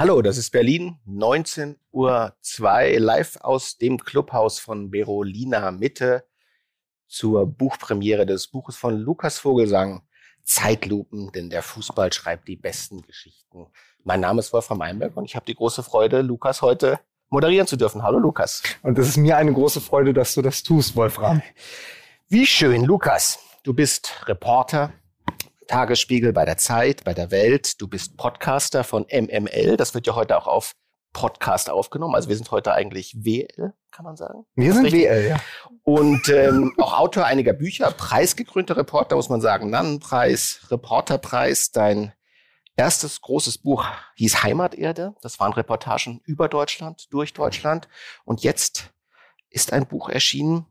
[0.00, 6.24] Hallo, das ist Berlin, 19.02 Uhr, live aus dem Clubhaus von Berolina Mitte
[7.08, 10.06] zur Buchpremiere des Buches von Lukas Vogelsang,
[10.44, 13.66] Zeitlupen, denn der Fußball schreibt die besten Geschichten.
[14.04, 17.74] Mein Name ist Wolfram Einberg und ich habe die große Freude, Lukas heute moderieren zu
[17.74, 18.04] dürfen.
[18.04, 18.62] Hallo Lukas.
[18.84, 21.42] Und es ist mir eine große Freude, dass du das tust, Wolfram.
[22.28, 23.40] Wie schön, Lukas.
[23.64, 24.92] Du bist Reporter,
[25.68, 27.80] Tagesspiegel, bei der Zeit, bei der Welt.
[27.80, 29.76] Du bist Podcaster von MML.
[29.76, 30.72] Das wird ja heute auch auf
[31.12, 32.14] Podcast aufgenommen.
[32.14, 34.44] Also wir sind heute eigentlich WL, kann man sagen.
[34.54, 35.04] Wir sind richtig?
[35.04, 35.36] WL, ja.
[35.82, 39.70] Und ähm, auch Autor einiger Bücher, preisgekrönter Reporter, muss man sagen.
[39.70, 41.70] Nannenpreis, Reporterpreis.
[41.70, 42.12] Dein
[42.76, 43.84] erstes großes Buch
[44.16, 45.14] hieß Heimaterde.
[45.22, 47.88] Das waren Reportagen über Deutschland, durch Deutschland.
[48.24, 48.90] Und jetzt
[49.50, 50.66] ist ein Buch erschienen,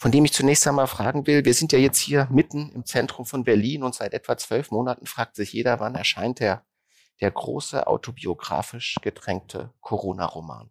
[0.00, 3.26] von dem ich zunächst einmal fragen will, wir sind ja jetzt hier mitten im Zentrum
[3.26, 6.64] von Berlin und seit etwa zwölf Monaten fragt sich jeder, wann erscheint der,
[7.20, 10.70] der große autobiografisch getränkte Corona-Roman.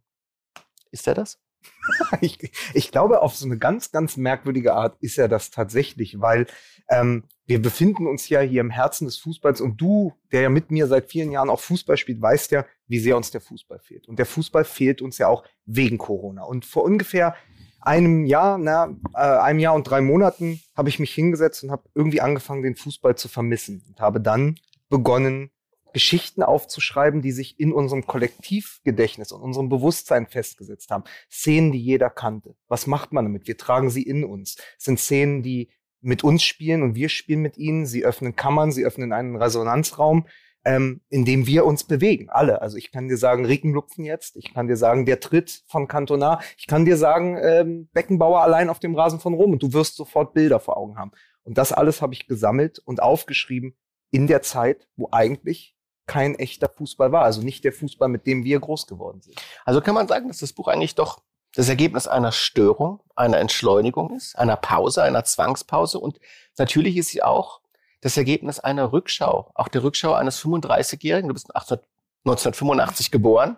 [0.89, 1.39] Ist er das?
[2.21, 2.39] ich,
[2.73, 6.47] ich glaube, auf so eine ganz, ganz merkwürdige Art ist er das tatsächlich, weil
[6.89, 10.71] ähm, wir befinden uns ja hier im Herzen des Fußballs und du, der ja mit
[10.71, 14.07] mir seit vielen Jahren auch Fußball spielt, weißt ja, wie sehr uns der Fußball fehlt.
[14.07, 16.45] Und der Fußball fehlt uns ja auch wegen Corona.
[16.45, 17.35] Und vor ungefähr
[17.81, 21.89] einem Jahr, na, äh, einem Jahr und drei Monaten habe ich mich hingesetzt und habe
[21.95, 24.55] irgendwie angefangen, den Fußball zu vermissen und habe dann
[24.89, 25.51] begonnen,
[25.93, 31.03] Geschichten aufzuschreiben, die sich in unserem Kollektivgedächtnis und unserem Bewusstsein festgesetzt haben.
[31.31, 32.55] Szenen, die jeder kannte.
[32.67, 33.47] Was macht man damit?
[33.47, 34.57] Wir tragen sie in uns.
[34.77, 35.69] Es sind Szenen, die
[36.01, 37.85] mit uns spielen und wir spielen mit ihnen.
[37.85, 40.27] Sie öffnen Kammern, sie öffnen einen Resonanzraum
[40.69, 42.61] ähm, in dem wir uns bewegen, alle.
[42.61, 46.41] Also ich kann dir sagen, Rickenlupfen jetzt, ich kann dir sagen, der Tritt von Cantona,
[46.57, 49.95] ich kann dir sagen, ähm, Beckenbauer allein auf dem Rasen von Rom und du wirst
[49.95, 51.11] sofort Bilder vor Augen haben.
[51.41, 53.75] Und das alles habe ich gesammelt und aufgeschrieben
[54.11, 58.43] in der Zeit, wo eigentlich kein echter Fußball war, also nicht der Fußball, mit dem
[58.43, 59.41] wir groß geworden sind.
[59.65, 61.23] Also kann man sagen, dass das Buch eigentlich doch
[61.55, 66.19] das Ergebnis einer Störung, einer Entschleunigung ist, einer Pause, einer Zwangspause und
[66.59, 67.61] natürlich ist sie auch
[68.01, 71.27] das Ergebnis einer Rückschau, auch der Rückschau eines 35-Jährigen.
[71.27, 73.57] Du bist 1985 geboren,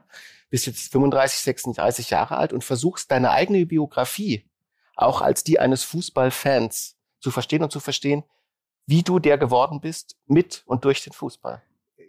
[0.49, 4.45] bist jetzt 35, 36 Jahre alt und versuchst deine eigene Biografie
[4.95, 8.23] auch als die eines Fußballfans zu verstehen und zu verstehen,
[8.85, 11.61] wie du der geworden bist mit und durch den Fußball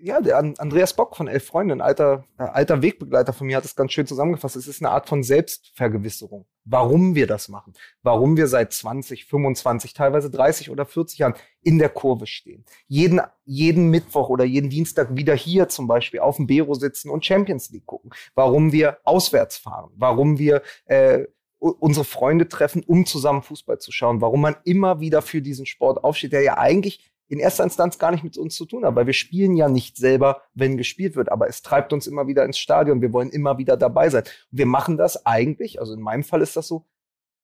[0.05, 3.65] ja, der Andreas Bock von Elf Freunde, ein alter, äh, alter Wegbegleiter von mir, hat
[3.65, 4.57] es ganz schön zusammengefasst.
[4.57, 6.45] Es ist eine Art von Selbstvergewisserung.
[6.65, 7.73] Warum wir das machen.
[8.03, 12.65] Warum wir seit 20, 25, teilweise 30 oder 40 Jahren in der Kurve stehen.
[12.89, 17.25] Jeden, jeden Mittwoch oder jeden Dienstag wieder hier zum Beispiel auf dem Bero sitzen und
[17.25, 18.11] Champions League gucken.
[18.35, 19.93] Warum wir auswärts fahren.
[19.95, 21.27] Warum wir, äh,
[21.63, 24.21] unsere Freunde treffen, um zusammen Fußball zu schauen.
[24.21, 28.11] Warum man immer wieder für diesen Sport aufsteht, der ja eigentlich in erster Instanz gar
[28.11, 31.33] nicht mit uns zu tun hat, weil wir spielen ja nicht selber, wenn gespielt wird,
[31.33, 34.25] aber es treibt uns immer wieder ins Stadion, wir wollen immer wieder dabei sein.
[34.51, 36.87] Wir machen das eigentlich, also in meinem Fall ist das so,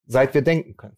[0.07, 0.97] seit wir denken können.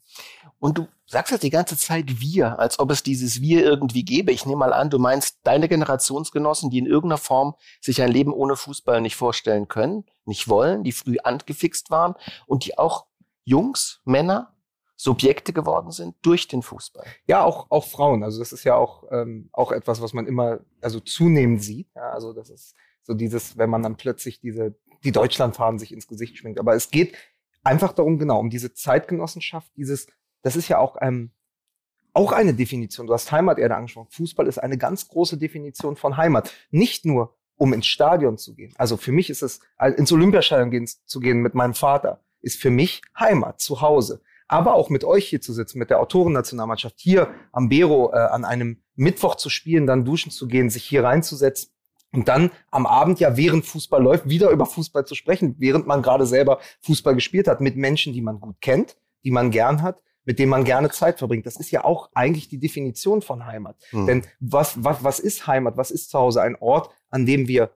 [0.59, 4.31] Und du sagst jetzt die ganze Zeit wir, als ob es dieses wir irgendwie gäbe.
[4.33, 8.33] Ich nehme mal an, du meinst deine Generationsgenossen, die in irgendeiner Form sich ein Leben
[8.33, 12.15] ohne Fußball nicht vorstellen können, nicht wollen, die früh angefixt waren
[12.47, 13.07] und die auch
[13.45, 14.55] Jungs, Männer
[15.03, 17.07] Subjekte geworden sind durch den Fußball.
[17.27, 18.23] Ja, auch, auch Frauen.
[18.23, 21.89] Also das ist ja auch, ähm, auch etwas, was man immer, also zunehmend sieht.
[21.95, 26.07] Ja, also das ist so dieses, wenn man dann plötzlich diese, die Deutschlandfahnen sich ins
[26.07, 26.61] Gesicht schwingt.
[26.61, 27.17] Aber es geht
[27.63, 30.07] einfach darum, genau, um diese Zeitgenossenschaft, dieses,
[30.43, 31.31] das ist ja auch, ähm,
[32.13, 33.07] auch eine Definition.
[33.07, 34.11] Du hast Heimaterde angesprochen.
[34.11, 36.53] Fußball ist eine ganz große Definition von Heimat.
[36.71, 38.75] Nicht nur, um ins Stadion zu gehen.
[38.77, 39.61] Also für mich ist es,
[39.97, 44.75] ins Olympiastadion gehen, zu gehen mit meinem Vater, ist für mich Heimat, zu Hause aber
[44.75, 48.83] auch mit euch hier zu sitzen, mit der Autorennationalmannschaft hier am Bero äh, an einem
[48.97, 51.71] Mittwoch zu spielen, dann duschen zu gehen, sich hier reinzusetzen
[52.13, 56.03] und dann am Abend ja, während Fußball läuft, wieder über Fußball zu sprechen, während man
[56.03, 60.03] gerade selber Fußball gespielt hat, mit Menschen, die man gut kennt, die man gern hat,
[60.25, 61.47] mit denen man gerne Zeit verbringt.
[61.47, 63.77] Das ist ja auch eigentlich die Definition von Heimat.
[63.91, 64.07] Hm.
[64.07, 65.77] Denn was, was, was ist Heimat?
[65.77, 66.43] Was ist zu Hause?
[66.43, 67.71] Ein Ort, an dem wir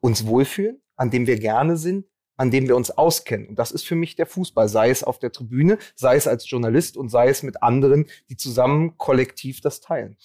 [0.00, 2.06] uns wohlfühlen, an dem wir gerne sind,
[2.38, 3.48] an dem wir uns auskennen.
[3.48, 6.48] Und das ist für mich der Fußball, sei es auf der Tribüne, sei es als
[6.48, 10.16] Journalist und sei es mit anderen, die zusammen kollektiv das teilen.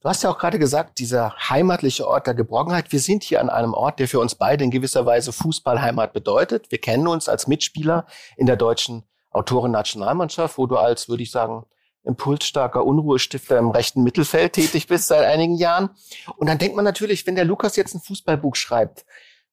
[0.00, 2.92] Du hast ja auch gerade gesagt, dieser heimatliche Ort der Geborgenheit.
[2.92, 6.70] Wir sind hier an einem Ort, der für uns beide in gewisser Weise Fußballheimat bedeutet.
[6.70, 8.06] Wir kennen uns als Mitspieler
[8.36, 9.02] in der deutschen
[9.32, 11.66] Autoren-Nationalmannschaft, wo du als, würde ich sagen,
[12.04, 15.90] impulsstarker Unruhestifter im rechten Mittelfeld tätig bist seit einigen Jahren.
[16.36, 19.04] Und dann denkt man natürlich, wenn der Lukas jetzt ein Fußballbuch schreibt,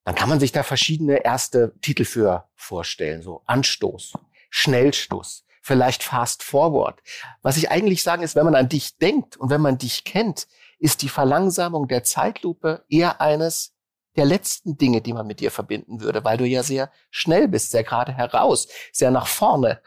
[0.06, 4.14] dann kann man sich da verschiedene erste Titel für vorstellen, so Anstoß,
[4.52, 7.02] Schnellstoß, vielleicht Fast Forward.
[7.42, 10.48] Was ich eigentlich sagen ist, wenn man an dich denkt und wenn man dich kennt,
[10.78, 13.74] ist die Verlangsamung der Zeitlupe eher eines
[14.16, 17.72] der letzten Dinge, die man mit dir verbinden würde, weil du ja sehr schnell bist,
[17.72, 19.82] sehr gerade heraus, sehr nach vorne.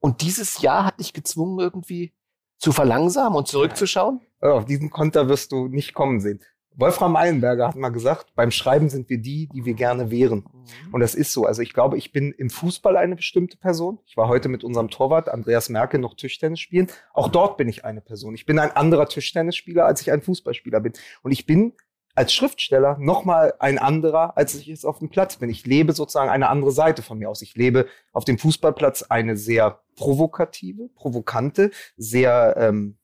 [0.00, 2.14] Und dieses Jahr hat dich gezwungen, irgendwie
[2.58, 4.22] zu verlangsamen und zurückzuschauen?
[4.40, 6.40] Auf diesen Konter wirst du nicht kommen sehen.
[6.76, 10.40] Wolfram Eilenberger hat mal gesagt, beim Schreiben sind wir die, die wir gerne wären.
[10.40, 10.94] Mhm.
[10.94, 11.44] Und das ist so.
[11.44, 13.98] Also ich glaube, ich bin im Fußball eine bestimmte Person.
[14.06, 16.88] Ich war heute mit unserem Torwart Andreas Merkel noch Tischtennis spielen.
[17.12, 18.34] Auch dort bin ich eine Person.
[18.34, 20.92] Ich bin ein anderer Tischtennisspieler, als ich ein Fußballspieler bin.
[21.22, 21.74] Und ich bin
[22.14, 25.50] als Schriftsteller nochmal ein anderer, als ich jetzt auf dem Platz bin.
[25.50, 27.42] Ich lebe sozusagen eine andere Seite von mir aus.
[27.42, 32.98] Ich lebe auf dem Fußballplatz eine sehr provokative, provokante, sehr ähm,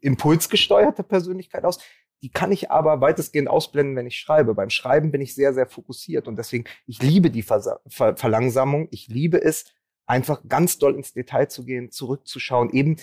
[0.00, 1.78] impulsgesteuerte Persönlichkeit aus.
[2.22, 4.54] Die kann ich aber weitestgehend ausblenden, wenn ich schreibe.
[4.54, 8.88] Beim Schreiben bin ich sehr, sehr fokussiert und deswegen, ich liebe die Ver Ver Verlangsamung.
[8.90, 9.66] Ich liebe es,
[10.08, 12.70] einfach ganz doll ins Detail zu gehen, zurückzuschauen.
[12.70, 12.96] Eben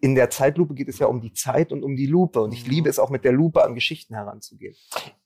[0.00, 2.42] in der Zeitlupe geht es ja um die Zeit und um die Lupe.
[2.42, 2.70] Und ich mhm.
[2.70, 4.76] liebe es auch mit der Lupe an Geschichten heranzugehen.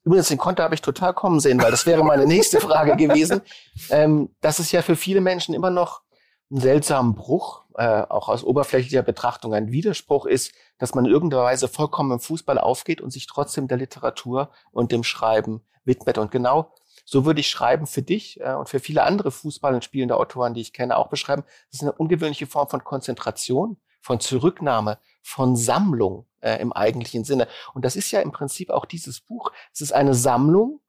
[0.04, 3.42] Übrigens, den Konter habe ich total kommen sehen, weil das wäre meine nächste Frage gewesen.
[3.90, 6.02] Ähm, das ist ja für viele Menschen immer noch
[6.50, 11.44] ein seltsamer Bruch, äh, auch aus oberflächlicher Betrachtung ein Widerspruch ist, dass man in irgendeiner
[11.44, 16.18] Weise vollkommen im Fußball aufgeht und sich trotzdem der Literatur und dem Schreiben widmet.
[16.18, 16.74] Und genau
[17.04, 20.54] so würde ich Schreiben für dich äh, und für viele andere Fußball- und spielende Autoren,
[20.54, 21.44] die ich kenne, auch beschreiben.
[21.70, 27.46] Das ist eine ungewöhnliche Form von Konzentration, von Zurücknahme, von Sammlung äh, im eigentlichen Sinne.
[27.74, 29.52] Und das ist ja im Prinzip auch dieses Buch.
[29.72, 30.80] Es ist eine Sammlung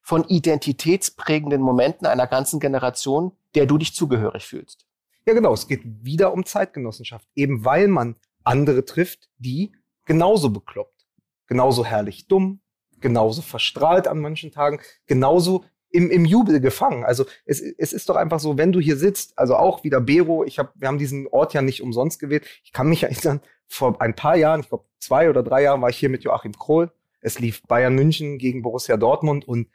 [0.00, 4.87] von identitätsprägenden Momenten einer ganzen Generation, der du dich zugehörig fühlst.
[5.28, 5.52] Ja, genau.
[5.52, 7.28] Es geht wieder um Zeitgenossenschaft.
[7.34, 9.72] Eben weil man andere trifft, die
[10.06, 11.06] genauso bekloppt,
[11.46, 12.60] genauso herrlich dumm,
[13.00, 17.04] genauso verstrahlt an manchen Tagen, genauso im, im Jubel gefangen.
[17.04, 20.44] Also es, es ist doch einfach so, wenn du hier sitzt, also auch wieder Bero,
[20.44, 22.46] ich hab, wir haben diesen Ort ja nicht umsonst gewählt.
[22.64, 25.90] Ich kann mich erinnern, vor ein paar Jahren, ich glaube zwei oder drei Jahren, war
[25.90, 26.90] ich hier mit Joachim Krohl.
[27.20, 29.68] Es lief Bayern München gegen Borussia Dortmund und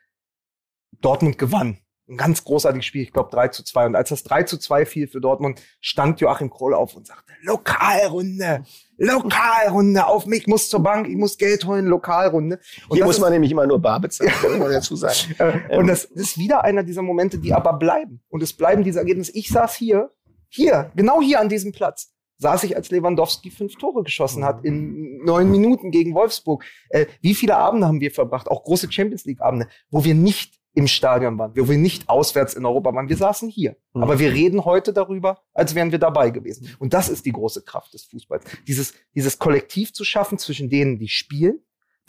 [0.99, 1.77] Dortmund gewann
[2.09, 3.85] ein ganz großartiges Spiel, ich glaube 3 zu 2.
[3.87, 7.31] Und als das 3 zu 2 fiel für Dortmund, stand Joachim Kroll auf und sagte,
[7.41, 8.63] Lokalrunde,
[8.97, 12.59] Lokalrunde, auf mich, ich muss zur Bank, ich muss Geld holen, Lokalrunde.
[12.89, 15.35] Und Hier muss man nämlich immer nur bar bezahlen, muss man dazu sagen.
[15.69, 18.21] und das ist wieder einer dieser Momente, die aber bleiben.
[18.29, 19.31] Und es bleiben diese Ergebnisse.
[19.33, 20.11] Ich saß hier,
[20.49, 25.23] hier, genau hier an diesem Platz saß ich, als Lewandowski fünf Tore geschossen hat in
[25.23, 26.65] neun Minuten gegen Wolfsburg.
[26.89, 30.59] Äh, wie viele Abende haben wir verbracht, auch große Champions League Abende, wo wir nicht
[30.75, 33.07] im Stadion waren, wo wir nicht auswärts in Europa waren.
[33.07, 33.75] Wir saßen hier.
[33.93, 34.03] Mhm.
[34.03, 36.75] Aber wir reden heute darüber, als wären wir dabei gewesen.
[36.79, 38.43] Und das ist die große Kraft des Fußballs.
[38.67, 41.59] Dieses, dieses Kollektiv zu schaffen zwischen denen, die spielen,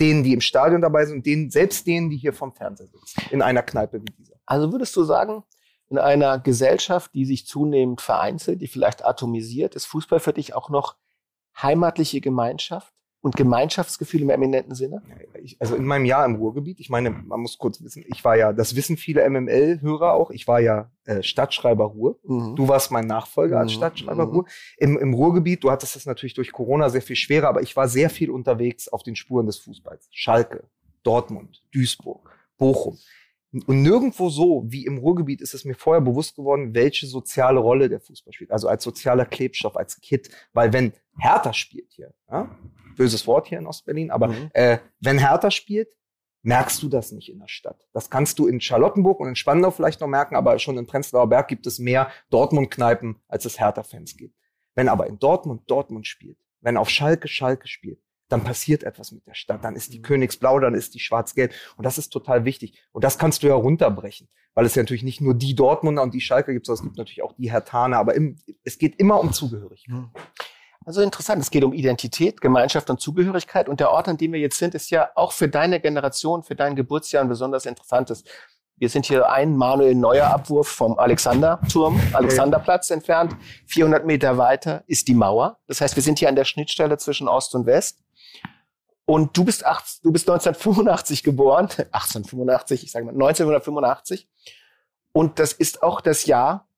[0.00, 3.20] denen, die im Stadion dabei sind und denen, selbst denen, die hier vom Fernseher sitzen.
[3.30, 4.34] In einer Kneipe wie dieser.
[4.46, 5.44] Also würdest du sagen,
[5.90, 10.70] in einer Gesellschaft, die sich zunehmend vereinzelt, die vielleicht atomisiert, ist Fußball für dich auch
[10.70, 10.96] noch
[11.60, 12.93] heimatliche Gemeinschaft?
[13.24, 15.00] Und Gemeinschaftsgefühl im eminenten Sinne?
[15.42, 18.36] Ich, also in meinem Jahr im Ruhrgebiet, ich meine, man muss kurz wissen, ich war
[18.36, 22.18] ja, das wissen viele MML-Hörer auch, ich war ja äh, Stadtschreiber Ruhr.
[22.22, 22.54] Mhm.
[22.54, 23.62] Du warst mein Nachfolger mhm.
[23.62, 24.32] als Stadtschreiber mhm.
[24.32, 24.44] Ruhr.
[24.76, 27.88] Im, Im Ruhrgebiet, du hattest es natürlich durch Corona sehr viel schwerer, aber ich war
[27.88, 30.06] sehr viel unterwegs auf den Spuren des Fußballs.
[30.10, 30.64] Schalke,
[31.02, 32.98] Dortmund, Duisburg, Bochum.
[33.66, 37.88] Und nirgendwo so wie im Ruhrgebiet ist es mir vorher bewusst geworden, welche soziale Rolle
[37.88, 38.50] der Fußball spielt.
[38.50, 40.28] Also als sozialer Klebstoff, als Kit.
[40.52, 42.50] Weil wenn Hertha spielt hier, ja,
[42.96, 44.50] böses Wort hier in Ostberlin, aber mhm.
[44.54, 45.96] äh, wenn Hertha spielt,
[46.42, 47.88] merkst du das nicht in der Stadt.
[47.92, 51.28] Das kannst du in Charlottenburg und in Spandau vielleicht noch merken, aber schon in Prenzlauer
[51.28, 54.36] Berg gibt es mehr Dortmund-Kneipen, als es Hertha-Fans gibt.
[54.74, 59.26] Wenn aber in Dortmund Dortmund spielt, wenn auf Schalke Schalke spielt, dann passiert etwas mit
[59.26, 59.64] der Stadt.
[59.64, 60.04] Dann ist die mhm.
[60.04, 61.52] Königsblau, dann ist die Schwarz-Gelb.
[61.76, 62.82] Und das ist total wichtig.
[62.92, 64.28] Und das kannst du ja runterbrechen.
[64.54, 66.98] Weil es ja natürlich nicht nur die Dortmunder und die Schalke gibt, sondern es gibt
[66.98, 67.98] natürlich auch die Hertaner.
[67.98, 69.94] Aber im, es geht immer um Zugehörigkeit.
[69.94, 70.10] Mhm.
[70.86, 71.40] Also interessant.
[71.42, 73.68] Es geht um Identität, Gemeinschaft und Zugehörigkeit.
[73.68, 76.54] Und der Ort, an dem wir jetzt sind, ist ja auch für deine Generation, für
[76.54, 78.24] dein Geburtsjahr ein besonders interessantes.
[78.76, 83.36] Wir sind hier ein Manuel Neuer Abwurf vom Alexanderturm, Alexanderplatz entfernt.
[83.66, 85.58] 400 Meter weiter ist die Mauer.
[85.68, 88.03] Das heißt, wir sind hier an der Schnittstelle zwischen Ost und West.
[89.06, 94.28] Und du bist, acht, du bist 1985 geboren, 1885, ich sage mal 1985.
[95.12, 96.68] Und das ist auch das Jahr,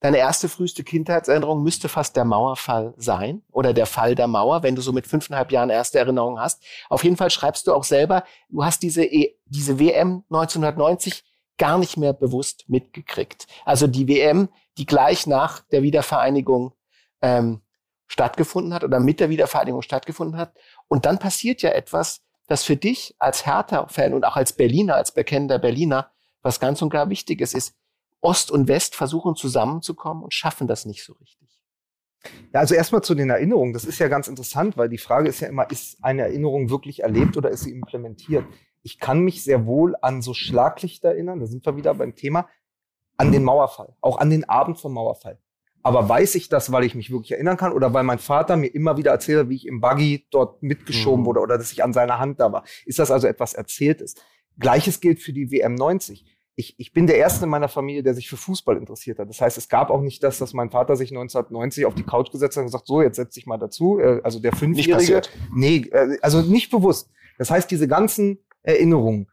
[0.00, 4.74] deine erste früheste Kindheitserinnerung müsste fast der Mauerfall sein oder der Fall der Mauer, wenn
[4.74, 6.62] du so mit fünfeinhalb Jahren erste Erinnerungen hast.
[6.88, 11.24] Auf jeden Fall schreibst du auch selber, du hast diese, e, diese WM 1990
[11.58, 13.46] gar nicht mehr bewusst mitgekriegt.
[13.66, 16.72] Also die WM, die gleich nach der Wiedervereinigung
[17.20, 17.60] ähm,
[18.06, 20.52] stattgefunden hat oder mit der Wiedervereinigung stattgefunden hat.
[20.90, 25.12] Und dann passiert ja etwas, das für dich als Hertha-Fan und auch als Berliner, als
[25.12, 26.10] bekennender Berliner,
[26.42, 27.74] was ganz und gar Wichtiges ist.
[28.20, 31.48] Ost und West versuchen zusammenzukommen und schaffen das nicht so richtig.
[32.52, 33.72] Ja, also erstmal zu den Erinnerungen.
[33.72, 37.02] Das ist ja ganz interessant, weil die Frage ist ja immer, ist eine Erinnerung wirklich
[37.02, 38.44] erlebt oder ist sie implementiert?
[38.82, 42.48] ich kann mich sehr wohl an so Schlaglichter erinnern, da sind wir wieder beim Thema,
[43.16, 45.38] an den Mauerfall, auch an den Abend vom Mauerfall.
[45.82, 48.68] Aber weiß ich das, weil ich mich wirklich erinnern kann oder weil mein Vater mir
[48.68, 51.26] immer wieder erzählt hat, wie ich im Buggy dort mitgeschoben mhm.
[51.26, 52.64] wurde oder dass ich an seiner Hand da war?
[52.84, 54.14] Ist das also etwas Erzähltes?
[54.58, 56.24] Gleiches gilt für die WM 90.
[56.56, 59.30] Ich, ich bin der Erste in meiner Familie, der sich für Fußball interessiert hat.
[59.30, 62.30] Das heißt, es gab auch nicht das, dass mein Vater sich 1990 auf die Couch
[62.30, 63.98] gesetzt hat und gesagt, so, jetzt setz dich mal dazu.
[63.98, 65.22] Äh, also der Fünfjährige.
[65.54, 67.08] Nee, äh, also nicht bewusst.
[67.38, 69.28] Das heißt, diese ganzen Erinnerungen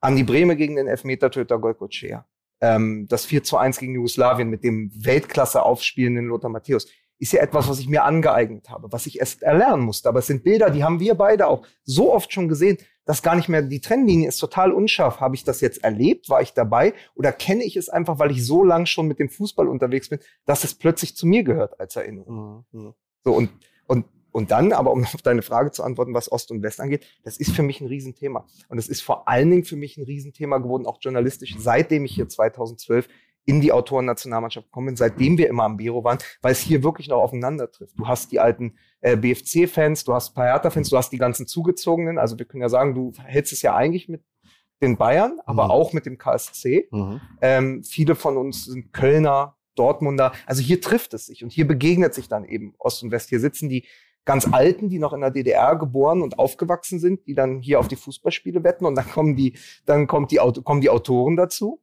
[0.00, 2.24] an die Breme gegen den Elfmetertöter Golkocea,
[2.60, 6.86] ähm, das 4 zu 1 gegen Jugoslawien mit dem Weltklasse aufspielenden Lothar Matthäus,
[7.18, 10.08] ist ja etwas, was ich mir angeeignet habe, was ich erst erlernen musste.
[10.08, 13.36] Aber es sind Bilder, die haben wir beide auch so oft schon gesehen, dass gar
[13.36, 15.20] nicht mehr die Trennlinie ist total unscharf.
[15.20, 16.30] Habe ich das jetzt erlebt?
[16.30, 16.94] War ich dabei?
[17.14, 20.18] Oder kenne ich es einfach, weil ich so lang schon mit dem Fußball unterwegs bin,
[20.46, 22.64] dass es plötzlich zu mir gehört als Erinnerung?
[22.72, 22.94] Mhm.
[23.22, 23.50] So und,
[23.86, 27.06] und und dann, aber um auf deine Frage zu antworten, was Ost und West angeht,
[27.22, 28.46] das ist für mich ein Riesenthema.
[28.68, 32.14] Und es ist vor allen Dingen für mich ein Riesenthema geworden, auch journalistisch, seitdem ich
[32.14, 33.08] hier 2012
[33.46, 37.08] in die Autoren-Nationalmannschaft gekommen bin, seitdem wir immer am Biro waren, weil es hier wirklich
[37.08, 37.98] noch aufeinander trifft.
[37.98, 42.18] Du hast die alten äh, BFC-Fans, du hast Hertha-Fans, du hast die ganzen Zugezogenen.
[42.18, 44.22] Also wir können ja sagen, du hältst es ja eigentlich mit
[44.82, 45.70] den Bayern, aber mhm.
[45.70, 46.88] auch mit dem KSC.
[46.90, 47.20] Mhm.
[47.40, 50.32] Ähm, viele von uns sind Kölner, Dortmunder.
[50.46, 53.30] Also hier trifft es sich und hier begegnet sich dann eben Ost und West.
[53.30, 53.86] Hier sitzen die
[54.24, 57.88] ganz Alten, die noch in der DDR geboren und aufgewachsen sind, die dann hier auf
[57.88, 61.82] die Fußballspiele wetten und dann kommen die, dann kommt die, kommen die Autoren dazu.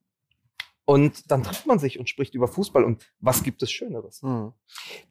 [0.90, 2.86] Und dann trifft man sich und spricht über Fußball.
[2.86, 4.22] Und was gibt es Schöneres?
[4.22, 4.54] Hm.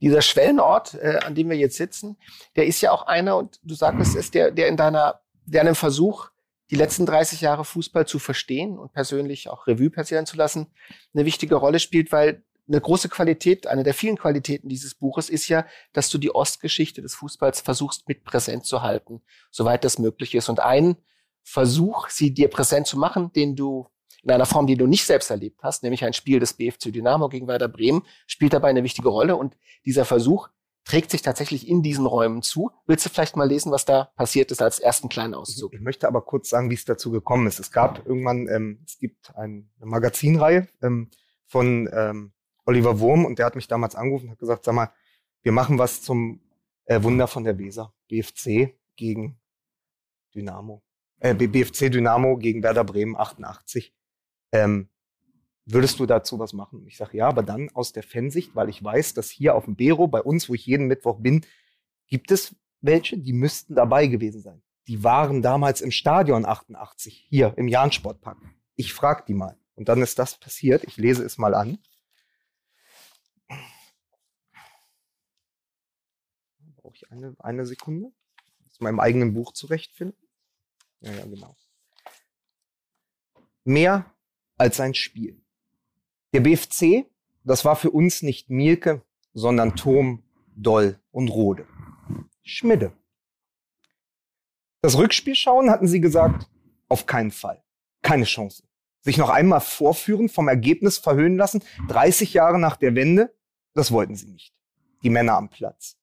[0.01, 2.17] Dieser Schwellenort, äh, an dem wir jetzt sitzen,
[2.57, 5.75] der ist ja auch einer, und du sagst, es der, der in deiner, der einem
[5.75, 6.31] Versuch,
[6.71, 10.69] die letzten 30 Jahre Fußball zu verstehen und persönlich auch Revue passieren zu lassen,
[11.13, 15.49] eine wichtige Rolle spielt, weil eine große Qualität, eine der vielen Qualitäten dieses Buches ist
[15.49, 20.35] ja, dass du die Ostgeschichte des Fußballs versuchst mit präsent zu halten, soweit das möglich
[20.35, 20.49] ist.
[20.49, 20.97] Und ein
[21.43, 23.89] Versuch, sie dir präsent zu machen, den du
[24.25, 27.29] in einer Form, die du nicht selbst erlebt hast, nämlich ein Spiel des BFC Dynamo
[27.29, 29.37] gegen Werder Bremen, spielt dabei eine wichtige Rolle.
[29.37, 30.49] Und dieser Versuch
[30.85, 32.73] trägt sich tatsächlich in diesen Räumen zu.
[32.87, 35.73] Willst du vielleicht mal lesen, was da passiert ist als ersten kleinen Auszug?
[35.75, 37.61] Ich möchte aber kurz sagen, wie es dazu gekommen ist.
[37.61, 41.11] Es gab irgendwann, ähm, es gibt eine Magazinreihe ähm,
[41.47, 42.33] von ähm,
[42.67, 44.93] Oliver Wurm und der hat mich damals angerufen und hat gesagt, sag mal,
[45.43, 46.41] wir machen was zum
[46.85, 47.95] äh, Wunder von der Weser.
[48.09, 49.41] BFC gegen
[50.35, 50.83] Dynamo.
[51.21, 53.95] Äh, BFC Dynamo gegen Werder Bremen 88.
[54.53, 54.89] Ähm,
[55.65, 56.87] würdest du dazu was machen?
[56.87, 59.77] Ich sage ja, aber dann aus der Fansicht, weil ich weiß, dass hier auf dem
[59.77, 61.45] Bero, bei uns, wo ich jeden Mittwoch bin,
[62.09, 64.63] gibt es welche, die müssten dabei gewesen sein.
[64.89, 68.39] Die waren damals im Stadion 88, hier im Jahn-Sportpark.
[68.77, 69.59] Ich frag die mal.
[69.75, 70.85] Und dann ist das passiert.
[70.85, 71.79] Ich lese es mal an.
[76.77, 78.13] Brauche ich eine, eine Sekunde?
[78.71, 80.19] Aus meinem eigenen Buch zurechtfinden.
[81.01, 81.57] Ja, ja, genau.
[83.65, 84.15] Mehr
[84.57, 85.43] als ein Spiel.
[86.33, 87.07] Der BFC,
[87.45, 90.23] das war für uns nicht Mielke, sondern Turm,
[90.55, 91.67] Doll und Rode.
[92.43, 92.93] Schmidde.
[94.83, 96.49] Das Rückspiel schauen, hatten sie gesagt,
[96.89, 97.63] auf keinen Fall.
[98.03, 98.63] Keine Chance.
[99.01, 103.35] Sich noch einmal vorführen, vom Ergebnis verhöhnen lassen, 30 Jahre nach der Wende,
[103.75, 104.55] das wollten sie nicht.
[105.03, 105.97] Die Männer am Platz.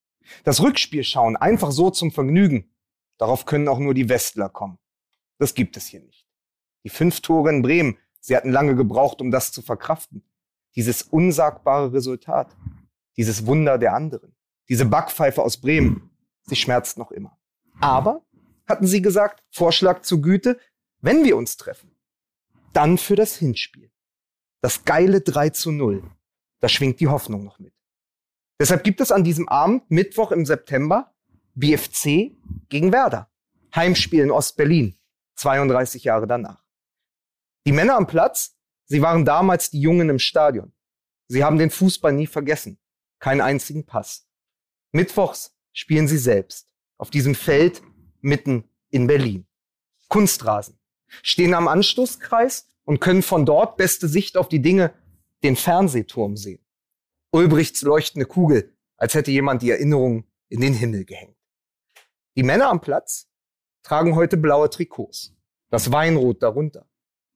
[0.43, 2.71] Das Rückspiel schauen, einfach so zum Vergnügen,
[3.17, 4.77] darauf können auch nur die Westler kommen.
[5.37, 6.27] Das gibt es hier nicht.
[6.83, 10.23] Die fünf Tore in Bremen, Sie hatten lange gebraucht, um das zu verkraften.
[10.75, 12.55] Dieses unsagbare Resultat,
[13.17, 14.33] dieses Wunder der anderen,
[14.69, 16.09] diese Backpfeife aus Bremen,
[16.43, 17.37] sie schmerzt noch immer.
[17.81, 18.25] Aber,
[18.65, 20.57] hatten sie gesagt, Vorschlag zu Güte,
[21.01, 21.97] wenn wir uns treffen,
[22.71, 23.91] dann für das Hinspiel.
[24.61, 26.01] Das geile 3 zu 0.
[26.61, 27.73] Da schwingt die Hoffnung noch mit.
[28.63, 31.13] Deshalb gibt es an diesem Abend, Mittwoch im September,
[31.53, 32.31] BFC
[32.69, 33.29] gegen Werder.
[33.75, 34.97] Heimspiel in Ostberlin,
[35.35, 36.63] 32 Jahre danach.
[37.67, 38.55] Die Männer am Platz,
[38.85, 40.71] sie waren damals die Jungen im Stadion.
[41.27, 42.79] Sie haben den Fußball nie vergessen.
[43.19, 44.29] Keinen einzigen Pass.
[44.93, 46.69] Mittwochs spielen sie selbst.
[46.97, 47.81] Auf diesem Feld
[48.21, 49.45] mitten in Berlin.
[50.07, 50.79] Kunstrasen.
[51.21, 54.93] Stehen am Anstoßkreis und können von dort beste Sicht auf die Dinge,
[55.43, 56.62] den Fernsehturm sehen.
[57.33, 61.37] Ulbrichts leuchtende Kugel, als hätte jemand die Erinnerung in den Himmel gehängt.
[62.37, 63.27] Die Männer am Platz
[63.83, 65.35] tragen heute blaue Trikots.
[65.69, 66.87] Das Weinrot darunter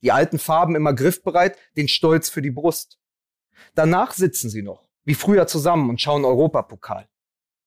[0.01, 3.00] die alten Farben immer griffbereit, den Stolz für die Brust.
[3.74, 7.08] Danach sitzen sie noch, wie früher zusammen und schauen Europapokal.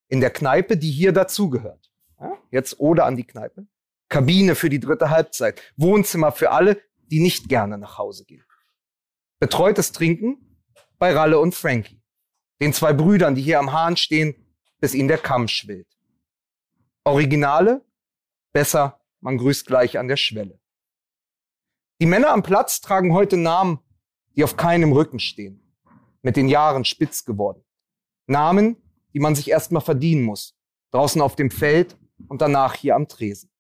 [0.09, 1.91] In der Kneipe, die hier dazugehört.
[2.21, 3.67] Ja, jetzt Ode an die Kneipe.
[4.09, 5.61] Kabine für die dritte Halbzeit.
[5.77, 8.45] Wohnzimmer für alle, die nicht gerne nach Hause gehen.
[9.39, 10.59] Betreutes Trinken
[10.99, 12.00] bei Ralle und Frankie.
[12.61, 14.35] Den zwei Brüdern, die hier am Hahn stehen,
[14.81, 15.89] bis ihnen der Kamm schwillt.
[17.05, 17.85] Originale,
[18.53, 20.59] besser man grüßt gleich an der Schwelle.
[22.01, 23.81] Die Männer am Platz tragen heute Namen,
[24.35, 25.63] die auf keinem Rücken stehen,
[26.23, 27.63] mit den Jahren spitz geworden.
[28.27, 28.77] Namen,
[29.13, 30.57] die man sich erstmal verdienen muss,
[30.93, 31.99] draußen auf dem Feld
[32.29, 33.51] und danach hier am Tresen.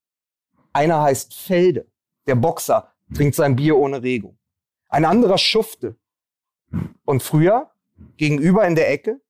[0.73, 1.90] Einer heißt Felde,
[2.26, 4.38] der Boxer, trinkt sein Bier ohne Regung.
[4.88, 5.99] Ein anderer Schufte.
[7.04, 7.71] Und früher,
[8.16, 9.21] gegenüber in der Ecke,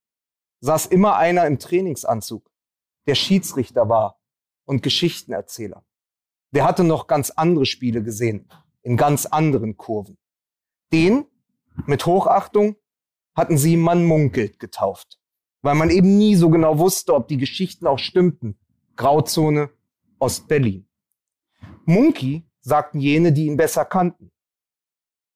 [0.60, 2.50] saß immer einer im Trainingsanzug,
[3.06, 4.20] der Schiedsrichter war
[4.64, 5.84] und Geschichtenerzähler.
[6.52, 8.48] Der hatte noch ganz andere Spiele gesehen,
[8.82, 10.18] in ganz anderen Kurven.
[10.92, 11.26] Den,
[11.86, 12.76] mit Hochachtung,
[13.34, 15.20] hatten sie Man munkelt getauft,
[15.62, 18.58] weil man eben nie so genau wusste, ob die Geschichten auch stimmten.
[18.96, 19.70] Grauzone
[20.18, 20.86] Ostberlin.
[21.84, 24.30] Munki sagten jene, die ihn besser kannten.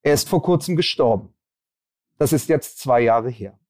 [0.02, 1.33] Er ist vor kurzem gestorben.
[2.24, 3.60] Das ist jetzt zwei Jahre her.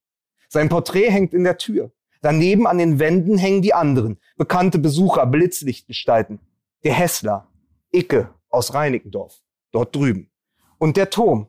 [0.48, 1.90] Sein Porträt hängt in der Tür.
[2.22, 6.38] Daneben an den Wänden hängen die anderen, bekannte Besucher, Blitzlichtgestalten.
[6.84, 7.48] Der Hessler,
[7.90, 9.42] Icke aus Reinickendorf,
[9.72, 10.30] dort drüben.
[10.78, 11.48] Und der Turm,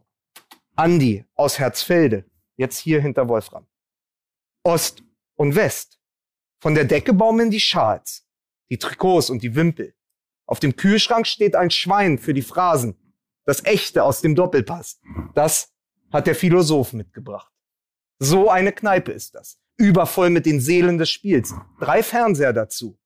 [0.76, 2.26] Andi aus Herzfelde,
[2.58, 3.68] jetzt hier hinter Wolfram.
[4.64, 5.04] Ost
[5.36, 6.00] und West.
[6.60, 8.28] Von der Decke baumeln die Schals,
[8.72, 9.94] die Trikots und die Wimpel.
[10.48, 12.98] Auf dem Kühlschrank steht ein Schwein für die Phrasen.
[13.44, 15.00] Das echte aus dem Doppelpass.
[15.36, 15.75] Das
[16.12, 17.52] hat der Philosoph mitgebracht.
[18.20, 19.60] So eine Kneipe ist das.
[19.78, 21.54] Übervoll mit den Seelen des Spiels.
[21.80, 22.98] Drei Fernseher dazu.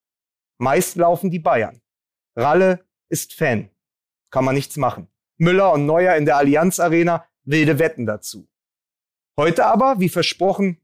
[0.60, 1.82] Meist laufen die Bayern.
[2.36, 3.70] Ralle ist Fan.
[4.30, 5.08] Kann man nichts machen.
[5.38, 8.48] Müller und Neuer in der Allianz Arena, wilde Wetten dazu.
[9.38, 10.80] Heute aber, wie versprochen,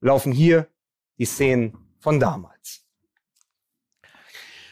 [0.00, 0.68] laufen hier
[1.18, 2.84] die Szenen von damals.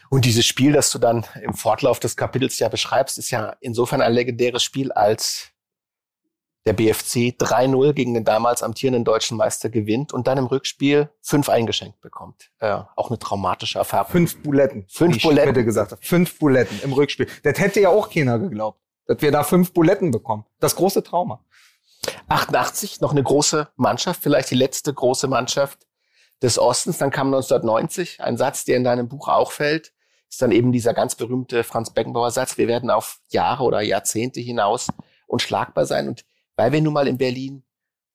[0.09, 4.01] Und dieses Spiel, das du dann im Fortlauf des Kapitels ja beschreibst, ist ja insofern
[4.01, 5.51] ein legendäres Spiel, als
[6.67, 11.47] der BFC 3-0 gegen den damals amtierenden deutschen Meister gewinnt und dann im Rückspiel fünf
[11.47, 12.51] eingeschenkt bekommt.
[12.59, 14.11] Äh, auch eine traumatische Erfahrung.
[14.11, 14.85] Fünf Buletten.
[14.89, 15.45] Fünf Buletten.
[15.45, 15.97] Schmiede gesagt.
[16.01, 17.27] Fünf Buletten im Rückspiel.
[17.43, 20.45] Das hätte ja auch keiner geglaubt, dass wir da fünf Buletten bekommen.
[20.59, 21.39] Das große Trauma.
[22.27, 25.87] 88 noch eine große Mannschaft, vielleicht die letzte große Mannschaft
[26.41, 26.97] des Ostens.
[26.97, 29.93] Dann kam 1990 ein Satz, der in deinem Buch auch fällt,
[30.29, 34.41] ist dann eben dieser ganz berühmte Franz Beckenbauer Satz, wir werden auf Jahre oder Jahrzehnte
[34.41, 34.87] hinaus
[35.27, 36.09] unschlagbar sein.
[36.09, 36.25] Und
[36.57, 37.63] weil wir nun mal in Berlin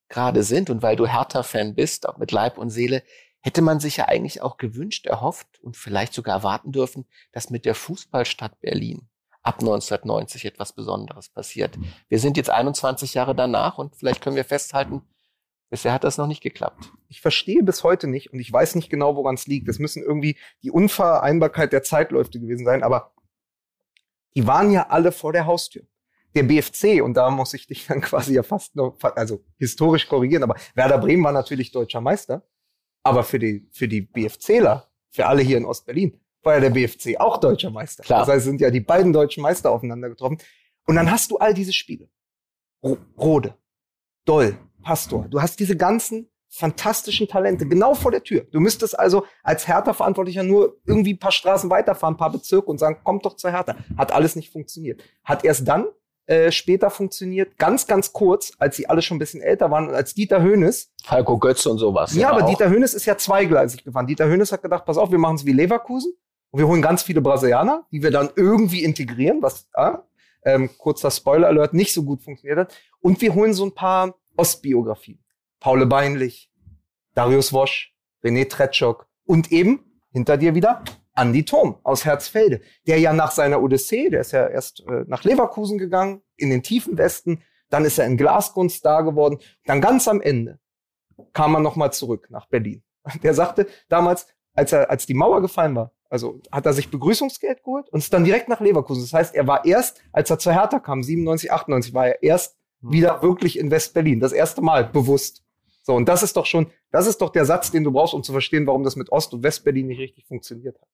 [0.08, 3.02] gerade sind und weil du Hertha-Fan bist, auch mit Leib und Seele,
[3.40, 7.64] hätte man sich ja eigentlich auch gewünscht, erhofft und vielleicht sogar erwarten dürfen, dass mit
[7.64, 9.08] der Fußballstadt Berlin
[9.42, 11.76] ab 1990 etwas Besonderes passiert.
[12.08, 15.02] Wir sind jetzt 21 Jahre danach und vielleicht können wir festhalten,
[15.70, 16.92] bisher hat das noch nicht geklappt.
[17.08, 19.68] Ich verstehe bis heute nicht und ich weiß nicht genau, woran es liegt.
[19.68, 23.12] Es müssen irgendwie die Unvereinbarkeit der Zeitläufe gewesen sein, aber
[24.36, 25.82] die waren ja alle vor der Haustür.
[26.34, 30.42] Der BFC, und da muss ich dich dann quasi ja fast noch, also historisch korrigieren,
[30.42, 32.46] aber Werder Bremen war natürlich deutscher Meister.
[33.04, 37.18] Aber für die, für die BFCler, für alle hier in Ostberlin, war ja der BFC
[37.18, 38.02] auch deutscher Meister.
[38.02, 38.20] Klar.
[38.20, 40.38] Das heißt, es sind ja die beiden deutschen Meister aufeinander getroffen.
[40.86, 42.08] Und dann hast du all diese Spiele.
[43.16, 43.56] Rode,
[44.24, 45.26] Doll, Pastor.
[45.28, 48.46] Du hast diese ganzen fantastischen Talente genau vor der Tür.
[48.50, 52.78] Du müsstest also als Hertha-Verantwortlicher nur irgendwie ein paar Straßen weiterfahren, ein paar Bezirke und
[52.78, 53.76] sagen, kommt doch zur Hertha.
[53.96, 55.02] Hat alles nicht funktioniert.
[55.24, 55.86] Hat erst dann
[56.26, 59.94] äh, später funktioniert, ganz, ganz kurz, als sie alle schon ein bisschen älter waren und
[59.94, 60.92] als Dieter Höhnes.
[61.04, 62.14] Falco Götze und sowas.
[62.14, 62.48] Ja, aber auch.
[62.48, 64.06] Dieter Höhnes ist ja zweigleisig gefahren.
[64.06, 66.12] Dieter Höhnes hat gedacht, pass auf, wir machen es wie Leverkusen
[66.50, 69.92] und wir holen ganz viele Brasilianer, die wir dann irgendwie integrieren, was, äh,
[70.44, 72.74] ähm, kurzer Spoiler-Alert, nicht so gut funktioniert hat.
[73.00, 75.18] Und wir holen so ein paar Ostbiografien.
[75.60, 76.50] Paule Beinlich,
[77.14, 80.82] Darius Wosch, René Tretschok und eben hinter dir wieder
[81.14, 85.24] Andi Thom aus Herzfelde, der ja nach seiner Odyssee, der ist ja erst äh, nach
[85.24, 90.08] Leverkusen gegangen, in den tiefen Westen, dann ist er in Glaskunst da geworden, dann ganz
[90.08, 90.58] am Ende
[91.32, 92.82] kam er nochmal zurück nach Berlin.
[93.22, 97.64] Der sagte damals, als er, als die Mauer gefallen war, also hat er sich Begrüßungsgeld
[97.64, 99.02] geholt und ist dann direkt nach Leverkusen.
[99.02, 102.58] Das heißt, er war erst, als er zur Hertha kam, 97, 98, war er erst
[102.82, 102.92] hm.
[102.92, 104.20] wieder wirklich in West-Berlin.
[104.20, 105.42] Das erste Mal bewusst.
[105.82, 108.22] So, und das ist doch schon, das ist doch der Satz, den du brauchst, um
[108.22, 110.88] zu verstehen, warum das mit Ost- und West-Berlin nicht richtig funktioniert hat.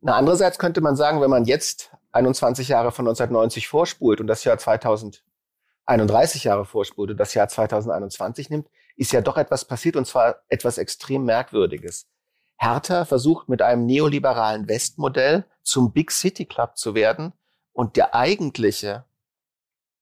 [0.00, 4.42] Na, andererseits könnte man sagen, wenn man jetzt 21 Jahre von 1990 vorspult und das
[4.42, 10.06] Jahr 2031 Jahre vorspult und das Jahr 2021 nimmt, ist ja doch etwas passiert und
[10.06, 12.08] zwar etwas extrem Merkwürdiges.
[12.56, 17.32] Hertha versucht mit einem neoliberalen Westmodell zum Big City Club zu werden
[17.72, 19.04] und der eigentliche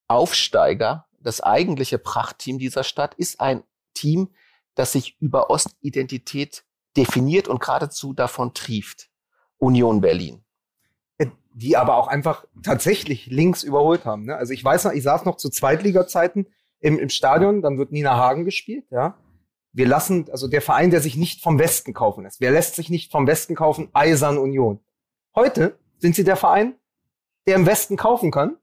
[0.08, 3.62] Aufsteiger, das eigentliche Prachtteam dieser Stadt ist ein
[3.94, 4.28] Team,
[4.74, 6.64] das sich über Ostidentität
[6.96, 9.08] definiert und geradezu davon trieft.
[9.58, 10.44] Union Berlin.
[11.18, 14.24] Äh, die aber auch einfach tatsächlich links überholt haben.
[14.24, 14.36] Ne?
[14.36, 16.46] Also ich weiß noch, ich saß noch zu Zweitliga-Zeiten
[16.80, 19.16] im, im Stadion, dann wird Nina Hagen gespielt, ja.
[19.74, 22.42] Wir lassen, also der Verein, der sich nicht vom Westen kaufen lässt.
[22.42, 23.88] Wer lässt sich nicht vom Westen kaufen?
[23.94, 24.80] Eisern Union.
[25.34, 26.74] Heute sind sie der Verein,
[27.46, 28.58] der im Westen kaufen kann,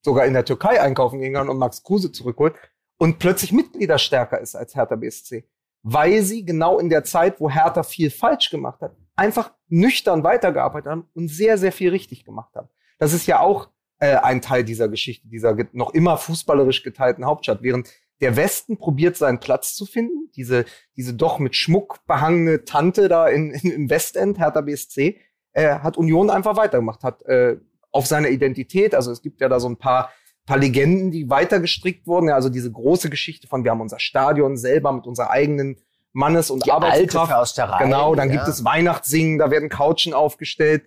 [0.00, 2.54] sogar in der Türkei einkaufen gehen kann und Max Kruse zurückholt
[2.98, 5.44] und plötzlich Mitglieder stärker ist als Hertha BSC.
[5.82, 10.90] Weil sie genau in der Zeit, wo Hertha viel falsch gemacht hat, einfach nüchtern weitergearbeitet
[10.90, 12.68] haben und sehr, sehr viel richtig gemacht haben.
[12.98, 17.62] Das ist ja auch äh, ein Teil dieser Geschichte, dieser noch immer fußballerisch geteilten Hauptstadt.
[17.62, 17.88] Während
[18.20, 20.64] der Westen probiert seinen Platz zu finden, diese,
[20.96, 25.20] diese doch mit Schmuck behangene Tante da in, in, im Westend, Hertha BSC,
[25.52, 27.56] äh, hat Union einfach weitergemacht, hat äh,
[27.90, 30.10] auf seine Identität, also es gibt ja da so ein paar,
[30.48, 34.56] paar Legenden, die weitergestrickt wurden, ja, also diese große Geschichte von, wir haben unser Stadion
[34.56, 35.76] selber mit unserer eigenen
[36.12, 37.30] Mannes- und Die alte Arbeitskraft.
[37.30, 37.84] Försterei.
[37.84, 38.36] Genau, dann ja.
[38.36, 40.84] gibt es Weihnachtssingen, da werden Couchen aufgestellt.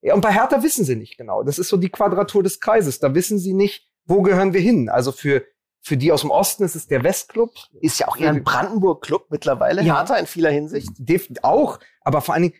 [0.00, 1.44] Ja, und bei Hertha wissen sie nicht genau.
[1.44, 2.98] Das ist so die Quadratur des Kreises.
[2.98, 4.88] Da wissen sie nicht, wo gehören wir hin.
[4.88, 5.44] Also für,
[5.80, 7.50] für die aus dem Osten ist es der Westclub.
[7.80, 9.82] Ist ja auch eher ein Brandenburg-Club mittlerweile.
[9.82, 9.98] Ja.
[9.98, 10.90] Hertha in vieler Hinsicht.
[10.98, 12.54] Def auch, aber vor allen Dingen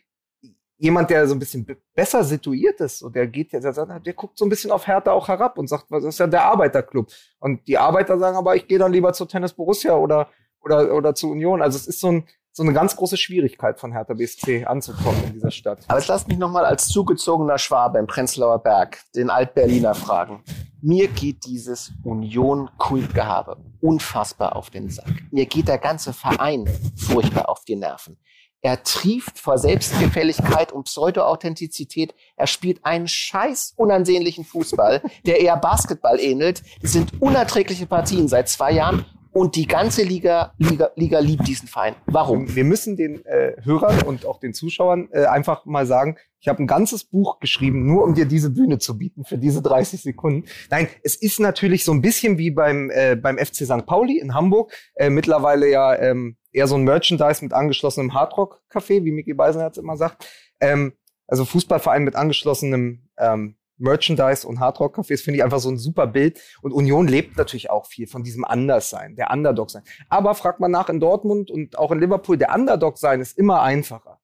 [0.83, 4.13] jemand, der so ein bisschen be- besser situiert ist, und der geht, der, der, der
[4.13, 7.07] guckt so ein bisschen auf Hertha auch herab und sagt, was ist ja der Arbeiterclub.
[7.39, 10.27] Und die Arbeiter sagen aber, ich gehe dann lieber zu Tennis Borussia oder,
[10.61, 11.61] oder, oder zu Union.
[11.61, 15.33] Also es ist so, ein, so eine ganz große Schwierigkeit von Hertha BSC anzukommen in
[15.33, 15.79] dieser Stadt.
[15.87, 20.43] Aber jetzt lasst mich nochmal als zugezogener Schwabe im Prenzlauer Berg den Altberliner fragen.
[20.81, 25.07] Mir geht dieses Union-Kultgehabe unfassbar auf den Sack.
[25.31, 26.67] Mir geht der ganze Verein
[26.97, 28.17] furchtbar auf die Nerven.
[28.65, 32.15] Er trieft vor Selbstgefälligkeit und Pseudo-Authentizität.
[32.37, 36.63] Er spielt einen scheiß unansehnlichen Fußball, der eher Basketball ähnelt.
[36.81, 41.67] Es sind unerträgliche Partien seit zwei Jahren und die ganze Liga, Liga, Liga liebt diesen
[41.67, 41.95] Verein.
[42.05, 42.55] Warum?
[42.55, 46.61] Wir müssen den äh, Hörern und auch den Zuschauern äh, einfach mal sagen, ich habe
[46.61, 50.47] ein ganzes Buch geschrieben, nur um dir diese Bühne zu bieten für diese 30 Sekunden.
[50.69, 53.85] Nein, es ist natürlich so ein bisschen wie beim, äh, beim FC St.
[53.85, 54.71] Pauli in Hamburg.
[54.95, 59.97] Äh, mittlerweile ja ähm, eher so ein Merchandise mit angeschlossenem Hardrock-Café, wie Micky Beisenherz immer
[59.97, 60.27] sagt.
[60.59, 60.93] Ähm,
[61.27, 66.39] also Fußballverein mit angeschlossenem ähm, Merchandise und Hardrock-Cafés finde ich einfach so ein super Bild.
[66.61, 69.83] Und Union lebt natürlich auch viel von diesem Anderssein, der Underdog sein.
[70.09, 73.61] Aber fragt man nach in Dortmund und auch in Liverpool, der Underdog sein ist immer
[73.61, 74.19] einfacher.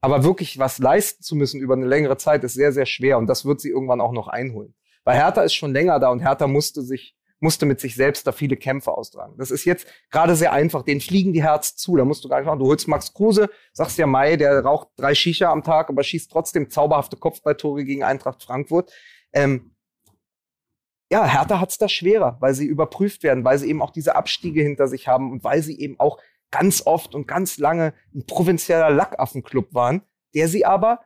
[0.00, 3.18] Aber wirklich was leisten zu müssen über eine längere Zeit ist sehr, sehr schwer.
[3.18, 4.74] Und das wird sie irgendwann auch noch einholen.
[5.04, 8.32] Weil Hertha ist schon länger da und Hertha musste sich, musste mit sich selbst da
[8.32, 9.36] viele Kämpfe austragen.
[9.38, 10.82] Das ist jetzt gerade sehr einfach.
[10.82, 11.96] Den fliegen die Herz zu.
[11.96, 12.58] Da musst du gar nicht machen.
[12.58, 16.30] Du holst Max Kruse, sagst ja Mai, der raucht drei Shisha am Tag, aber schießt
[16.30, 18.92] trotzdem zauberhafte Kopfballtore gegen Eintracht Frankfurt.
[19.32, 19.72] Ähm,
[21.10, 24.62] ja, Hertha hat's da schwerer, weil sie überprüft werden, weil sie eben auch diese Abstiege
[24.62, 26.18] hinter sich haben und weil sie eben auch
[26.50, 30.02] ganz oft und ganz lange ein provinzieller Lackaffenclub waren,
[30.34, 31.00] der sie aber,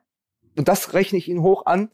[0.57, 1.91] und das rechne ich ihnen hoch an,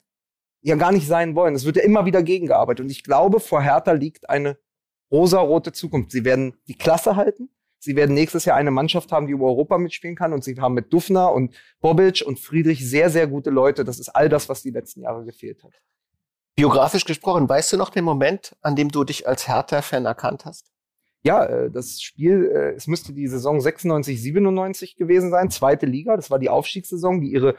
[0.66, 1.54] ja gar nicht sein wollen.
[1.54, 2.84] Es wird ja immer wieder gegengearbeitet.
[2.84, 4.58] Und ich glaube, vor Hertha liegt eine
[5.10, 6.10] rosarote Zukunft.
[6.10, 7.50] Sie werden die Klasse halten.
[7.78, 10.32] Sie werden nächstes Jahr eine Mannschaft haben, die über Europa mitspielen kann.
[10.32, 13.84] Und sie haben mit Dufner und Bobic und Friedrich sehr, sehr gute Leute.
[13.84, 15.72] Das ist all das, was die letzten Jahre gefehlt hat.
[16.56, 20.72] Biografisch gesprochen, weißt du noch den Moment, an dem du dich als Hertha-Fan erkannt hast?
[21.22, 26.16] Ja, äh, das Spiel, äh, es müsste die Saison 96, 97 gewesen sein, zweite Liga.
[26.16, 27.54] Das war die Aufstiegssaison, die ihre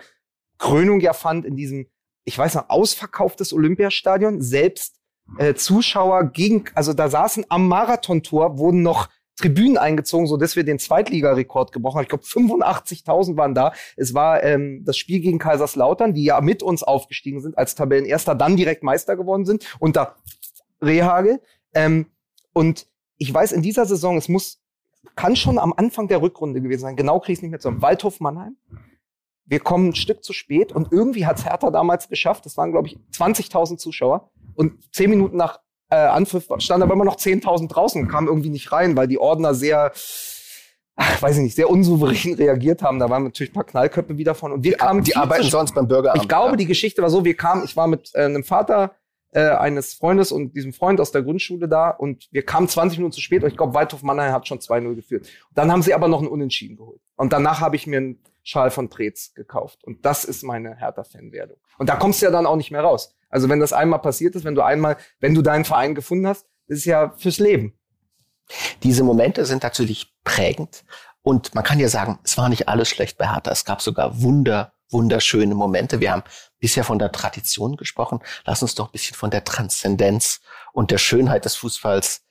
[0.58, 1.88] Krönung ja fand in diesem,
[2.28, 4.42] ich weiß noch, ausverkauftes Olympiastadion.
[4.42, 4.98] Selbst
[5.38, 10.66] äh, Zuschauer gegen, also da saßen am Marathontor, wurden noch Tribünen eingezogen, so dass wir
[10.66, 12.04] den Zweitligarekord gebrochen haben.
[12.04, 13.72] Ich glaube, 85.000 waren da.
[13.96, 18.36] Es war ähm, das Spiel gegen Kaiserslautern, die ja mit uns aufgestiegen sind als Tabellenerster,
[18.36, 20.18] dann direkt Meister geworden sind unter
[20.82, 21.42] Rehagel.
[21.74, 22.08] Ähm,
[22.52, 22.88] und
[23.18, 24.62] ich weiß, in dieser Saison, es muss,
[25.16, 26.98] kann schon am Anfang der Rückrunde gewesen sein.
[26.98, 27.82] Genau kriege ich nicht mehr zusammen.
[27.82, 28.58] Waldhof Mannheim.
[29.48, 32.46] Wir kommen ein Stück zu spät und irgendwie hat Hertha damals geschafft.
[32.46, 34.30] Das waren, glaube ich, 20.000 Zuschauer.
[34.56, 38.50] Und zehn Minuten nach äh, Anpfiff standen aber immer noch 10.000 draußen und kamen irgendwie
[38.50, 39.94] nicht rein, weil die Ordner sehr,
[40.98, 43.00] ach, weiß ich nicht, sehr unsouverän reagiert haben.
[43.00, 44.52] Da waren natürlich ein paar Knallköpfe wieder von.
[44.52, 46.22] Und wir kamen Die arbeiten sonst beim Bürgeramt.
[46.22, 46.56] ich glaube, ja.
[46.58, 48.96] die Geschichte war so, wir kamen, ich war mit äh, einem Vater
[49.32, 53.14] äh, eines Freundes und diesem Freund aus der Grundschule da und wir kamen 20 Minuten
[53.14, 55.28] zu spät und ich glaube, Waldhof Mannheim hat schon 2-0 geführt.
[55.54, 57.02] dann haben sie aber noch einen Unentschieden geholt.
[57.16, 59.84] Und danach habe ich mir einen Schal von Preetz gekauft.
[59.84, 61.58] Und das ist meine Hertha-Fan-Werdung.
[61.78, 63.14] Und da kommst du ja dann auch nicht mehr raus.
[63.30, 66.46] Also wenn das einmal passiert ist, wenn du einmal, wenn du deinen Verein gefunden hast,
[66.68, 67.78] ist es ja fürs Leben.
[68.84, 70.86] Diese Momente sind natürlich prägend.
[71.24, 73.52] Und man kann ja sagen, es war nicht alles schlecht bei Hertha.
[73.52, 76.00] Es gab sogar wunder, wunderschöne Momente.
[76.00, 76.24] Wir haben
[76.60, 78.22] bisher von der Tradition gesprochen.
[78.46, 80.40] Lass uns doch ein bisschen von der Transzendenz
[80.72, 82.22] und der Schönheit des Fußballs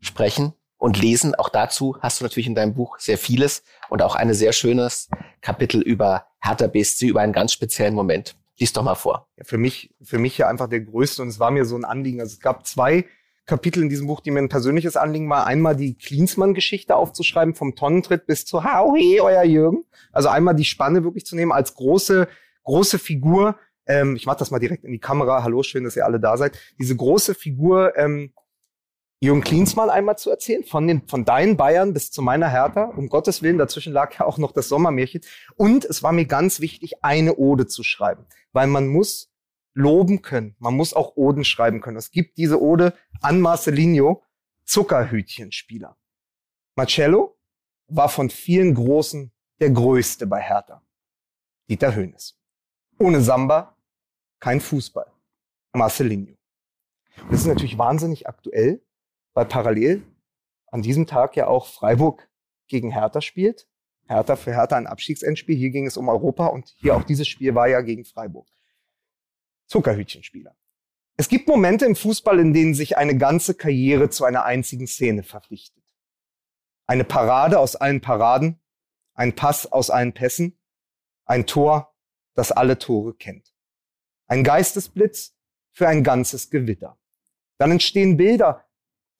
[0.00, 1.34] sprechen und lesen.
[1.34, 5.08] Auch dazu hast du natürlich in deinem Buch sehr vieles und auch ein sehr schönes
[5.40, 8.36] Kapitel über Hertha BSC, über einen ganz speziellen Moment.
[8.58, 9.28] Lies doch mal vor.
[9.36, 11.84] ja, für mich, für mich ja einfach der größte und es war mir so ein
[11.84, 12.20] Anliegen.
[12.20, 13.04] Also es gab zwei
[13.46, 15.46] Kapitel in diesem Buch, die mir ein persönliches Anliegen war.
[15.46, 19.84] Einmal die Klinsmann-Geschichte aufzuschreiben, vom Tonnentritt bis zu Hau, hey, euer Jürgen.
[20.12, 22.28] Also einmal die Spanne wirklich zu nehmen als große,
[22.64, 23.56] große Figur,
[23.88, 26.36] ähm, ich mache das mal direkt in die Kamera, hallo, schön, dass ihr alle da
[26.36, 28.32] seid, diese große Figur ähm,
[29.20, 32.84] Jürgen Klinsmann einmal zu erzählen, von, den, von deinen Bayern bis zu meiner Hertha.
[32.84, 35.22] Um Gottes Willen, dazwischen lag ja auch noch das Sommermärchen.
[35.56, 39.32] Und es war mir ganz wichtig, eine Ode zu schreiben, weil man muss
[39.74, 40.54] loben können.
[40.58, 41.96] Man muss auch Oden schreiben können.
[41.96, 44.22] Es gibt diese Ode an Marcelinho,
[44.64, 45.96] Zuckerhütchenspieler.
[46.76, 47.36] Marcello
[47.88, 50.82] war von vielen Großen der Größte bei Hertha.
[51.68, 52.38] Dieter Höhnes.
[52.98, 53.76] Ohne Samba
[54.38, 55.10] kein Fußball.
[55.72, 56.36] Marcelinho.
[57.30, 58.80] Das ist natürlich wahnsinnig aktuell,
[59.38, 60.02] weil parallel
[60.66, 62.28] an diesem Tag ja auch Freiburg
[62.66, 63.68] gegen Hertha spielt.
[64.08, 65.56] Hertha für Hertha ein Abstiegsendspiel.
[65.56, 68.48] Hier ging es um Europa und hier auch dieses Spiel war ja gegen Freiburg.
[69.68, 70.56] Zuckerhütchenspieler.
[71.16, 75.22] Es gibt Momente im Fußball, in denen sich eine ganze Karriere zu einer einzigen Szene
[75.22, 75.84] verpflichtet.
[76.88, 78.58] Eine Parade aus allen Paraden,
[79.14, 80.58] ein Pass aus allen Pässen,
[81.26, 81.94] ein Tor,
[82.34, 83.54] das alle Tore kennt.
[84.26, 85.36] Ein Geistesblitz
[85.70, 86.98] für ein ganzes Gewitter.
[87.58, 88.67] Dann entstehen Bilder,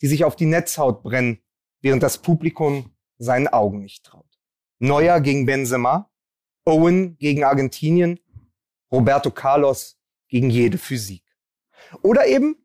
[0.01, 1.41] die sich auf die Netzhaut brennen,
[1.81, 4.27] während das Publikum seinen Augen nicht traut.
[4.79, 6.11] Neuer gegen Benzema,
[6.65, 8.21] Owen gegen Argentinien,
[8.93, 11.25] Roberto Carlos gegen jede Physik.
[12.03, 12.57] Oder eben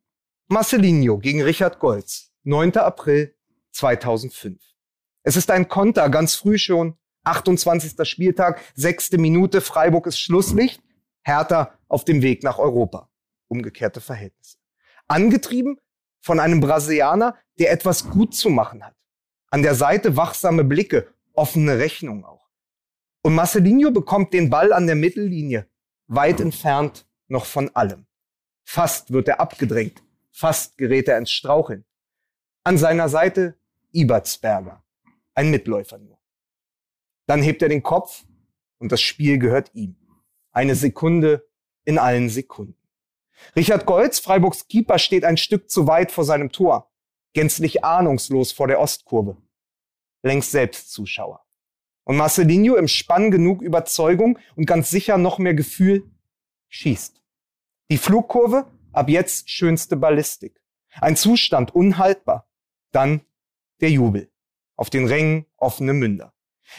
[0.47, 2.77] Marcelinho gegen Richard Goltz, 9.
[2.77, 3.35] April
[3.71, 4.61] 2005.
[5.23, 8.07] Es ist ein Konter, ganz früh schon, 28.
[8.07, 10.83] Spieltag, sechste Minute, Freiburg ist Schlusslicht,
[11.23, 13.09] Hertha auf dem Weg nach Europa.
[13.47, 14.57] Umgekehrte Verhältnisse.
[15.07, 15.79] Angetrieben
[16.23, 18.95] von einem Brasilianer, der etwas gut zu machen hat.
[19.51, 22.49] An der Seite wachsame Blicke, offene Rechnung auch.
[23.21, 25.67] Und Marcelinho bekommt den Ball an der Mittellinie,
[26.07, 28.05] weit entfernt noch von allem.
[28.63, 31.83] Fast wird er abgedrängt, fast gerät er ins Straucheln.
[32.63, 33.57] An seiner Seite
[33.91, 34.81] Ibertsberger,
[35.35, 36.17] ein Mitläufer nur.
[37.27, 38.23] Dann hebt er den Kopf
[38.77, 39.97] und das Spiel gehört ihm.
[40.53, 41.45] Eine Sekunde
[41.83, 42.82] in allen Sekunden.
[43.55, 46.91] Richard Golz, Freiburgs Keeper, steht ein Stück zu weit vor seinem Tor,
[47.33, 49.37] gänzlich ahnungslos vor der Ostkurve.
[50.23, 51.43] Längst selbst Zuschauer.
[52.05, 56.11] Und Marcelinho im Spann genug Überzeugung und ganz sicher noch mehr Gefühl
[56.69, 57.21] schießt.
[57.91, 60.61] Die Flugkurve, ab jetzt schönste Ballistik.
[60.99, 62.47] Ein Zustand unhaltbar.
[62.91, 63.21] Dann
[63.81, 64.31] der Jubel.
[64.75, 66.33] Auf den Rängen offene Münder.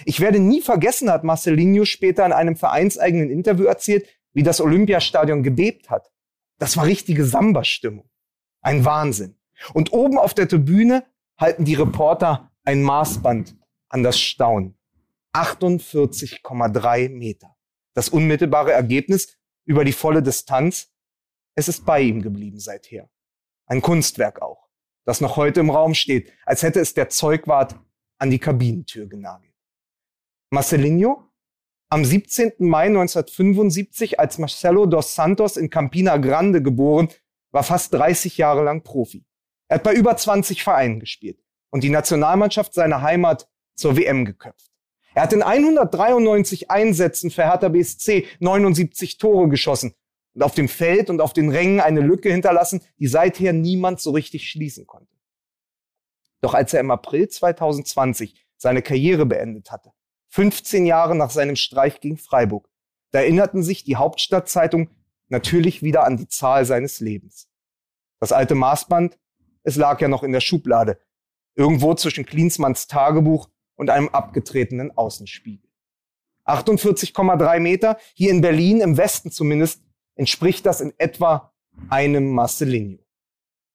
[0.05, 5.43] Ich werde nie vergessen, hat Marcelinho später in einem vereinseigenen Interview erzählt, wie das Olympiastadion
[5.43, 6.11] gebebt hat.
[6.59, 8.09] Das war richtige Samba-Stimmung.
[8.61, 9.37] Ein Wahnsinn.
[9.73, 11.05] Und oben auf der Tribüne
[11.39, 13.57] halten die Reporter ein Maßband
[13.89, 14.77] an das Staunen.
[15.35, 17.57] 48,3 Meter.
[17.95, 20.93] Das unmittelbare Ergebnis über die volle Distanz.
[21.55, 23.09] Es ist bei ihm geblieben seither.
[23.67, 24.69] Ein Kunstwerk auch,
[25.05, 27.79] das noch heute im Raum steht, als hätte es der Zeugwart
[28.19, 29.55] an die Kabinentür genagelt.
[30.51, 31.31] Marcelinho
[31.89, 32.55] am 17.
[32.59, 37.09] Mai 1975 als Marcelo dos Santos in Campina Grande geboren,
[37.51, 39.25] war fast 30 Jahre lang Profi.
[39.69, 44.71] Er hat bei über 20 Vereinen gespielt und die Nationalmannschaft seiner Heimat zur WM geköpft.
[45.15, 49.95] Er hat in 193 Einsätzen für Hertha BSC 79 Tore geschossen
[50.35, 54.11] und auf dem Feld und auf den Rängen eine Lücke hinterlassen, die seither niemand so
[54.11, 55.15] richtig schließen konnte.
[56.41, 59.93] Doch als er im April 2020 seine Karriere beendet hatte,
[60.35, 62.69] 15 Jahre nach seinem Streich gegen Freiburg.
[63.13, 64.91] Da erinnerten sich die Hauptstadtzeitung
[65.29, 67.49] natürlich wieder an die Zahl seines Lebens.
[68.19, 69.17] Das alte Maßband,
[69.63, 70.99] es lag ja noch in der Schublade,
[71.55, 75.71] irgendwo zwischen Klinsmanns Tagebuch und einem abgetretenen Außenspiegel.
[76.47, 79.85] 48,3 Meter, hier in Berlin, im Westen zumindest,
[80.17, 81.55] entspricht das in etwa
[81.91, 83.07] einem Marcelinho.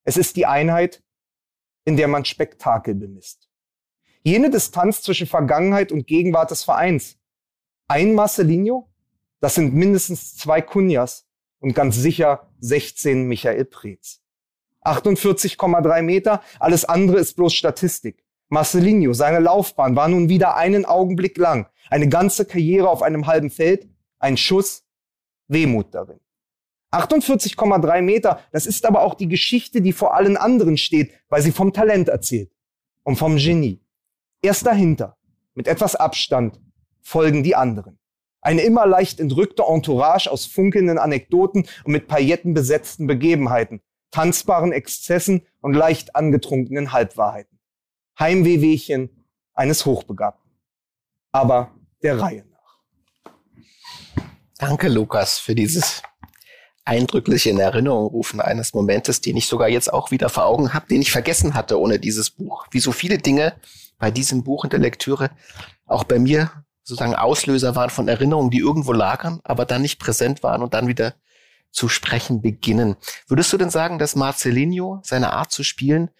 [0.04, 1.02] Es ist die Einheit,
[1.86, 3.49] in der man Spektakel bemisst.
[4.22, 7.16] Jene Distanz zwischen Vergangenheit und Gegenwart des Vereins.
[7.88, 8.90] Ein Marcelinho,
[9.40, 11.26] das sind mindestens zwei Kunjas
[11.58, 14.20] und ganz sicher 16 Michael Preetz.
[14.84, 18.22] 48,3 Meter, alles andere ist bloß Statistik.
[18.48, 21.68] Marcelinho, seine Laufbahn war nun wieder einen Augenblick lang.
[21.88, 24.84] Eine ganze Karriere auf einem halben Feld, ein Schuss,
[25.48, 26.20] Wehmut darin.
[26.92, 31.52] 48,3 Meter, das ist aber auch die Geschichte, die vor allen anderen steht, weil sie
[31.52, 32.52] vom Talent erzählt
[33.04, 33.80] und vom Genie.
[34.42, 35.16] Erst dahinter,
[35.54, 36.60] mit etwas Abstand,
[37.02, 37.98] folgen die anderen.
[38.40, 45.46] Eine immer leicht entrückte Entourage aus funkelnden Anekdoten und mit Pailletten besetzten Begebenheiten, tanzbaren Exzessen
[45.60, 47.58] und leicht angetrunkenen Halbwahrheiten.
[48.18, 50.50] Heimwehwehchen eines Hochbegabten.
[51.32, 53.32] Aber der Reihe nach.
[54.58, 56.02] Danke, Lukas, für dieses
[56.84, 60.86] eindrückliche in Erinnerung rufen eines Momentes, den ich sogar jetzt auch wieder vor Augen habe,
[60.88, 62.66] den ich vergessen hatte ohne dieses Buch.
[62.70, 63.54] Wie so viele Dinge,
[64.00, 65.30] bei diesem Buch in der Lektüre
[65.86, 66.50] auch bei mir
[66.82, 70.88] sozusagen Auslöser waren von Erinnerungen, die irgendwo lagern, aber dann nicht präsent waren und dann
[70.88, 71.14] wieder
[71.70, 72.96] zu sprechen beginnen.
[73.28, 76.10] Würdest du denn sagen, dass Marcelinho, seine Art zu spielen,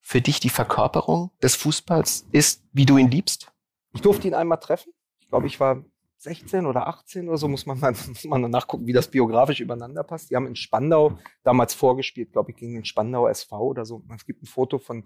[0.00, 3.50] für dich die Verkörperung des Fußballs ist, wie du ihn liebst?
[3.94, 4.92] Ich durfte ihn einmal treffen.
[5.18, 5.82] Ich glaube, ich war
[6.18, 10.04] 16 oder 18 oder so, muss man mal, muss man nachgucken, wie das biografisch übereinander
[10.04, 10.30] passt.
[10.30, 14.02] Die haben in Spandau damals vorgespielt, glaube ich, gegen den Spandauer SV oder so.
[14.14, 15.04] Es gibt ein Foto von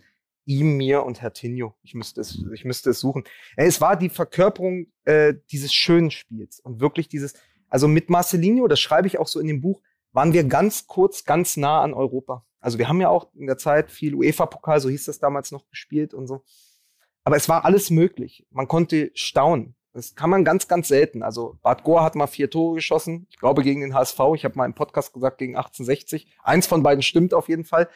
[0.49, 1.75] ihm, mir und Herr Tinio.
[1.83, 3.25] Ich müsste es, ich müsste es suchen.
[3.57, 7.35] Es war die Verkörperung äh, dieses schönen Spiels und wirklich dieses,
[7.69, 9.83] also mit Marcelinho, das schreibe ich auch so in dem Buch,
[10.13, 12.47] waren wir ganz kurz, ganz nah an Europa.
[12.61, 15.69] Also wir haben ja auch in der Zeit viel UEFA-Pokal, so hieß das damals noch,
[15.69, 16.43] gespielt und so.
[17.25, 18.47] Aber es war alles möglich.
[18.51, 19.77] Man konnte staunen.
[19.93, 21.23] Das kann man ganz, ganz selten.
[21.23, 23.27] Also Bad Goa hat mal vier Tore geschossen.
[23.31, 24.19] Ich glaube gegen den HSV.
[24.35, 26.27] Ich habe mal im Podcast gesagt gegen 1860.
[26.43, 27.89] Eins von beiden stimmt auf jeden Fall.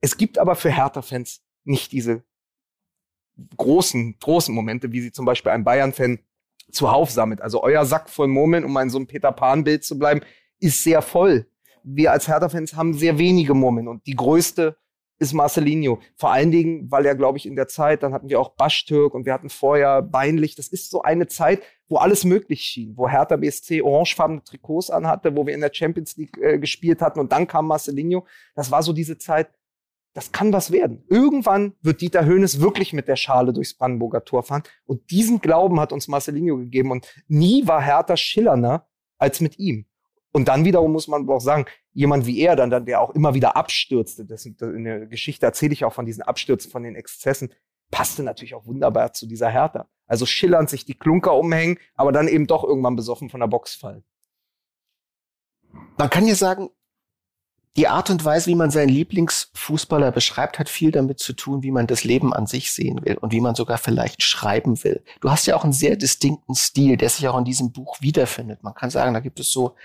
[0.00, 2.22] Es gibt aber für Hertha-Fans nicht diese
[3.56, 6.18] großen, großen Momente, wie sie zum Beispiel ein Bayern-Fan
[6.70, 7.40] zuhauf sammelt.
[7.40, 10.20] Also euer Sack voll Murmeln, um in so einem Peter Pan-Bild zu bleiben,
[10.58, 11.46] ist sehr voll.
[11.82, 14.76] Wir als Hertha-Fans haben sehr wenige Murmeln und die größte
[15.20, 16.00] ist Marcelinho.
[16.16, 19.12] Vor allen Dingen, weil er, glaube ich, in der Zeit, dann hatten wir auch Baschtürk
[19.14, 20.54] und wir hatten vorher Beinlich.
[20.54, 25.36] Das ist so eine Zeit, wo alles möglich schien, wo Hertha BSC orangefarbene Trikots anhatte,
[25.36, 28.26] wo wir in der Champions League äh, gespielt hatten und dann kam Marcelinho.
[28.54, 29.50] Das war so diese Zeit,
[30.12, 31.04] das kann was werden.
[31.08, 34.62] Irgendwann wird Dieter Höhnes wirklich mit der Schale durchs Brandenburger Tor fahren.
[34.84, 36.90] Und diesen Glauben hat uns Marcelinho gegeben.
[36.90, 39.86] Und nie war Hertha schillernder als mit ihm.
[40.32, 43.56] Und dann wiederum muss man auch sagen, jemand wie er, dann, der auch immer wieder
[43.56, 47.52] abstürzte, das in der Geschichte erzähle ich auch von diesen Abstürzen, von den Exzessen,
[47.90, 49.88] passte natürlich auch wunderbar zu dieser Hertha.
[50.06, 53.74] Also schillernd sich die Klunker umhängen, aber dann eben doch irgendwann besoffen von der Box
[53.74, 54.04] fallen.
[55.98, 56.70] Man kann ja sagen,
[57.76, 61.70] die Art und Weise, wie man seinen Lieblingsfußballer beschreibt, hat viel damit zu tun, wie
[61.70, 65.04] man das Leben an sich sehen will und wie man sogar vielleicht schreiben will.
[65.20, 68.64] Du hast ja auch einen sehr distinkten Stil, der sich auch in diesem Buch wiederfindet.
[68.64, 69.76] Man kann sagen, da gibt es so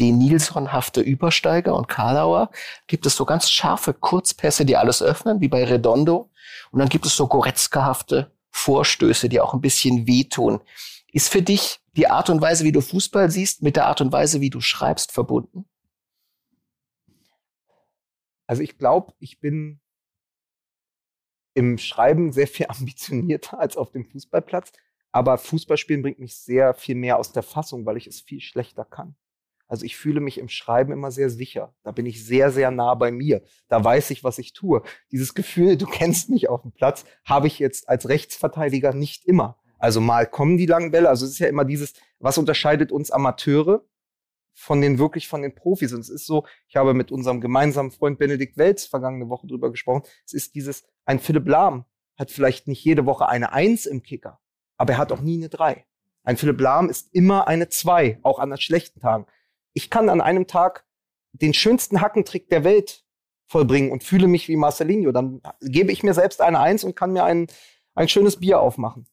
[0.00, 2.50] den Nilsson-hafte Übersteiger und Karlauer,
[2.86, 6.30] gibt es so ganz scharfe Kurzpässe, die alles öffnen, wie bei Redondo.
[6.70, 10.60] Und dann gibt es so Goretzka-hafte Vorstöße, die auch ein bisschen wehtun.
[11.12, 14.12] Ist für dich die Art und Weise, wie du Fußball siehst, mit der Art und
[14.12, 15.66] Weise, wie du schreibst, verbunden?
[18.46, 19.80] Also ich glaube, ich bin
[21.54, 24.72] im Schreiben sehr viel ambitionierter als auf dem Fußballplatz.
[25.12, 28.84] Aber Fußballspielen bringt mich sehr viel mehr aus der Fassung, weil ich es viel schlechter
[28.84, 29.16] kann.
[29.68, 31.74] Also ich fühle mich im Schreiben immer sehr sicher.
[31.82, 33.42] Da bin ich sehr, sehr nah bei mir.
[33.68, 34.82] Da weiß ich, was ich tue.
[35.10, 39.58] Dieses Gefühl, du kennst mich auf dem Platz, habe ich jetzt als Rechtsverteidiger nicht immer.
[39.78, 41.08] Also mal kommen die langen Bälle.
[41.08, 43.84] Also es ist ja immer dieses, was unterscheidet uns Amateure
[44.56, 45.92] von den wirklich von den Profis.
[45.92, 49.70] Und es ist so, ich habe mit unserem gemeinsamen Freund Benedikt Welz vergangene Woche drüber
[49.70, 50.02] gesprochen.
[50.24, 51.84] Es ist dieses, ein Philipp Lahm
[52.16, 54.40] hat vielleicht nicht jede Woche eine Eins im Kicker,
[54.78, 55.84] aber er hat auch nie eine Drei.
[56.24, 59.26] Ein Philipp Lahm ist immer eine Zwei, auch an schlechten Tagen.
[59.74, 60.86] Ich kann an einem Tag
[61.32, 63.04] den schönsten Hackentrick der Welt
[63.46, 65.12] vollbringen und fühle mich wie Marcelinho.
[65.12, 67.46] Dann gebe ich mir selbst eine Eins und kann mir ein,
[67.94, 69.06] ein schönes Bier aufmachen.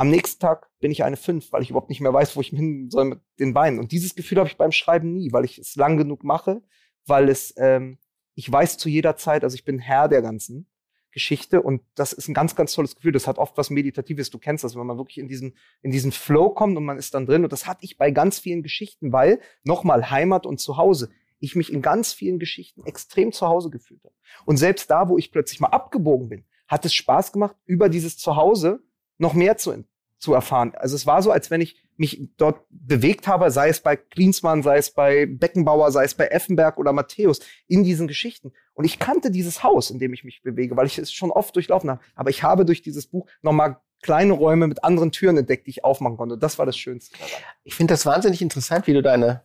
[0.00, 2.48] Am nächsten Tag bin ich eine Fünf, weil ich überhaupt nicht mehr weiß, wo ich
[2.48, 3.78] hin soll mit den Beinen.
[3.78, 6.62] Und dieses Gefühl habe ich beim Schreiben nie, weil ich es lang genug mache,
[7.04, 7.98] weil es, ähm,
[8.34, 10.70] ich weiß zu jeder Zeit, also ich bin Herr der ganzen
[11.10, 13.12] Geschichte und das ist ein ganz, ganz tolles Gefühl.
[13.12, 14.30] Das hat oft was Meditatives.
[14.30, 17.12] Du kennst das, wenn man wirklich in diesen, in diesen Flow kommt und man ist
[17.12, 17.44] dann drin.
[17.44, 21.10] Und das hatte ich bei ganz vielen Geschichten, weil nochmal Heimat und Zuhause
[21.40, 24.14] ich mich in ganz vielen Geschichten extrem zu Hause gefühlt habe.
[24.46, 28.16] Und selbst da, wo ich plötzlich mal abgebogen bin, hat es Spaß gemacht, über dieses
[28.16, 28.82] Zuhause
[29.18, 29.84] noch mehr zu,
[30.20, 30.72] zu erfahren.
[30.76, 34.62] Also es war so, als wenn ich mich dort bewegt habe, sei es bei Klinsmann,
[34.62, 38.52] sei es bei Beckenbauer, sei es bei Effenberg oder Matthäus, in diesen Geschichten.
[38.74, 41.56] Und ich kannte dieses Haus, in dem ich mich bewege, weil ich es schon oft
[41.56, 42.00] durchlaufen habe.
[42.14, 45.84] Aber ich habe durch dieses Buch nochmal kleine Räume mit anderen Türen entdeckt, die ich
[45.84, 46.38] aufmachen konnte.
[46.38, 47.16] Das war das Schönste.
[47.64, 49.42] Ich finde das wahnsinnig interessant, wie du deine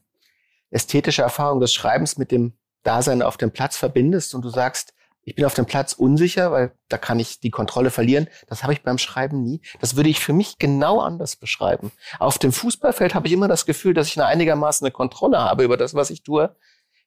[0.71, 4.93] ästhetische Erfahrung des Schreibens mit dem Dasein auf dem Platz verbindest und du sagst,
[5.27, 8.27] ich bin auf dem Platz unsicher, weil da kann ich die Kontrolle verlieren.
[8.47, 9.59] Das habe ich beim Schreiben nie.
[9.81, 11.91] Das würde ich für mich genau anders beschreiben.
[12.19, 15.63] Auf dem Fußballfeld habe ich immer das Gefühl, dass ich eine einigermaßen eine Kontrolle habe
[15.63, 16.55] über das, was ich tue,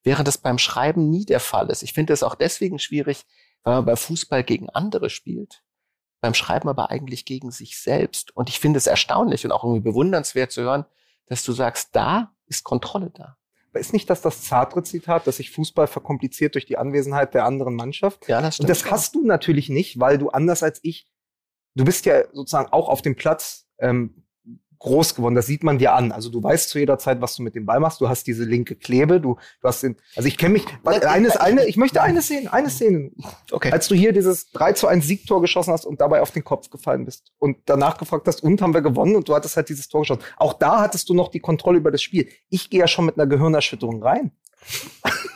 [0.02, 1.84] während das beim Schreiben nie der Fall ist.
[1.84, 3.24] Ich finde es auch deswegen schwierig,
[3.62, 5.62] weil man beim Fußball gegen andere spielt,
[6.20, 8.34] beim Schreiben aber eigentlich gegen sich selbst.
[8.34, 10.86] Und ich finde es erstaunlich und auch irgendwie bewundernswert zu hören,
[11.26, 13.36] dass du sagst, da ist Kontrolle da.
[13.74, 18.28] Ist nicht das das Zartre-Zitat, dass sich Fußball verkompliziert durch die Anwesenheit der anderen Mannschaft?
[18.28, 18.68] Ja, das stimmt.
[18.68, 21.06] Und das hast du natürlich nicht, weil du anders als ich,
[21.74, 24.24] du bist ja sozusagen auch auf dem Platz ähm,
[24.78, 25.34] groß geworden.
[25.34, 26.12] Das sieht man dir an.
[26.12, 28.00] Also du weißt zu jeder Zeit, was du mit dem Ball machst.
[28.00, 29.20] Du hast diese linke Klebe.
[29.20, 32.70] Du, du hast den, also ich kenne mich, eines, eine, ich möchte eine Szene, eine
[32.70, 33.10] Szene.
[33.50, 33.72] Okay.
[33.72, 36.70] Als du hier dieses 3 zu 1 Siegtor geschossen hast und dabei auf den Kopf
[36.70, 39.88] gefallen bist und danach gefragt hast, und haben wir gewonnen und du hattest halt dieses
[39.88, 40.22] Tor geschossen.
[40.36, 42.28] Auch da hattest du noch die Kontrolle über das Spiel.
[42.48, 44.32] Ich gehe ja schon mit einer Gehirnerschütterung rein.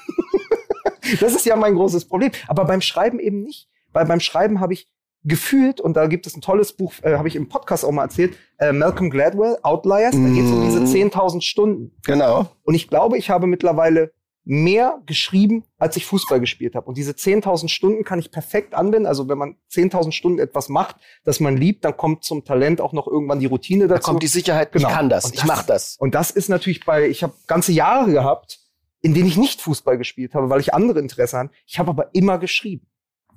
[1.21, 2.31] das ist ja mein großes Problem.
[2.47, 3.69] Aber beim Schreiben eben nicht.
[3.93, 4.89] Weil beim Schreiben habe ich
[5.25, 8.05] gefühlt, und da gibt es ein tolles Buch, äh, habe ich im Podcast auch mal
[8.05, 10.25] erzählt, äh, Malcolm Gladwell, Outliers, mm.
[10.25, 11.41] da geht es um diese 10.000 mhm.
[11.41, 11.93] Stunden.
[12.05, 12.47] Genau.
[12.65, 14.13] Und ich glaube, ich habe mittlerweile
[14.45, 16.87] mehr geschrieben, als ich Fußball gespielt habe.
[16.87, 19.07] Und diese 10.000 Stunden kann ich perfekt anwenden.
[19.07, 22.93] Also wenn man 10.000 Stunden etwas macht, das man liebt, dann kommt zum Talent auch
[22.93, 24.01] noch irgendwann die Routine dazu.
[24.01, 24.89] Da kommt die Sicherheit, genau.
[24.89, 25.97] ich kann das, und ich mache das.
[25.97, 28.59] Und das ist natürlich bei, ich habe ganze Jahre gehabt,
[29.01, 31.51] in denen ich nicht Fußball gespielt habe, weil ich andere Interessen hatte.
[31.67, 32.87] Ich habe aber immer geschrieben.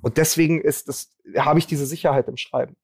[0.02, 2.76] Und deswegen ist das, habe ich diese Sicherheit im Schreiben.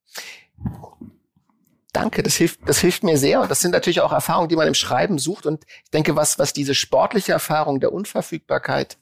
[1.93, 3.43] Danke, das hilft, das hilft mir sehr.
[3.43, 5.45] Und das sind natürlich auch Erfahrungen, die man im Schreiben sucht.
[5.45, 8.97] Und ich denke, was, was diese sportliche Erfahrung der Unverfügbarkeit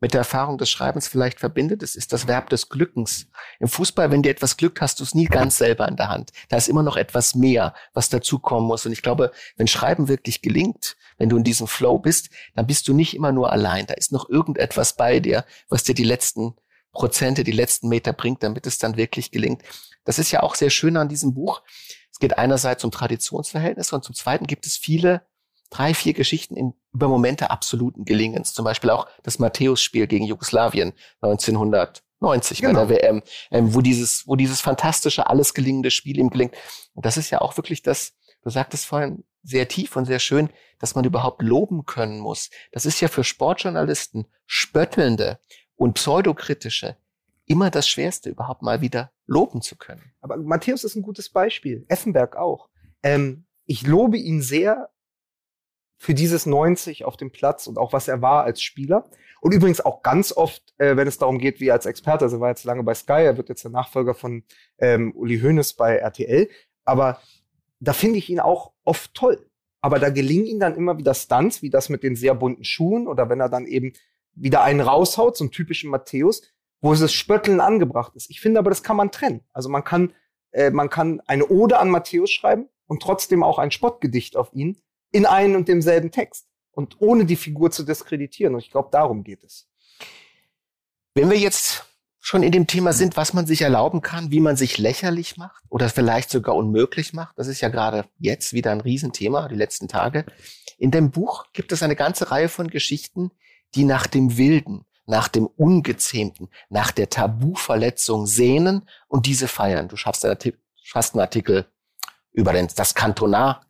[0.00, 3.28] mit der Erfahrung des Schreibens vielleicht verbindet, das ist das Verb des Glückens.
[3.60, 6.32] Im Fußball, wenn dir etwas glückt, hast du es nie ganz selber in der Hand.
[6.50, 8.84] Da ist immer noch etwas mehr, was dazukommen muss.
[8.84, 12.88] Und ich glaube, wenn Schreiben wirklich gelingt, wenn du in diesem Flow bist, dann bist
[12.88, 13.86] du nicht immer nur allein.
[13.86, 16.56] Da ist noch irgendetwas bei dir, was dir die letzten
[16.92, 19.62] Prozente, die letzten Meter bringt, damit es dann wirklich gelingt.
[20.04, 21.62] Das ist ja auch sehr schön an diesem Buch.
[22.10, 25.26] Es geht einerseits um Traditionsverhältnisse und zum Zweiten gibt es viele,
[25.70, 28.52] drei, vier Geschichten in, über Momente absoluten Gelingens.
[28.52, 32.72] Zum Beispiel auch das Matthäus-Spiel gegen Jugoslawien 1990 genau.
[32.74, 36.54] bei der WM, ähm, wo dieses, wo dieses fantastische, alles gelingende Spiel ihm gelingt.
[36.94, 38.12] Und das ist ja auch wirklich das,
[38.42, 42.50] du sagtest vorhin sehr tief und sehr schön, dass man überhaupt loben können muss.
[42.70, 45.40] Das ist ja für Sportjournalisten spöttelnde
[45.76, 46.96] und pseudokritische
[47.46, 50.12] immer das Schwerste, überhaupt mal wieder loben zu können.
[50.20, 51.84] Aber Matthäus ist ein gutes Beispiel.
[51.88, 52.68] Effenberg auch.
[53.02, 54.90] Ähm, ich lobe ihn sehr
[55.98, 59.08] für dieses 90 auf dem Platz und auch was er war als Spieler.
[59.40, 62.36] Und übrigens auch ganz oft, äh, wenn es darum geht, wie er als Experte, also
[62.38, 64.44] er war jetzt lange bei Sky, er wird jetzt der Nachfolger von
[64.78, 66.48] ähm, Uli Hoeneß bei RTL.
[66.84, 67.20] Aber
[67.80, 69.48] da finde ich ihn auch oft toll.
[69.80, 73.08] Aber da gelingen ihm dann immer wieder Stunts, wie das mit den sehr bunten Schuhen
[73.08, 73.92] oder wenn er dann eben
[74.34, 76.42] wieder einen raushaut, so einen typischen Matthäus,
[76.80, 78.30] wo es das Spötteln angebracht ist.
[78.30, 79.44] Ich finde aber, das kann man trennen.
[79.52, 80.12] Also man kann,
[80.50, 84.82] äh, man kann eine Ode an Matthäus schreiben und trotzdem auch ein Spottgedicht auf ihn
[85.12, 88.54] in einem und demselben Text und ohne die Figur zu diskreditieren.
[88.54, 89.68] Und ich glaube, darum geht es.
[91.14, 91.84] Wenn wir jetzt
[92.18, 95.62] schon in dem Thema sind, was man sich erlauben kann, wie man sich lächerlich macht
[95.68, 99.88] oder vielleicht sogar unmöglich macht, das ist ja gerade jetzt wieder ein Riesenthema, die letzten
[99.88, 100.24] Tage.
[100.78, 103.32] In dem Buch gibt es eine ganze Reihe von Geschichten,
[103.74, 109.88] die nach dem Wilden, nach dem Ungezähmten, nach der Tabuverletzung sehnen und diese feiern.
[109.88, 111.66] Du schaffst einen Artikel, schaffst einen Artikel
[112.32, 113.66] über den, das Kantonar,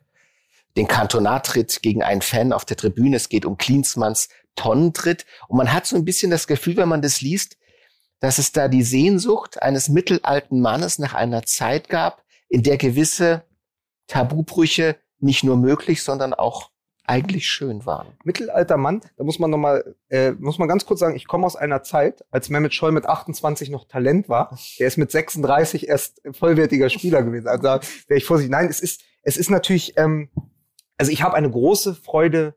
[0.76, 3.16] den Kantonartritt gegen einen Fan auf der Tribüne.
[3.16, 5.26] Es geht um Klinsmanns Tonnentritt.
[5.48, 7.56] Und man hat so ein bisschen das Gefühl, wenn man das liest,
[8.20, 13.44] dass es da die Sehnsucht eines mittelalten Mannes nach einer Zeit gab, in der gewisse
[14.06, 16.70] Tabubrüche nicht nur möglich, sondern auch
[17.04, 18.08] eigentlich schön waren.
[18.24, 21.46] Mittelalter Mann, da muss man noch mal, äh, muss man ganz kurz sagen, ich komme
[21.46, 24.56] aus einer Zeit, als Mehmet Scholl mit 28 noch Talent war.
[24.78, 27.48] Der ist mit 36 erst vollwertiger Spieler gewesen.
[27.48, 28.52] Also da wäre ich vorsichtig.
[28.52, 30.30] Nein, es ist, es ist natürlich, ähm,
[30.96, 32.54] also ich habe eine große Freude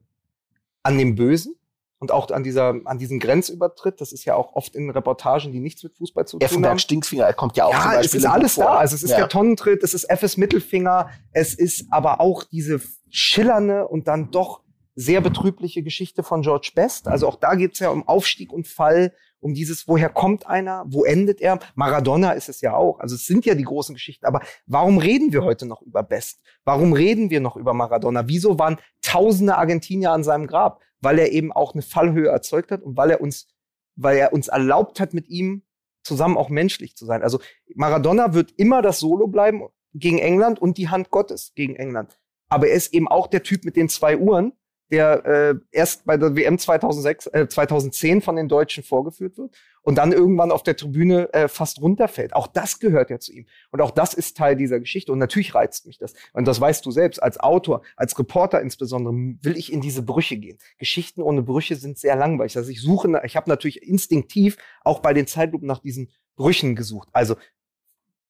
[0.83, 1.55] an dem Bösen
[1.99, 4.01] und auch an dieser, an diesem Grenzübertritt.
[4.01, 6.79] Das ist ja auch oft in Reportagen, die nichts mit Fußball zu tun Effenberg haben.
[6.79, 8.05] Stinkfinger kommt ja auch ja, zum Beispiel.
[8.05, 8.65] es ist alles vor.
[8.65, 8.77] da.
[8.77, 9.17] Also es ist ja.
[9.17, 14.61] der Tonnentritt, es ist FS Mittelfinger, es ist aber auch diese schillernde und dann doch
[14.95, 17.07] sehr betrübliche Geschichte von George Best.
[17.07, 21.03] Also auch da geht's ja um Aufstieg und Fall, um dieses, woher kommt einer, wo
[21.03, 21.59] endet er?
[21.75, 22.99] Maradona ist es ja auch.
[22.99, 24.25] Also es sind ja die großen Geschichten.
[24.25, 26.39] Aber warum reden wir heute noch über Best?
[26.63, 28.27] Warum reden wir noch über Maradona?
[28.27, 30.81] Wieso waren tausende Argentinier an seinem Grab?
[31.05, 33.47] Weil er eben auch eine Fallhöhe erzeugt hat und weil er uns,
[33.95, 35.63] weil er uns erlaubt hat, mit ihm
[36.03, 37.23] zusammen auch menschlich zu sein.
[37.23, 37.39] Also
[37.73, 42.67] Maradona wird immer das Solo bleiben gegen England und die Hand Gottes gegen England aber
[42.67, 44.53] er ist eben auch der Typ mit den zwei Uhren,
[44.91, 49.97] der äh, erst bei der WM 2006, äh, 2010 von den Deutschen vorgeführt wird und
[49.97, 52.36] dann irgendwann auf der Tribüne äh, fast runterfällt.
[52.36, 53.45] Auch das gehört ja zu ihm.
[53.71, 55.11] Und auch das ist Teil dieser Geschichte.
[55.11, 56.13] Und natürlich reizt mich das.
[56.33, 57.21] Und das weißt du selbst.
[57.21, 60.59] Als Autor, als Reporter insbesondere, will ich in diese Brüche gehen.
[60.77, 62.55] Geschichten ohne Brüche sind sehr langweilig.
[62.55, 67.09] Also ich suche, ich habe natürlich instinktiv auch bei den Zeitlupen nach diesen Brüchen gesucht.
[67.11, 67.36] Also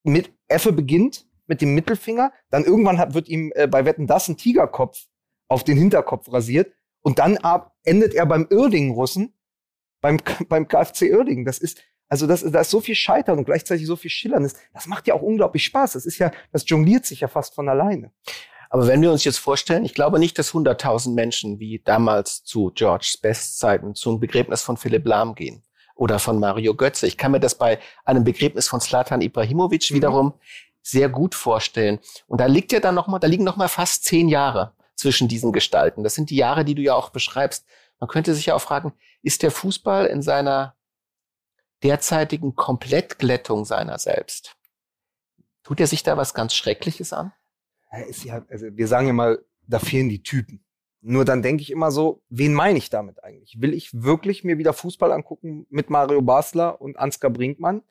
[0.04, 4.28] mit Effe beginnt mit dem Mittelfinger, dann irgendwann hat, wird ihm äh, bei Wetten das
[4.28, 5.06] ein Tigerkopf
[5.48, 6.72] auf den Hinterkopf rasiert
[7.02, 9.32] und dann ab, endet er beim Irdingen-Russen,
[10.00, 10.18] beim,
[10.48, 11.44] beim KFC Irdingen.
[11.44, 14.48] Das ist, also das, da ist so viel Scheitern und gleichzeitig so viel Schillern.
[14.72, 15.92] Das macht ja auch unglaublich Spaß.
[15.92, 18.12] Das ist ja, das jongliert sich ja fast von alleine.
[18.70, 22.72] Aber wenn wir uns jetzt vorstellen, ich glaube nicht, dass 100.000 Menschen wie damals zu
[22.74, 25.62] Georges Bestzeiten zum Begräbnis von Philipp Lahm gehen
[25.94, 27.06] oder von Mario Götze.
[27.06, 29.94] Ich kann mir das bei einem Begräbnis von Slatan Ibrahimovic mhm.
[29.94, 30.34] wiederum
[30.82, 32.00] sehr gut vorstellen.
[32.26, 35.28] Und da liegt ja dann noch mal, da liegen noch mal fast zehn Jahre zwischen
[35.28, 36.02] diesen Gestalten.
[36.02, 37.66] Das sind die Jahre, die du ja auch beschreibst.
[38.00, 38.92] Man könnte sich ja auch fragen,
[39.22, 40.76] ist der Fußball in seiner
[41.82, 44.56] derzeitigen Komplettglättung seiner selbst,
[45.62, 47.32] tut er sich da was ganz Schreckliches an?
[48.24, 50.64] Ja, also wir sagen ja mal, da fehlen die Typen.
[51.00, 53.60] Nur dann denke ich immer so, wen meine ich damit eigentlich?
[53.60, 57.82] Will ich wirklich mir wieder Fußball angucken mit Mario Basler und Ansgar Brinkmann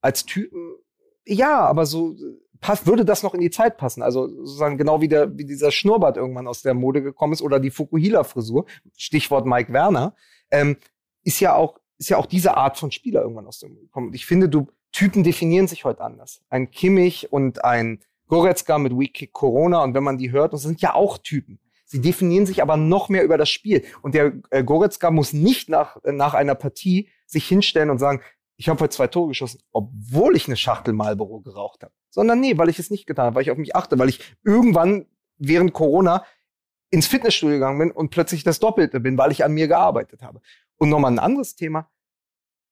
[0.00, 0.76] als Typen?
[1.24, 2.16] Ja, aber so
[2.60, 4.02] passt, würde das noch in die Zeit passen?
[4.02, 7.60] Also sozusagen genau wie, der, wie dieser Schnurrbart irgendwann aus der Mode gekommen ist oder
[7.60, 10.14] die Fukuhila-Frisur, Stichwort Mike Werner,
[10.50, 10.76] ähm,
[11.24, 14.08] ist ja auch ist ja auch diese Art von Spieler irgendwann aus der Mode gekommen.
[14.08, 16.42] Und ich finde, du Typen definieren sich heute anders.
[16.48, 20.80] Ein Kimmich und ein Goretzka mit Weak Corona und wenn man die hört, das sind
[20.80, 21.58] ja auch Typen.
[21.84, 23.84] Sie definieren sich aber noch mehr über das Spiel.
[24.02, 28.20] Und der äh, Goretzka muss nicht nach, äh, nach einer Partie sich hinstellen und sagen,
[28.56, 31.92] ich habe heute zwei Tore geschossen, obwohl ich eine Schachtel Marlboro geraucht habe.
[32.10, 34.20] Sondern nee, weil ich es nicht getan habe, weil ich auf mich achte, weil ich
[34.44, 36.24] irgendwann während Corona
[36.90, 40.40] ins Fitnessstudio gegangen bin und plötzlich das Doppelte bin, weil ich an mir gearbeitet habe.
[40.76, 41.90] Und nochmal ein anderes Thema.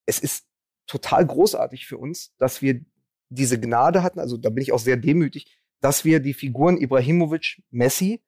[0.07, 0.47] Es ist
[0.87, 2.81] total großartig für uns, dass wir
[3.29, 7.63] diese Gnade hatten, also da bin ich auch sehr demütig, dass wir die Figuren Ibrahimovic,
[7.71, 8.23] Messi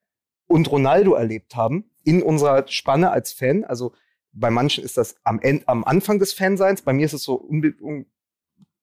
[0.46, 3.64] und Ronaldo erlebt haben in unserer Spanne als Fan.
[3.64, 3.92] Also
[4.36, 7.48] bei manchen ist das am, End, am Anfang des Fanseins, bei mir ist es so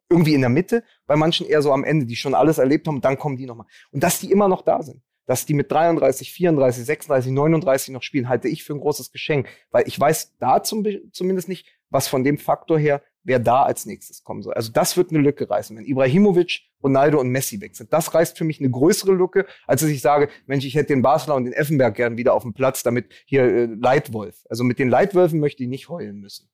[0.09, 3.01] irgendwie in der Mitte, bei manchen eher so am Ende, die schon alles erlebt haben
[3.01, 3.67] dann kommen die nochmal.
[3.91, 8.03] Und dass die immer noch da sind, dass die mit 33, 34, 36, 39 noch
[8.03, 12.07] spielen, halte ich für ein großes Geschenk, weil ich weiß da zum, zumindest nicht, was
[12.07, 14.53] von dem Faktor her wer da als nächstes kommen soll.
[14.53, 15.75] Also das wird eine Lücke reißen.
[15.75, 19.81] Wenn Ibrahimovic, Ronaldo und Messi weg sind, das reißt für mich eine größere Lücke, als
[19.81, 22.53] dass ich sage, Mensch, ich hätte den Basler und den Effenberg gern wieder auf dem
[22.53, 24.43] Platz, damit hier äh, Leitwolf.
[24.49, 26.49] Also mit den Leitwölfen möchte ich nicht heulen müssen.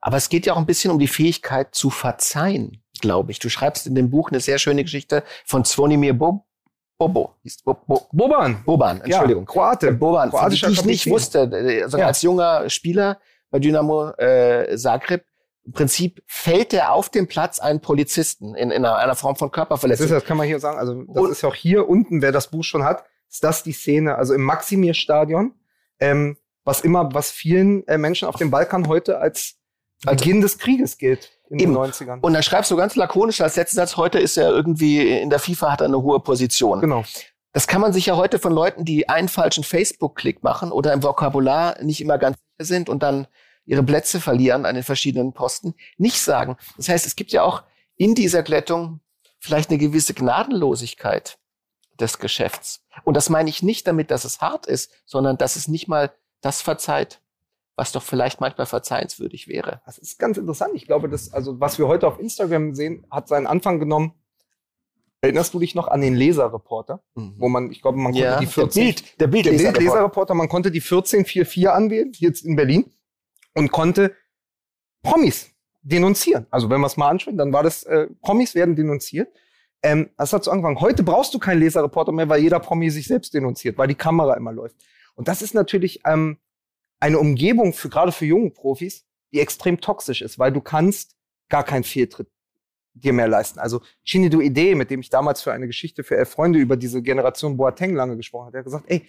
[0.00, 3.38] Aber es geht ja auch ein bisschen um die Fähigkeit zu verzeihen, glaube ich.
[3.38, 6.44] Du schreibst in dem Buch eine sehr schöne Geschichte von Zvonimir Bob
[6.98, 7.34] Bobo.
[7.64, 8.62] Bo Bo Boban.
[8.64, 9.44] Boban, Entschuldigung.
[9.44, 9.92] Ja, Kroate.
[9.92, 11.50] Boban, die ich nicht wusste.
[11.82, 12.06] Also ja.
[12.06, 13.18] als junger Spieler
[13.50, 15.24] bei Dynamo äh, Zagreb
[15.64, 19.50] im Prinzip fällt er auf dem Platz einen Polizisten in, in einer, einer Form von
[19.50, 20.04] Körperverletzung.
[20.04, 20.78] Das, ist, das kann man hier sagen.
[20.78, 23.72] Also das Und, ist auch hier unten, wer das Buch schon hat, ist das die
[23.72, 24.16] Szene.
[24.16, 25.54] Also im Maximir-Stadion,
[26.00, 29.56] ähm, was immer, was vielen äh, Menschen auf dem Balkan heute als
[30.04, 31.74] Beginn des Krieges gilt in Eben.
[31.74, 32.20] den 90ern.
[32.20, 35.38] Und dann schreibst du ganz lakonisch als letzten Satz, heute ist er irgendwie in der
[35.38, 36.80] FIFA hat er eine hohe Position.
[36.80, 37.04] Genau.
[37.52, 41.02] Das kann man sich ja heute von Leuten, die einen falschen Facebook-Klick machen oder im
[41.02, 43.28] Vokabular nicht immer ganz sicher sind und dann
[43.64, 46.56] ihre Plätze verlieren an den verschiedenen Posten, nicht sagen.
[46.76, 47.62] Das heißt, es gibt ja auch
[47.96, 49.00] in dieser Glättung
[49.38, 51.38] vielleicht eine gewisse Gnadenlosigkeit
[52.00, 52.84] des Geschäfts.
[53.04, 56.12] Und das meine ich nicht damit, dass es hart ist, sondern dass es nicht mal
[56.40, 57.20] das verzeiht,
[57.76, 59.80] was doch vielleicht manchmal verzeihenswürdig wäre.
[59.86, 60.72] Das ist ganz interessant.
[60.74, 64.12] Ich glaube, dass, also, was wir heute auf Instagram sehen, hat seinen Anfang genommen.
[65.20, 67.00] Erinnerst du dich noch an den Leserreporter?
[67.14, 67.34] Mhm.
[67.38, 69.78] Wo man, ich glaube, man konnte ja, die 14, der Bild, der Bild, der Bild
[69.78, 72.92] Leserreporter, man konnte die 1444 anwählen, jetzt in Berlin
[73.54, 74.14] und konnte
[75.02, 75.50] Promis
[75.82, 76.46] denunzieren.
[76.50, 79.28] Also wenn wir es mal anschauen, dann war das, äh, Promis werden denunziert.
[79.82, 80.80] Ähm, das hat so angefangen.
[80.80, 84.34] Heute brauchst du keinen Leserreporter mehr, weil jeder Promi sich selbst denunziert, weil die Kamera
[84.34, 84.76] immer läuft.
[85.14, 86.38] Und das ist natürlich ähm,
[87.00, 91.16] eine Umgebung für gerade für junge Profis, die extrem toxisch ist, weil du kannst
[91.48, 92.28] gar keinen Fehltritt
[92.94, 93.58] dir mehr leisten.
[93.58, 97.02] Also Chinidu Idee, mit dem ich damals für eine Geschichte für elf Freunde über diese
[97.02, 99.08] Generation Boateng lange gesprochen habe, der hat gesagt, ey,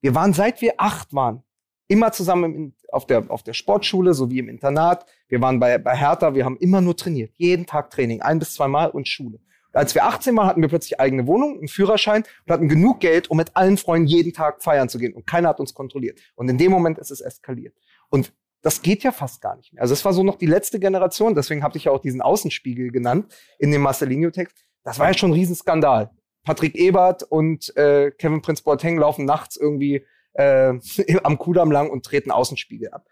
[0.00, 1.42] wir waren seit wir acht waren,
[1.88, 5.06] immer zusammen im, auf, der, auf der Sportschule sowie im Internat.
[5.28, 7.32] Wir waren bei, bei Hertha, wir haben immer nur trainiert.
[7.36, 9.38] Jeden Tag Training, ein bis zweimal und Schule.
[9.72, 13.28] Als wir 18 waren, hatten wir plötzlich eigene Wohnung, einen Führerschein und hatten genug Geld,
[13.28, 15.12] um mit allen Freunden jeden Tag feiern zu gehen.
[15.12, 16.20] Und keiner hat uns kontrolliert.
[16.36, 17.74] Und in dem Moment ist es eskaliert.
[18.08, 18.32] Und
[18.62, 19.82] das geht ja fast gar nicht mehr.
[19.82, 22.92] Also es war so noch die letzte Generation, deswegen habe ich ja auch diesen Außenspiegel
[22.92, 24.56] genannt in dem Marcelinho-Text.
[24.84, 26.10] Das war ja schon ein Riesenskandal.
[26.44, 30.04] Patrick Ebert und äh, Kevin Prince Boateng laufen nachts irgendwie
[30.34, 30.74] äh,
[31.22, 33.06] am Kudamm lang und treten Außenspiegel ab.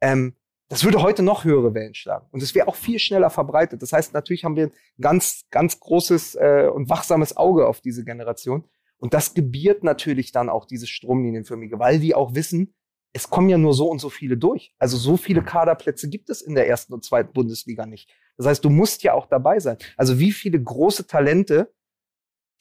[0.00, 0.34] Ähm,
[0.68, 2.26] das würde heute noch höhere Wellen schlagen.
[2.30, 3.80] Und es wäre auch viel schneller verbreitet.
[3.80, 8.04] Das heißt, natürlich haben wir ein ganz, ganz großes äh, und wachsames Auge auf diese
[8.04, 8.64] Generation.
[8.98, 12.74] Und das gebiert natürlich dann auch diese Stromlinienförmige, weil die auch wissen,
[13.14, 14.74] es kommen ja nur so und so viele durch.
[14.78, 18.10] Also so viele Kaderplätze gibt es in der ersten und zweiten Bundesliga nicht.
[18.36, 19.78] Das heißt, du musst ja auch dabei sein.
[19.96, 21.72] Also wie viele große Talente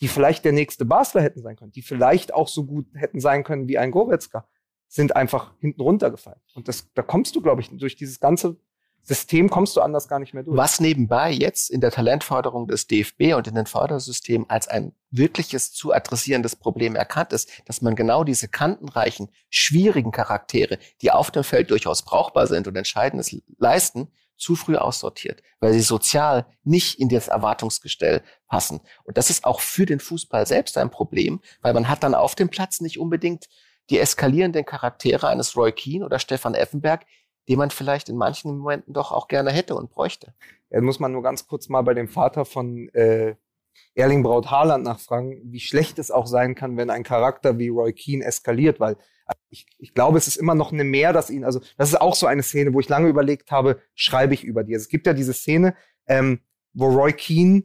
[0.01, 3.43] die vielleicht der nächste Basler hätten sein können, die vielleicht auch so gut hätten sein
[3.43, 4.47] können wie ein Goretzka,
[4.87, 6.39] sind einfach hinten runtergefallen.
[6.53, 8.57] Und das, da kommst du, glaube ich, durch dieses ganze
[9.07, 10.57] System kommst du anders gar nicht mehr durch.
[10.57, 15.71] Was nebenbei jetzt in der Talentförderung des DFB und in den Fördersystemen als ein wirkliches
[15.71, 21.45] zu adressierendes Problem erkannt ist, dass man genau diese kantenreichen, schwierigen Charaktere, die auf dem
[21.45, 27.09] Feld durchaus brauchbar sind und Entscheidendes leisten, zu früh aussortiert, weil sie sozial nicht in
[27.09, 28.81] das Erwartungsgestell passen.
[29.03, 32.35] Und das ist auch für den Fußball selbst ein Problem, weil man hat dann auf
[32.35, 33.47] dem Platz nicht unbedingt
[33.89, 37.05] die eskalierenden Charaktere eines Roy Keane oder Stefan Effenberg,
[37.47, 40.33] den man vielleicht in manchen Momenten doch auch gerne hätte und bräuchte.
[40.69, 43.35] Ja, muss man nur ganz kurz mal bei dem Vater von äh,
[43.95, 47.93] Erling Braut Haaland nachfragen, wie schlecht es auch sein kann, wenn ein Charakter wie Roy
[47.93, 48.97] Keane eskaliert, weil
[49.49, 52.15] ich, ich glaube, es ist immer noch eine mehr, dass ihn, also das ist auch
[52.15, 54.73] so eine Szene, wo ich lange überlegt habe, schreibe ich über die.
[54.73, 55.75] Also es gibt ja diese Szene,
[56.07, 56.41] ähm,
[56.73, 57.63] wo Roy Keane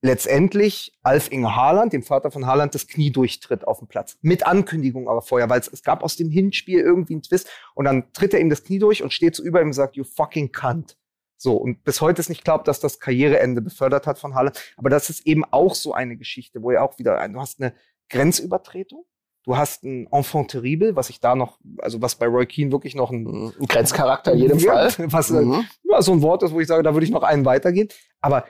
[0.00, 4.16] letztendlich Alf Inge Haaland, dem Vater von Haaland, das Knie durchtritt auf dem Platz.
[4.22, 7.84] Mit Ankündigung aber vorher, weil es, es gab aus dem Hinspiel irgendwie einen Twist und
[7.84, 10.04] dann tritt er ihm das Knie durch und steht so über ihm und sagt, you
[10.04, 10.96] fucking cunt.
[11.36, 14.58] So, und bis heute ist nicht klar, dass das Karriereende befördert hat von Haaland.
[14.76, 17.74] Aber das ist eben auch so eine Geschichte, wo er auch wieder, du hast eine
[18.08, 19.04] Grenzübertretung,
[19.44, 22.94] du hast ein Enfant terrible, was ich da noch, also was bei Roy Keane wirklich
[22.94, 23.52] noch ein, mhm.
[23.60, 24.92] ein Grenzcharakter in jedem Fall.
[25.10, 25.66] Was mhm.
[25.84, 27.88] ja, so ein Wort ist, wo ich sage, da würde ich noch einen weitergehen.
[28.20, 28.44] Aber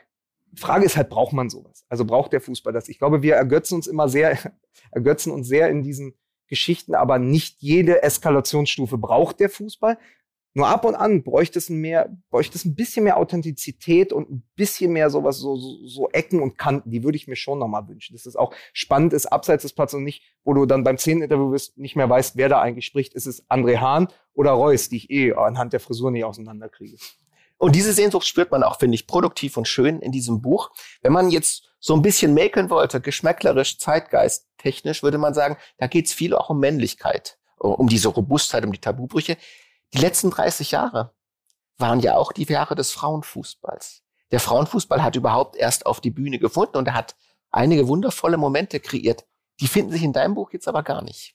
[0.56, 1.84] Frage ist halt, braucht man sowas?
[1.88, 2.88] Also braucht der Fußball das?
[2.88, 4.38] Ich glaube, wir ergötzen uns immer sehr,
[4.90, 6.14] ergötzen uns sehr in diesen
[6.48, 9.98] Geschichten, aber nicht jede Eskalationsstufe braucht der Fußball.
[10.58, 14.42] Nur ab und an bräuchte es mehr, bräuchte es ein bisschen mehr Authentizität und ein
[14.56, 16.90] bisschen mehr sowas, so, so, so Ecken und Kanten.
[16.90, 18.16] Die würde ich mir schon nochmal wünschen.
[18.16, 21.22] Dass es auch spannend ist, abseits des Platzes und nicht, wo du dann beim zehnten
[21.22, 23.14] Interview bist, nicht mehr weißt, wer da eigentlich spricht.
[23.14, 26.96] Ist es André Hahn oder Reus, die ich eh anhand der Frisur nicht auseinanderkriege.
[27.56, 30.72] Und diese Sehnsucht spürt man auch, finde ich, produktiv und schön in diesem Buch.
[31.02, 35.86] Wenn man jetzt so ein bisschen mäkeln wollte, geschmäcklerisch, zeitgeist, technisch, würde man sagen, da
[35.86, 39.36] geht es viel auch um Männlichkeit, um diese Robustheit, um die Tabubrüche.
[39.94, 41.14] Die letzten 30 Jahre
[41.78, 44.02] waren ja auch die Jahre des Frauenfußballs.
[44.30, 47.16] Der Frauenfußball hat überhaupt erst auf die Bühne gefunden und er hat
[47.50, 49.26] einige wundervolle Momente kreiert.
[49.60, 51.34] Die finden sich in deinem Buch jetzt aber gar nicht.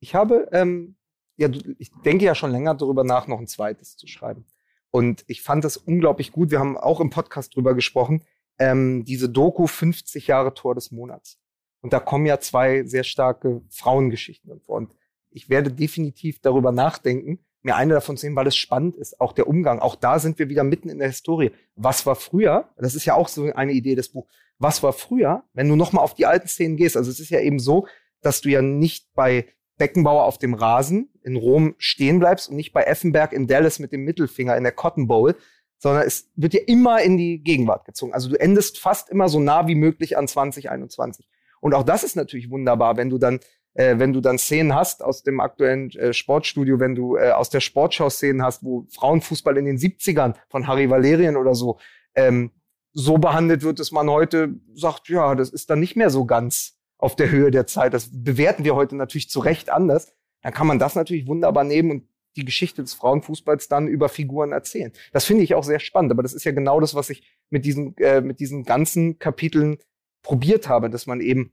[0.00, 0.96] Ich habe, ähm,
[1.36, 1.48] ja,
[1.78, 4.46] ich denke ja schon länger darüber nach, noch ein zweites zu schreiben.
[4.90, 6.50] Und ich fand das unglaublich gut.
[6.50, 8.24] Wir haben auch im Podcast drüber gesprochen.
[8.58, 11.38] Ähm, diese Doku 50 Jahre Tor des Monats.
[11.80, 14.76] Und da kommen ja zwei sehr starke Frauengeschichten vor.
[14.76, 14.94] Und
[15.30, 19.20] ich werde definitiv darüber nachdenken, mir eine davon zu nehmen, weil es spannend ist.
[19.20, 19.78] Auch der Umgang.
[19.78, 21.52] Auch da sind wir wieder mitten in der Historie.
[21.76, 22.68] Was war früher?
[22.76, 24.32] Das ist ja auch so eine Idee des Buchs.
[24.58, 26.96] Was war früher, wenn du nochmal auf die alten Szenen gehst?
[26.96, 27.86] Also es ist ja eben so,
[28.20, 29.46] dass du ja nicht bei
[29.78, 33.92] Beckenbauer auf dem Rasen in Rom stehen bleibst und nicht bei Effenberg in Dallas mit
[33.92, 35.34] dem Mittelfinger in der Cotton Bowl,
[35.78, 38.12] sondern es wird ja immer in die Gegenwart gezogen.
[38.12, 41.28] Also du endest fast immer so nah wie möglich an 2021.
[41.60, 43.40] Und auch das ist natürlich wunderbar, wenn du dann
[43.74, 47.50] äh, wenn du dann Szenen hast aus dem aktuellen äh, Sportstudio, wenn du äh, aus
[47.50, 51.78] der Sportschau Szenen hast, wo Frauenfußball in den 70ern von Harry Valerien oder so
[52.14, 52.50] ähm,
[52.92, 56.78] so behandelt wird, dass man heute sagt, ja, das ist dann nicht mehr so ganz
[56.98, 57.94] auf der Höhe der Zeit.
[57.94, 60.14] Das bewerten wir heute natürlich zu Recht anders.
[60.42, 64.52] Dann kann man das natürlich wunderbar nehmen und die Geschichte des Frauenfußballs dann über Figuren
[64.52, 64.92] erzählen.
[65.12, 67.64] Das finde ich auch sehr spannend, aber das ist ja genau das, was ich mit
[67.64, 69.78] diesen, äh, mit diesen ganzen Kapiteln
[70.22, 71.52] probiert habe, dass man eben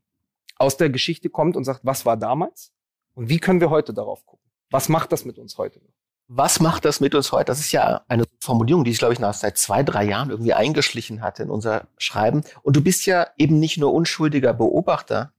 [0.60, 2.72] aus der Geschichte kommt und sagt, was war damals
[3.16, 4.46] und wie können wir heute darauf gucken?
[4.70, 5.82] Was macht das mit uns heute?
[6.28, 7.46] Was macht das mit uns heute?
[7.46, 10.54] Das ist ja eine Formulierung, die ich, glaube ich, nach seit zwei, drei Jahren irgendwie
[10.54, 12.44] eingeschlichen hatte in unser Schreiben.
[12.62, 15.34] Und du bist ja eben nicht nur unschuldiger Beobachter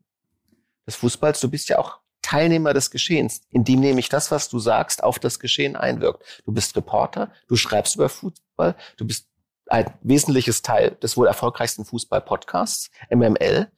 [0.88, 5.04] des Fußballs, du bist ja auch Teilnehmer des Geschehens, indem nämlich das, was du sagst,
[5.04, 6.42] auf das Geschehen einwirkt.
[6.44, 9.26] Du bist Reporter, du schreibst über Fußball, du bist
[9.70, 13.70] ein wesentliches Teil des wohl erfolgreichsten Fußball-Podcasts, MML.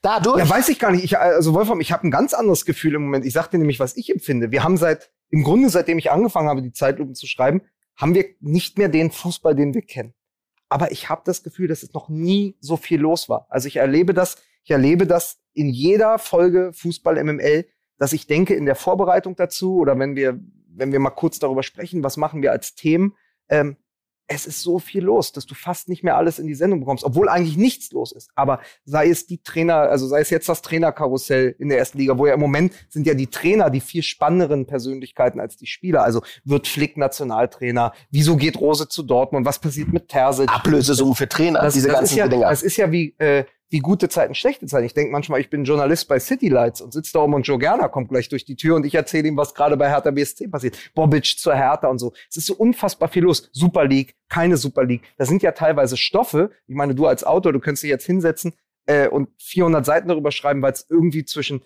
[0.01, 0.37] Dadurch.
[0.39, 1.03] Ja, weiß ich gar nicht.
[1.03, 3.25] Ich, also Wolfram, ich habe ein ganz anderes Gefühl im Moment.
[3.25, 4.51] Ich sagte nämlich, was ich empfinde.
[4.51, 7.61] Wir haben seit, im Grunde, seitdem ich angefangen habe, die Zeitlupen zu schreiben,
[7.95, 10.13] haben wir nicht mehr den Fußball, den wir kennen
[10.73, 13.45] aber ich habe das Gefühl, dass es noch nie so viel los war.
[13.49, 17.67] Also ich erlebe das, ich erlebe das in jeder Folge Fußball MML,
[17.99, 21.61] dass ich denke, in der Vorbereitung dazu oder wenn wir, wenn wir mal kurz darüber
[21.61, 23.15] sprechen, was machen wir als Themen,
[23.49, 23.77] ähm,
[24.27, 27.03] es ist so viel los, dass du fast nicht mehr alles in die Sendung bekommst,
[27.03, 28.29] obwohl eigentlich nichts los ist.
[28.35, 32.17] Aber sei es die Trainer, also sei es jetzt das Trainerkarussell in der ersten Liga,
[32.17, 36.03] wo ja im Moment sind ja die Trainer die viel spannenderen Persönlichkeiten als die Spieler.
[36.03, 37.93] Also wird Flick Nationaltrainer?
[38.11, 39.45] Wieso geht Rose zu Dortmund?
[39.45, 40.49] Was passiert mit Terzic?
[40.49, 42.49] Ablösesumme für Trainer, das, diese das ganzen ja, Dinger.
[42.49, 44.85] Das ist ja wie, äh, wie gute Zeiten, schlechte Zeiten.
[44.85, 47.57] Ich denke manchmal, ich bin Journalist bei City Lights und sitze da oben und Joe
[47.57, 50.47] Gerner kommt gleich durch die Tür und ich erzähle ihm, was gerade bei Hertha BSC
[50.47, 50.77] passiert.
[50.93, 52.13] Bobic zur Hertha und so.
[52.29, 53.49] Es ist so unfassbar viel los.
[53.51, 55.01] Super League, keine Super League.
[55.17, 56.51] Das sind ja teilweise Stoffe.
[56.67, 58.53] Ich meine, du als Autor, du könntest dich jetzt hinsetzen
[58.85, 61.63] äh, und 400 Seiten darüber schreiben, weil es irgendwie zwischen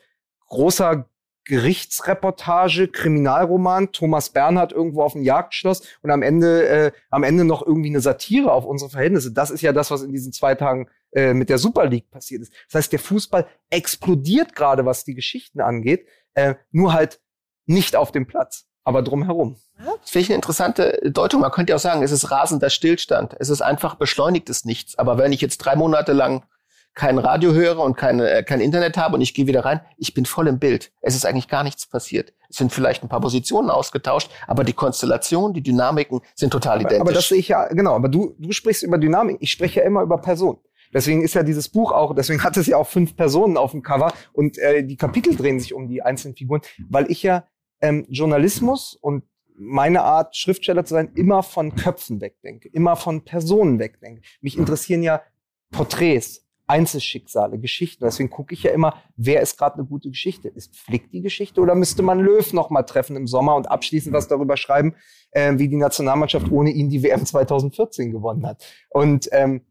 [0.48, 1.10] großer
[1.44, 7.68] Gerichtsreportage, Kriminalroman, Thomas Bernhard irgendwo auf dem Jagdschloss und am Ende, äh, am Ende noch
[7.68, 9.34] irgendwie eine Satire auf unsere Verhältnisse.
[9.34, 12.42] Das ist ja das, was in diesen zwei Tagen äh, mit der Super League passiert
[12.42, 12.54] ist.
[12.68, 17.20] Das heißt, der Fußball explodiert gerade, was die Geschichten angeht, äh, nur halt
[17.66, 19.58] nicht auf dem Platz, aber drumherum.
[20.02, 21.42] Das finde ich eine interessante Deutung.
[21.42, 23.36] Man könnte ja auch sagen, es ist rasender Stillstand.
[23.40, 24.98] Es ist einfach beschleunigtes Nichts.
[24.98, 26.46] Aber wenn ich jetzt drei Monate lang
[26.98, 30.16] kein Radio höre und keine, äh, kein Internet habe und ich gehe wieder rein, ich
[30.16, 30.92] bin voll im Bild.
[31.02, 32.34] Es ist eigentlich gar nichts passiert.
[32.50, 37.02] Es sind vielleicht ein paar Positionen ausgetauscht, aber die Konstellation, die Dynamiken sind total identisch.
[37.02, 39.86] Aber das sehe ich ja, genau, aber du, du sprichst über Dynamik, ich spreche ja
[39.86, 40.58] immer über Personen.
[40.94, 43.84] Deswegen ist ja dieses Buch auch, deswegen hat es ja auch fünf Personen auf dem
[43.84, 47.46] Cover und äh, die Kapitel drehen sich um die einzelnen Figuren, weil ich ja
[47.82, 49.24] ähm, Journalismus und
[49.58, 54.22] meine Art, Schriftsteller zu sein, immer von Köpfen wegdenke, immer von Personen wegdenke.
[54.42, 55.22] Mich interessieren ja
[55.72, 58.04] Porträts, Einzelschicksale, Geschichten.
[58.04, 60.50] Deswegen gucke ich ja immer, wer ist gerade eine gute Geschichte?
[60.50, 64.14] Ist Flick die Geschichte oder müsste man Löw noch mal treffen im Sommer und abschließend
[64.14, 64.96] was darüber schreiben,
[65.32, 68.64] äh, wie die Nationalmannschaft ohne ihn die WM 2014 gewonnen hat?
[68.90, 69.62] Und ähm,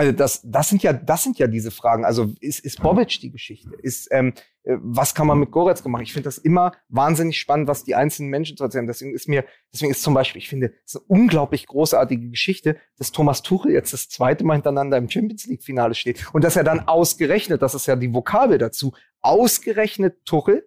[0.00, 2.06] also das, das sind ja, das sind ja diese Fragen.
[2.06, 3.68] Also ist, ist Bobic die Geschichte?
[3.82, 4.32] Ist, ähm,
[4.62, 6.04] äh, was kann man mit Goretzka machen?
[6.04, 8.86] Ich finde das immer wahnsinnig spannend, was die einzelnen Menschen zu erzählen.
[8.86, 12.78] Deswegen ist mir, deswegen ist zum Beispiel, ich finde, es ist eine unglaublich großartige Geschichte,
[12.96, 16.56] dass Thomas Tuchel jetzt das zweite Mal hintereinander im Champions League Finale steht und dass
[16.56, 20.66] er dann ausgerechnet, das ist ja die Vokabel dazu, ausgerechnet Tuchel,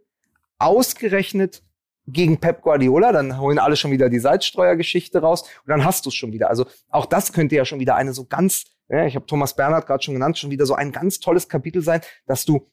[0.60, 1.64] ausgerechnet
[2.06, 6.10] gegen Pep Guardiola, dann holen alle schon wieder die Salzstreuergeschichte raus und dann hast du
[6.10, 6.52] es schon wieder.
[6.52, 9.88] Also auch das könnte ja schon wieder eine so ganz ja, ich habe Thomas Bernhard
[9.88, 12.70] gerade schon genannt, schon wieder so ein ganz tolles Kapitel sein, dass du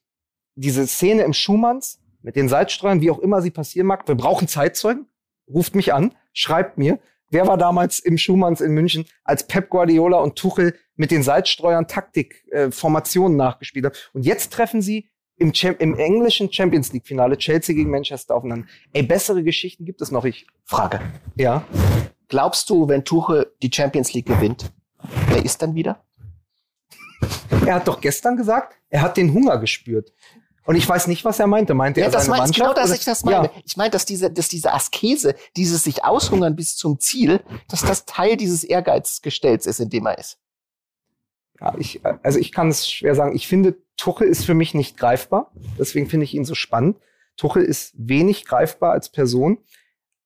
[0.55, 4.49] diese Szene im Schumanns mit den Salzstreuern, wie auch immer sie passieren mag, wir brauchen
[4.49, 5.07] Zeitzeugen,
[5.49, 6.99] ruft mich an, schreibt mir,
[7.31, 11.87] wer war damals im Schumanns in München, als Pep Guardiola und Tuchel mit den Salzstreuern
[11.87, 13.95] Taktik, äh, Formationen nachgespielt haben.
[14.13, 18.67] Und jetzt treffen sie im, im englischen Champions League Finale Chelsea gegen Manchester aufeinander.
[18.93, 20.27] Ey, bessere Geschichten gibt es noch.
[20.27, 21.01] Ich Frage.
[21.37, 21.65] Ja.
[22.29, 24.71] Glaubst du, wenn Tuchel die Champions League gewinnt,
[25.29, 26.03] wer ist dann wieder?
[27.67, 30.13] Er hat doch gestern gesagt, er hat den Hunger gespürt.
[30.65, 31.75] Und ich weiß nicht, was er meinte.
[31.75, 32.59] Meinte ja, er das seine Mannschaft?
[32.59, 33.47] Genau, dass ich das meine.
[33.47, 33.53] Ja.
[33.65, 38.05] Ich meine, dass diese, dass diese Askese, dieses sich aushungern bis zum Ziel, dass das
[38.05, 40.39] Teil dieses Ehrgeizgestells ist, in dem er ist.
[41.61, 43.35] Ja, ich, also ich kann es schwer sagen.
[43.35, 45.51] Ich finde, Tuchel ist für mich nicht greifbar.
[45.79, 46.99] Deswegen finde ich ihn so spannend.
[47.37, 49.59] Tuchel ist wenig greifbar als Person.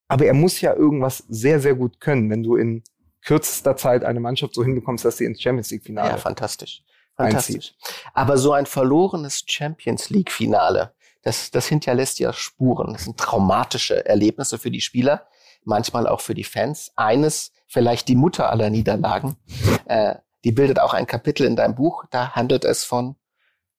[0.09, 2.83] Aber er muss ja irgendwas sehr, sehr gut können, wenn du in
[3.25, 6.11] kürzester Zeit eine Mannschaft so hinbekommst, dass sie ins Champions League Finale.
[6.11, 6.83] Ja, fantastisch.
[7.16, 7.55] Fantastisch.
[7.55, 7.77] Einzieht.
[8.12, 12.93] Aber so ein verlorenes Champions League Finale, das, das hinterlässt ja Spuren.
[12.93, 15.27] Das sind traumatische Erlebnisse für die Spieler,
[15.64, 16.93] manchmal auch für die Fans.
[16.97, 19.37] Eines, vielleicht die Mutter aller Niederlagen,
[19.87, 22.05] äh, die bildet auch ein Kapitel in deinem Buch.
[22.11, 23.16] Da handelt es von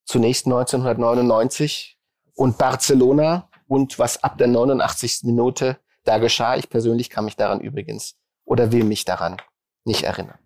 [0.06, 2.00] zunächst 1999
[2.34, 5.20] und Barcelona und was ab der 89.
[5.24, 6.56] Minute da geschah.
[6.56, 8.16] Ich persönlich kann mich daran übrigens
[8.46, 9.38] oder will mich daran
[9.84, 10.40] nicht erinnern.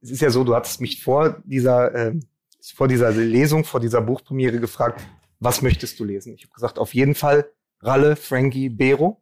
[0.00, 2.14] Es ist ja so, du hattest mich vor dieser, äh,
[2.74, 5.00] vor dieser Lesung, vor dieser Buchpremiere gefragt,
[5.40, 6.34] was möchtest du lesen?
[6.34, 9.20] Ich habe gesagt, auf jeden Fall Ralle, Frankie, Bero,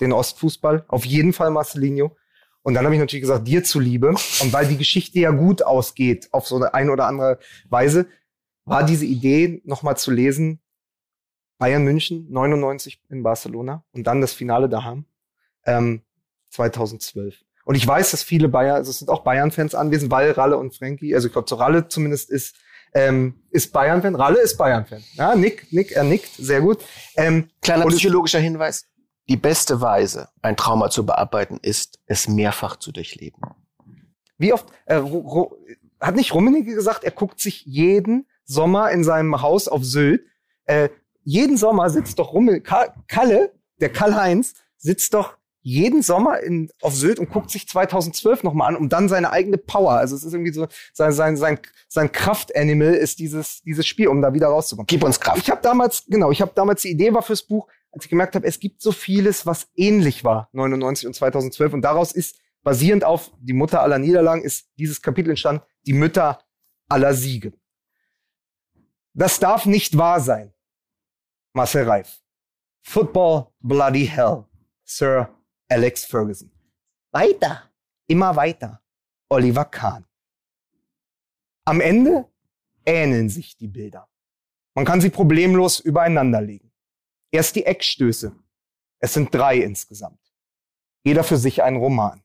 [0.00, 2.16] den Ostfußball, auf jeden Fall Marcelinho.
[2.62, 4.08] Und dann habe ich natürlich gesagt, dir zuliebe.
[4.08, 7.38] Und weil die Geschichte ja gut ausgeht, auf so eine ein oder andere
[7.68, 8.06] Weise,
[8.64, 10.60] war diese Idee, nochmal zu lesen,
[11.58, 15.06] Bayern München, 99 in Barcelona und dann das Finale daheim,
[15.64, 16.02] ähm,
[16.50, 17.44] 2012.
[17.68, 20.74] Und ich weiß, dass viele Bayern, also es sind auch Bayern-Fans anwesend, weil Ralle und
[20.74, 22.56] Frankie, also ich glaube, zu Ralle zumindest ist,
[22.94, 24.14] ähm, ist Bayern-Fan.
[24.14, 25.04] Ralle ist Bayern-Fan.
[25.12, 26.82] Ja, Nick, Nick, er nickt, sehr gut.
[27.14, 28.86] Ähm, Kleiner psychologischer Hinweis.
[29.28, 33.42] Die beste Weise, ein Trauma zu bearbeiten, ist, es mehrfach zu durchleben.
[34.38, 35.02] Wie oft, äh,
[36.00, 40.22] hat nicht Rummenigge gesagt, er guckt sich jeden Sommer in seinem Haus auf Sylt,
[40.64, 40.88] äh,
[41.22, 47.18] jeden Sommer sitzt doch Rummel, Kalle, der Karl-Heinz, sitzt doch jeden Sommer in, auf Sylt
[47.18, 49.92] und guckt sich 2012 nochmal an, um dann seine eigene Power.
[49.92, 54.22] Also es ist irgendwie so, sein, sein, sein, sein Kraftanimal ist dieses, dieses Spiel, um
[54.22, 54.86] da wieder rauszukommen.
[54.86, 55.38] Gib uns Kraft.
[55.38, 58.34] Ich habe damals, genau, ich habe damals die Idee war fürs Buch, als ich gemerkt
[58.34, 63.04] habe, es gibt so vieles, was ähnlich war 99 und 2012 und daraus ist basierend
[63.04, 66.40] auf die Mutter aller Niederlagen ist dieses Kapitel entstanden, die Mütter
[66.88, 67.52] aller Siege.
[69.14, 70.52] Das darf nicht wahr sein.
[71.54, 72.20] Marcel Reif.
[72.82, 74.44] Football bloody hell.
[74.84, 75.37] Sir
[75.70, 76.50] Alex Ferguson.
[77.10, 77.70] Weiter.
[78.06, 78.82] Immer weiter.
[79.28, 80.06] Oliver Kahn.
[81.66, 82.26] Am Ende
[82.86, 84.08] ähneln sich die Bilder.
[84.74, 86.72] Man kann sie problemlos übereinander legen.
[87.30, 88.34] Erst die Eckstöße.
[88.98, 90.20] Es sind drei insgesamt.
[91.04, 92.22] Jeder für sich ein Roman.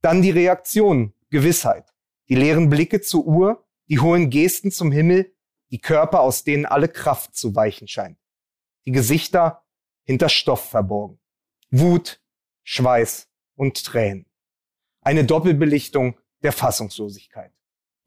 [0.00, 1.94] Dann die Reaktion, Gewissheit.
[2.28, 5.32] Die leeren Blicke zur Uhr, die hohen Gesten zum Himmel,
[5.70, 8.18] die Körper, aus denen alle Kraft zu weichen scheint.
[8.84, 9.64] Die Gesichter
[10.02, 11.20] hinter Stoff verborgen.
[11.70, 12.20] Wut,
[12.70, 14.26] Schweiß und Tränen.
[15.00, 17.50] Eine Doppelbelichtung der Fassungslosigkeit.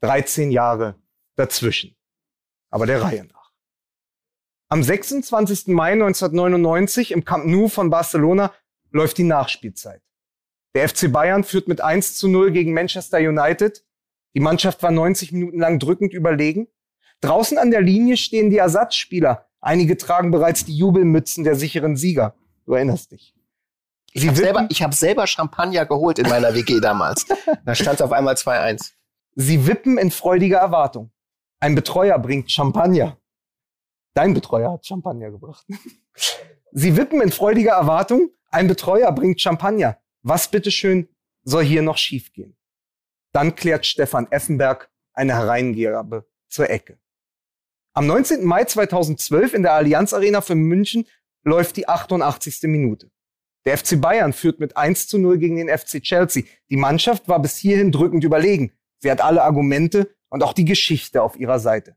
[0.02, 1.02] 13 Jahre
[1.34, 1.96] dazwischen.
[2.70, 3.50] Aber der Reihe nach.
[4.68, 5.66] Am 26.
[5.66, 8.54] Mai 1999 im Camp Nou von Barcelona
[8.92, 10.00] läuft die Nachspielzeit.
[10.76, 13.84] Der FC Bayern führt mit 1 zu 0 gegen Manchester United.
[14.36, 16.68] Die Mannschaft war 90 Minuten lang drückend überlegen.
[17.20, 19.48] Draußen an der Linie stehen die Ersatzspieler.
[19.60, 22.36] Einige tragen bereits die Jubelmützen der sicheren Sieger.
[22.64, 23.34] Du erinnerst dich.
[24.14, 27.26] Ich habe selber, ich hab selber Champagner geholt in meiner WG damals.
[27.64, 28.92] da stand es auf einmal 2-1.
[29.34, 31.10] Sie wippen in freudiger Erwartung.
[31.60, 33.16] Ein Betreuer bringt Champagner.
[34.14, 35.66] Dein Betreuer hat Champagner gebracht.
[36.72, 38.30] Sie wippen in freudiger Erwartung.
[38.50, 39.98] Ein Betreuer bringt Champagner.
[40.22, 41.08] Was bitteschön
[41.42, 42.56] soll hier noch schiefgehen?
[43.32, 46.98] Dann klärt Stefan Effenberg eine Hereingabe zur Ecke.
[47.94, 48.44] Am 19.
[48.44, 51.06] Mai 2012 in der Allianz Arena für München
[51.42, 52.62] läuft die 88.
[52.64, 53.10] Minute.
[53.64, 56.44] Der FC Bayern führt mit 1 zu 0 gegen den FC Chelsea.
[56.70, 58.72] Die Mannschaft war bis hierhin drückend überlegen.
[58.98, 61.96] Sie hat alle Argumente und auch die Geschichte auf ihrer Seite.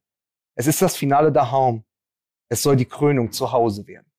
[0.56, 1.84] Es ist das Finale daheim.
[2.50, 4.12] Es soll die Krönung zu Hause werden.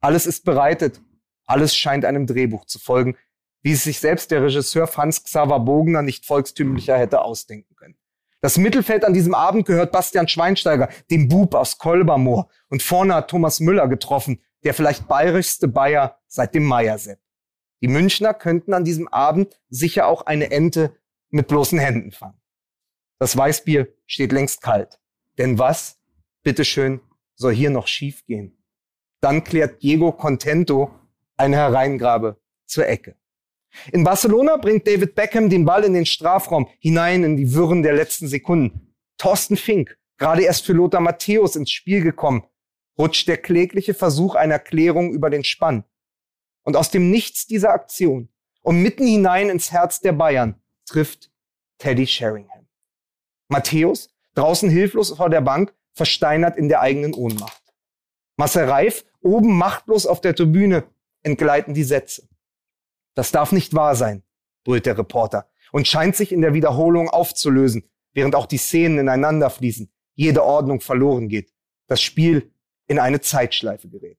[0.00, 1.00] Alles ist bereitet.
[1.46, 3.16] Alles scheint einem Drehbuch zu folgen
[3.62, 7.96] wie es sich selbst der Regisseur Franz Xaver Bogner nicht volkstümlicher hätte ausdenken können.
[8.40, 12.48] Das Mittelfeld an diesem Abend gehört Bastian Schweinsteiger, dem Bub aus Kolbermoor.
[12.68, 17.20] Und vorne hat Thomas Müller getroffen, der vielleicht bayerischste Bayer seit dem Meiersepp.
[17.82, 20.96] Die Münchner könnten an diesem Abend sicher auch eine Ente
[21.30, 22.40] mit bloßen Händen fangen.
[23.18, 24.98] Das Weißbier steht längst kalt.
[25.38, 25.98] Denn was,
[26.42, 27.00] bitteschön,
[27.34, 28.62] soll hier noch schiefgehen?
[29.20, 30.90] Dann klärt Diego Contento
[31.36, 33.16] eine Hereingrabe zur Ecke.
[33.92, 37.94] In Barcelona bringt David Beckham den Ball in den Strafraum hinein in die Wirren der
[37.94, 38.94] letzten Sekunden.
[39.16, 42.44] Thorsten Fink, gerade erst für Lothar Matthäus ins Spiel gekommen,
[43.00, 45.84] rutscht der klägliche Versuch einer Klärung über den Spann.
[46.64, 48.28] Und aus dem Nichts dieser Aktion
[48.60, 51.32] und mitten hinein ins Herz der Bayern trifft
[51.78, 52.68] Teddy Sheringham.
[53.48, 57.62] Matthäus, draußen hilflos vor der Bank, versteinert in der eigenen Ohnmacht.
[58.36, 60.84] Marcel Reif, oben machtlos auf der Tribüne,
[61.22, 62.28] entgleiten die Sätze.
[63.14, 64.22] Das darf nicht wahr sein,
[64.62, 69.48] brüllt der Reporter und scheint sich in der Wiederholung aufzulösen, während auch die Szenen ineinander
[69.48, 71.54] fließen, jede Ordnung verloren geht,
[71.86, 72.52] das Spiel
[72.90, 74.18] in eine Zeitschleife gerät.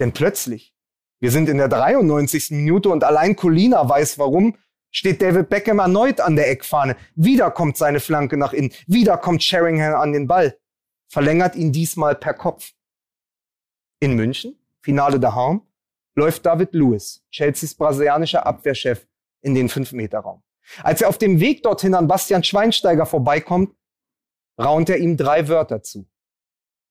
[0.00, 0.74] Denn plötzlich,
[1.20, 2.52] wir sind in der 93.
[2.52, 4.56] Minute und allein Colina weiß warum,
[4.90, 6.96] steht David Beckham erneut an der Eckfahne.
[7.14, 10.58] Wieder kommt seine Flanke nach innen, wieder kommt Sheringham an den Ball,
[11.08, 12.72] verlängert ihn diesmal per Kopf.
[14.00, 15.60] In München, Finale daheim,
[16.14, 19.06] läuft David Lewis, Chelseas brasilianischer Abwehrchef,
[19.42, 20.42] in den 5-Meter-Raum.
[20.82, 23.76] Als er auf dem Weg dorthin an Bastian Schweinsteiger vorbeikommt,
[24.58, 26.08] raunt er ihm drei Wörter zu,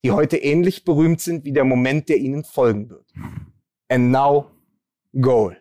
[0.04, 3.12] die heute ähnlich berühmt sind wie der Moment, der ihnen folgen wird.
[3.90, 4.52] And now,
[5.20, 5.58] goal.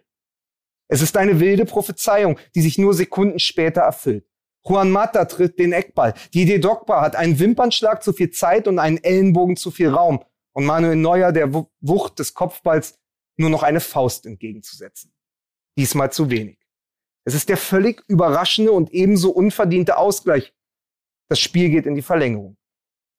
[0.88, 4.26] Es ist eine wilde Prophezeiung, die sich nur Sekunden später erfüllt.
[4.64, 6.14] Juan Mata tritt den Eckball.
[6.34, 10.24] Didier Dogba hat einen Wimpernschlag zu viel Zeit und einen Ellenbogen zu viel Raum.
[10.52, 12.98] Und Manuel Neuer, der Wucht des Kopfballs,
[13.36, 15.12] nur noch eine Faust entgegenzusetzen.
[15.78, 16.58] Diesmal zu wenig.
[17.24, 20.52] Es ist der völlig überraschende und ebenso unverdiente Ausgleich.
[21.28, 22.56] Das Spiel geht in die Verlängerung.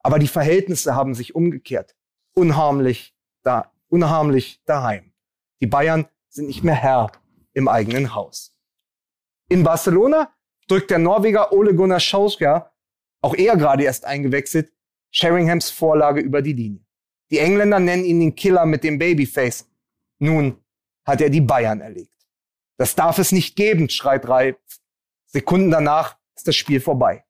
[0.04, 1.96] Aber die Verhältnisse haben sich umgekehrt.
[2.36, 5.14] Unharmlich da, unharmlich daheim.
[5.62, 7.12] Die Bayern sind nicht mehr Herr
[7.54, 8.56] im eigenen Haus.
[9.50, 10.34] In Barcelona
[10.68, 12.74] drückt der Norweger Ole Gunnar Solskjaer,
[13.22, 14.74] auch er gerade erst eingewechselt,
[15.12, 16.86] Sheringhams Vorlage über die Linie.
[17.30, 19.70] Die Engländer nennen ihn den Killer mit dem Babyface.
[20.20, 20.58] Nun
[21.06, 22.14] hat er die Bayern erlegt.
[22.78, 24.58] Das darf es nicht geben, schreit Reif.
[25.26, 27.26] Sekunden danach ist das Spiel vorbei.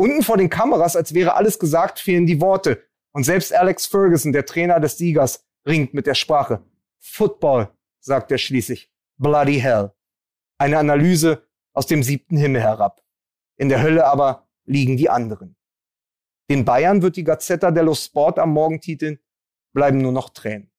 [0.00, 2.82] Unten vor den Kameras, als wäre alles gesagt, fehlen die Worte.
[3.12, 6.64] Und selbst Alex Ferguson, der Trainer des Siegers, ringt mit der Sprache.
[7.00, 8.90] Football, sagt er schließlich.
[9.18, 9.92] Bloody hell.
[10.56, 13.04] Eine Analyse aus dem siebten Himmel herab.
[13.58, 15.54] In der Hölle aber liegen die anderen.
[16.48, 19.18] Den Bayern wird die Gazzetta dello Sport am Morgen titeln,
[19.74, 20.70] bleiben nur noch Tränen.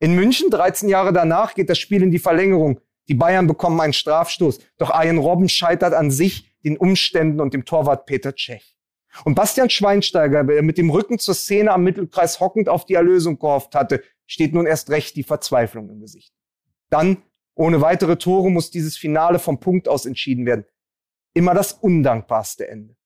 [0.00, 2.80] In München, 13 Jahre danach, geht das Spiel in die Verlängerung.
[3.06, 4.60] Die Bayern bekommen einen Strafstoß.
[4.78, 8.76] Doch Arjen Robben scheitert an sich, den Umständen und dem Torwart Peter Tschech.
[9.24, 13.38] Und Bastian Schweinsteiger, der mit dem Rücken zur Szene am Mittelkreis hockend auf die Erlösung
[13.38, 16.32] gehofft hatte, steht nun erst recht die Verzweiflung im Gesicht.
[16.90, 17.22] Dann,
[17.54, 20.64] ohne weitere Tore, muss dieses Finale vom Punkt aus entschieden werden.
[21.32, 22.96] Immer das undankbarste Ende.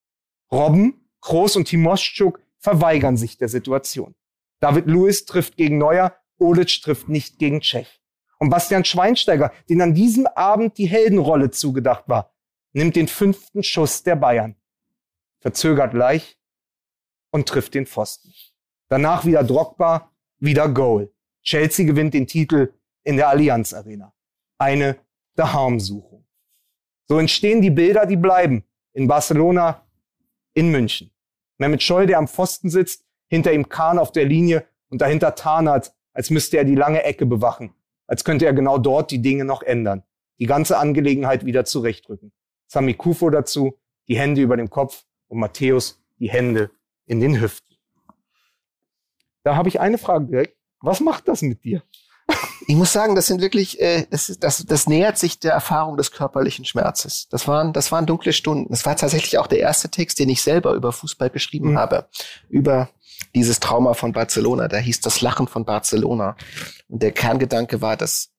[0.51, 4.15] Robben, Kroos und Timoschuk verweigern sich der Situation.
[4.61, 8.01] David Lewis trifft gegen Neuer, Olic trifft nicht gegen Tschech.
[8.39, 12.33] Und Bastian Schweinsteiger, den an diesem Abend die Heldenrolle zugedacht war,
[12.73, 14.57] nimmt den fünften Schuss der Bayern,
[15.41, 16.39] verzögert leicht
[17.31, 18.33] und trifft den Pfosten.
[18.89, 21.13] Danach wieder Drogba, wieder Goal.
[21.43, 22.73] Chelsea gewinnt den Titel
[23.05, 24.13] in der Allianz Arena.
[24.59, 24.99] Eine
[25.35, 26.27] Daheimsuchung.
[27.07, 28.65] So entstehen die Bilder, die bleiben.
[28.93, 29.87] In Barcelona,
[30.55, 31.11] in München.
[31.59, 35.95] Mehmet Scholl, der am Pfosten sitzt, hinter ihm Kahn auf der Linie und dahinter Tarnat,
[36.13, 37.75] als müsste er die lange Ecke bewachen,
[38.07, 40.03] als könnte er genau dort die Dinge noch ändern,
[40.39, 42.33] die ganze Angelegenheit wieder zurechtrücken.
[42.69, 46.71] Sami Kufo dazu, die Hände über dem Kopf und Matthäus die Hände
[47.07, 47.77] in den Hüften.
[49.43, 50.57] Da habe ich eine Frage direkt.
[50.81, 51.83] Was macht das mit dir?
[52.67, 55.97] Ich muss sagen, das sind wirklich, äh, das, ist, das, das nähert sich der Erfahrung
[55.97, 57.27] des körperlichen Schmerzes.
[57.31, 58.71] Das waren, das waren dunkle Stunden.
[58.71, 61.79] Das war tatsächlich auch der erste Text, den ich selber über Fußball geschrieben mhm.
[61.79, 62.09] habe.
[62.51, 62.91] Über
[63.35, 64.69] dieses Trauma von Barcelona.
[64.69, 66.37] Da hieß das Lachen von Barcelona.
[66.89, 68.31] Und der Kerngedanke war, dass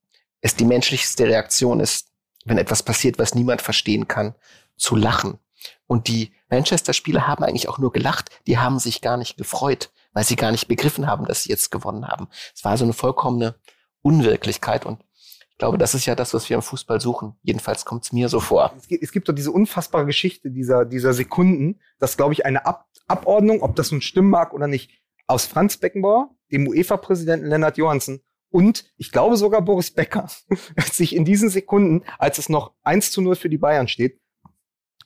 [0.42, 2.09] es die menschlichste Reaktion ist,
[2.46, 4.36] wenn etwas passiert, was niemand verstehen kann,
[4.78, 5.40] zu lachen.
[5.88, 8.30] Und die Manchester-Spieler haben eigentlich auch nur gelacht.
[8.48, 11.72] Die haben sich gar nicht gefreut, weil sie gar nicht begriffen haben, dass sie jetzt
[11.72, 12.28] gewonnen haben.
[12.56, 13.56] Es war so eine vollkommene
[14.02, 15.04] Unwirklichkeit und
[15.52, 17.36] ich glaube, das ist ja das, was wir im Fußball suchen.
[17.42, 18.72] Jedenfalls kommt es mir so vor.
[18.78, 22.66] Es gibt, es gibt doch diese unfassbare Geschichte dieser, dieser Sekunden, dass, glaube ich, eine
[22.66, 24.92] Ab Abordnung, ob das nun stimmen mag oder nicht,
[25.28, 30.30] aus Franz Beckenbauer, dem UEFA-Präsidenten Lennart Johansen und ich glaube sogar Boris Becker
[30.92, 34.20] sich in diesen Sekunden, als es noch 1 zu 0 für die Bayern steht,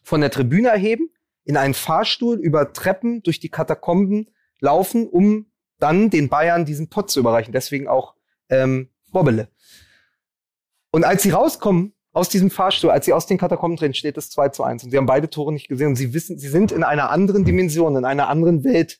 [0.02, 1.10] von der Tribüne erheben,
[1.44, 4.30] in einen Fahrstuhl über Treppen durch die Katakomben
[4.60, 7.52] laufen, um dann den Bayern diesen Pott zu überreichen.
[7.52, 8.16] Deswegen auch
[8.50, 9.50] ähm, Bobbele.
[10.91, 14.30] Und als sie rauskommen aus diesem Fahrstuhl, als sie aus den Katakomben drin, steht es
[14.30, 14.84] 2 zu 1.
[14.84, 15.88] Und sie haben beide Tore nicht gesehen.
[15.88, 19.00] Und sie wissen, sie sind in einer anderen Dimension, in einer anderen Welt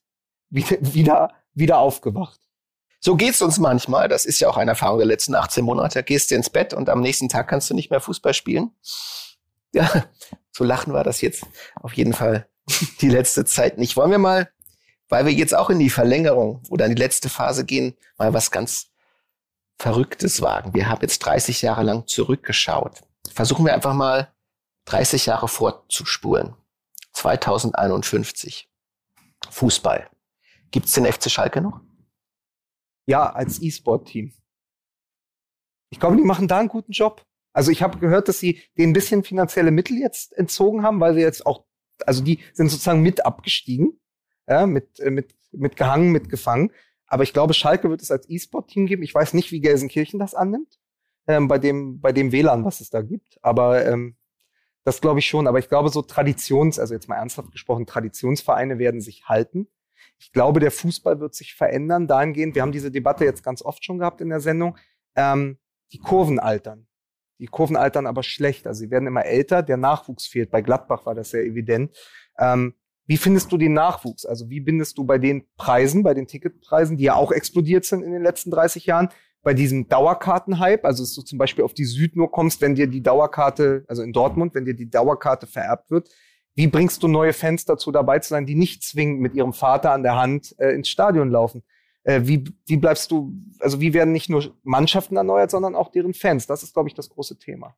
[0.50, 2.42] wieder, wieder aufgewacht.
[3.04, 4.08] So geht's uns manchmal.
[4.08, 6.04] Das ist ja auch eine Erfahrung der letzten 18 Monate.
[6.04, 8.72] Gehst du ins Bett und am nächsten Tag kannst du nicht mehr Fußball spielen.
[9.74, 10.06] Ja,
[10.52, 11.46] so lachen war das jetzt
[11.76, 12.48] auf jeden Fall
[13.02, 13.98] die letzte Zeit nicht.
[13.98, 14.50] Wollen wir mal,
[15.10, 18.52] weil wir jetzt auch in die Verlängerung oder in die letzte Phase gehen, mal was
[18.52, 18.88] ganz
[19.78, 20.74] Verrücktes wagen.
[20.74, 23.02] Wir haben jetzt 30 Jahre lang zurückgeschaut.
[23.34, 24.32] Versuchen wir einfach mal
[24.86, 26.56] 30 Jahre vorzuspulen.
[27.12, 28.70] 2051.
[29.50, 30.10] Fußball.
[30.72, 31.82] Gibt's den FC Schalke noch?
[33.06, 34.34] Ja, als E-Sport-Team.
[35.90, 37.26] Ich glaube, die machen da einen guten Job.
[37.54, 41.14] Also ich habe gehört, dass sie denen ein bisschen finanzielle Mittel jetzt entzogen haben, weil
[41.14, 41.66] sie jetzt auch,
[42.06, 44.00] also die sind sozusagen mit abgestiegen,
[44.48, 46.72] ja, mit, äh, mit, mit gehangen, mit gefangen.
[47.06, 49.04] Aber ich glaube, Schalke wird es als E-Sport-Team geben.
[49.04, 50.80] Ich weiß nicht, wie Gelsenkirchen das annimmt,
[51.28, 53.38] ähm, bei dem, bei dem WLAN, was es da gibt.
[53.44, 54.16] Aber ähm,
[54.84, 55.46] das glaube ich schon.
[55.46, 59.68] Aber ich glaube, so Traditions, also jetzt mal ernsthaft gesprochen, Traditionsvereine werden sich halten.
[60.24, 62.56] Ich glaube, der Fußball wird sich verändern dahingehend.
[62.56, 64.78] Wir haben diese Debatte jetzt ganz oft schon gehabt in der Sendung.
[65.16, 65.58] Ähm,
[65.92, 66.88] die Kurven altern.
[67.40, 68.66] Die Kurven altern aber schlecht.
[68.66, 69.64] Also sie werden immer älter.
[69.64, 70.50] Der Nachwuchs fehlt.
[70.50, 71.94] Bei Gladbach war das sehr evident.
[72.40, 72.74] Ähm,
[73.06, 74.26] wie findest du den Nachwuchs?
[74.26, 78.02] Also wie bindest du bei den Preisen, bei den Ticketpreisen, die ja auch explodiert sind
[78.02, 79.10] in den letzten 30 Jahren,
[79.42, 82.88] bei diesem Dauerkartenhype, also dass du zum Beispiel auf die Süd nur kommst, wenn dir
[82.88, 86.10] die Dauerkarte, also in Dortmund, wenn dir die Dauerkarte vererbt wird,
[86.56, 89.92] wie bringst du neue Fans dazu dabei zu sein, die nicht zwingend mit ihrem Vater
[89.92, 91.64] an der Hand äh, ins Stadion laufen?
[92.04, 96.14] Äh, wie, wie bleibst du, also wie werden nicht nur Mannschaften erneuert, sondern auch deren
[96.14, 96.46] Fans?
[96.46, 97.76] Das ist, glaube ich, das große Thema.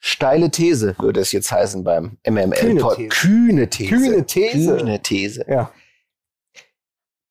[0.00, 2.54] Steile These würde es jetzt heißen beim MML.
[2.56, 3.08] Kühne These.
[3.08, 3.90] Kühne These.
[3.90, 4.76] Kühne These.
[4.76, 5.44] Kühne These.
[5.48, 5.72] Ja.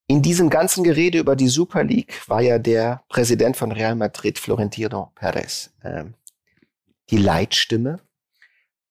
[0.06, 4.38] In diesem ganzen Gerede über die Super League war ja der Präsident von Real Madrid,
[4.38, 6.14] Florentino Perez, ähm,
[7.10, 8.00] die Leitstimme.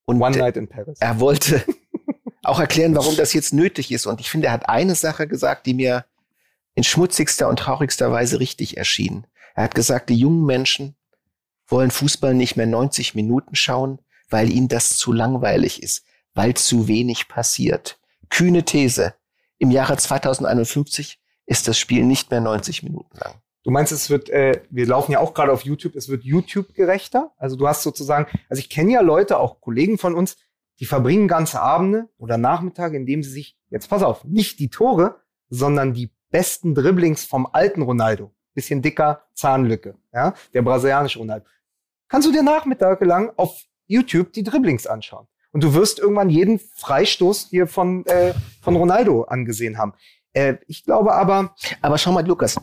[0.06, 0.98] Und One Night in Paris.
[1.00, 1.64] Er wollte
[2.44, 4.06] auch erklären, warum das jetzt nötig ist.
[4.06, 6.06] Und ich finde, er hat eine Sache gesagt, die mir
[6.76, 9.28] in schmutzigster und traurigster Weise richtig erschien.
[9.56, 10.96] Er hat gesagt, die jungen Menschen
[11.68, 16.88] wollen Fußball nicht mehr 90 Minuten schauen, weil ihnen das zu langweilig ist, weil zu
[16.88, 18.00] wenig passiert.
[18.30, 19.14] Kühne These.
[19.58, 23.34] Im Jahre 2051 ist das Spiel nicht mehr 90 Minuten lang.
[23.64, 26.74] Du meinst, es wird, äh, wir laufen ja auch gerade auf YouTube, es wird YouTube
[26.74, 27.32] gerechter?
[27.38, 30.38] Also du hast sozusagen, also ich kenne ja Leute, auch Kollegen von uns,
[30.80, 35.22] die verbringen ganze Abende oder Nachmittage, indem sie sich, jetzt pass auf, nicht die Tore,
[35.50, 41.46] sondern die besten Dribblings vom alten Ronaldo bisschen dicker, Zahnlücke, ja, der brasilianische Ronaldo.
[42.10, 45.28] Kannst du dir nachmittagelang auf YouTube die Dribblings anschauen.
[45.52, 49.94] Und du wirst irgendwann jeden Freistoß hier von, äh, von Ronaldo angesehen haben.
[50.34, 51.56] Äh, ich glaube aber.
[51.82, 52.60] Aber schau mal, Lukas,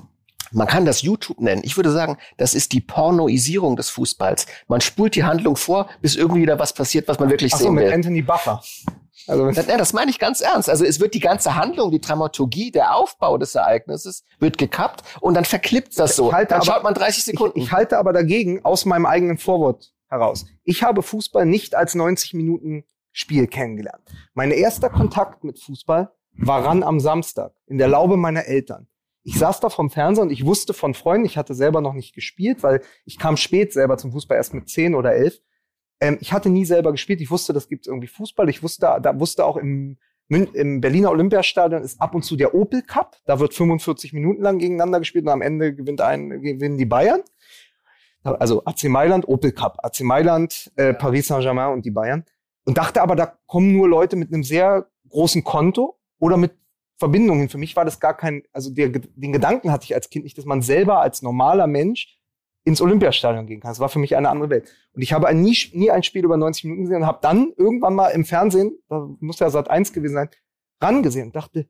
[0.53, 1.62] man kann das YouTube nennen.
[1.64, 4.47] Ich würde sagen, das ist die Pornoisierung des Fußballs.
[4.68, 7.64] Man spult die Handlung vor, bis irgendwie wieder was passiert, was man wirklich Ach so,
[7.64, 7.92] sehen mit will.
[7.92, 8.62] Anthony Buffer.
[9.28, 10.70] Also das, das meine ich ganz ernst.
[10.70, 15.34] Also es wird die ganze Handlung, die Dramaturgie, der Aufbau des Ereignisses wird gekappt und
[15.34, 16.30] dann verklippt das so.
[16.30, 17.59] dann aber, schaut man 30 Sekunden.
[17.59, 20.47] Ich, ich halte aber dagegen aus meinem eigenen Vorwort heraus.
[20.64, 24.03] Ich habe Fußball nicht als 90 Minuten Spiel kennengelernt.
[24.34, 28.86] Mein erster Kontakt mit Fußball war ran am Samstag in der Laube meiner Eltern.
[29.27, 32.14] Ich saß da vom Fernseher und ich wusste von Freunden, ich hatte selber noch nicht
[32.14, 35.41] gespielt, weil ich kam spät selber zum Fußball erst mit 10 oder 11.
[36.01, 37.20] Ähm, ich hatte nie selber gespielt.
[37.20, 38.49] Ich wusste, das gibt irgendwie Fußball.
[38.49, 39.99] Ich wusste, da wusste auch im,
[40.29, 43.16] im Berliner Olympiastadion ist ab und zu der Opel Cup.
[43.24, 47.22] Da wird 45 Minuten lang gegeneinander gespielt und am Ende gewinnt ein, gewinnen die Bayern
[48.35, 52.24] also AC Mailand, Opel Cup, AC Mailand, äh, Paris Saint-Germain und die Bayern.
[52.64, 56.53] Und dachte aber, da kommen nur Leute mit einem sehr großen Konto oder mit
[56.99, 57.49] Verbindungen.
[57.49, 60.38] Für mich war das gar kein, also der, den Gedanken hatte ich als Kind nicht,
[60.38, 62.18] dass man selber als normaler Mensch
[62.64, 63.70] ins Olympiastadion gehen kann.
[63.70, 64.72] Das war für mich eine andere Welt.
[64.92, 67.94] Und ich habe nie, nie ein Spiel über 90 Minuten gesehen und habe dann irgendwann
[67.94, 70.30] mal im Fernsehen, da muss ja Sat 1 gewesen sein,
[70.80, 71.68] rangesehen und dachte,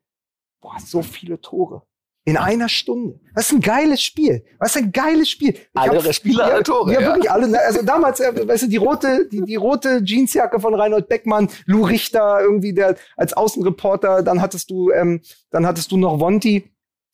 [0.60, 1.82] boah, so viele Tore.
[2.28, 3.20] In einer Stunde.
[3.34, 4.44] Was ein geiles Spiel.
[4.58, 5.50] Was ein geiles Spiel.
[5.50, 6.92] Ich alle hab, Spieler, alle Tore.
[6.92, 7.46] Ja, ja, wirklich alle.
[7.46, 7.60] Ne?
[7.60, 12.40] Also damals, weißt du, die rote, die, die rote Jeansjacke von Reinhold Beckmann, Lou Richter
[12.40, 14.24] irgendwie der als Außenreporter.
[14.24, 15.20] Dann hattest du, ähm,
[15.52, 16.68] dann hattest du noch Vonti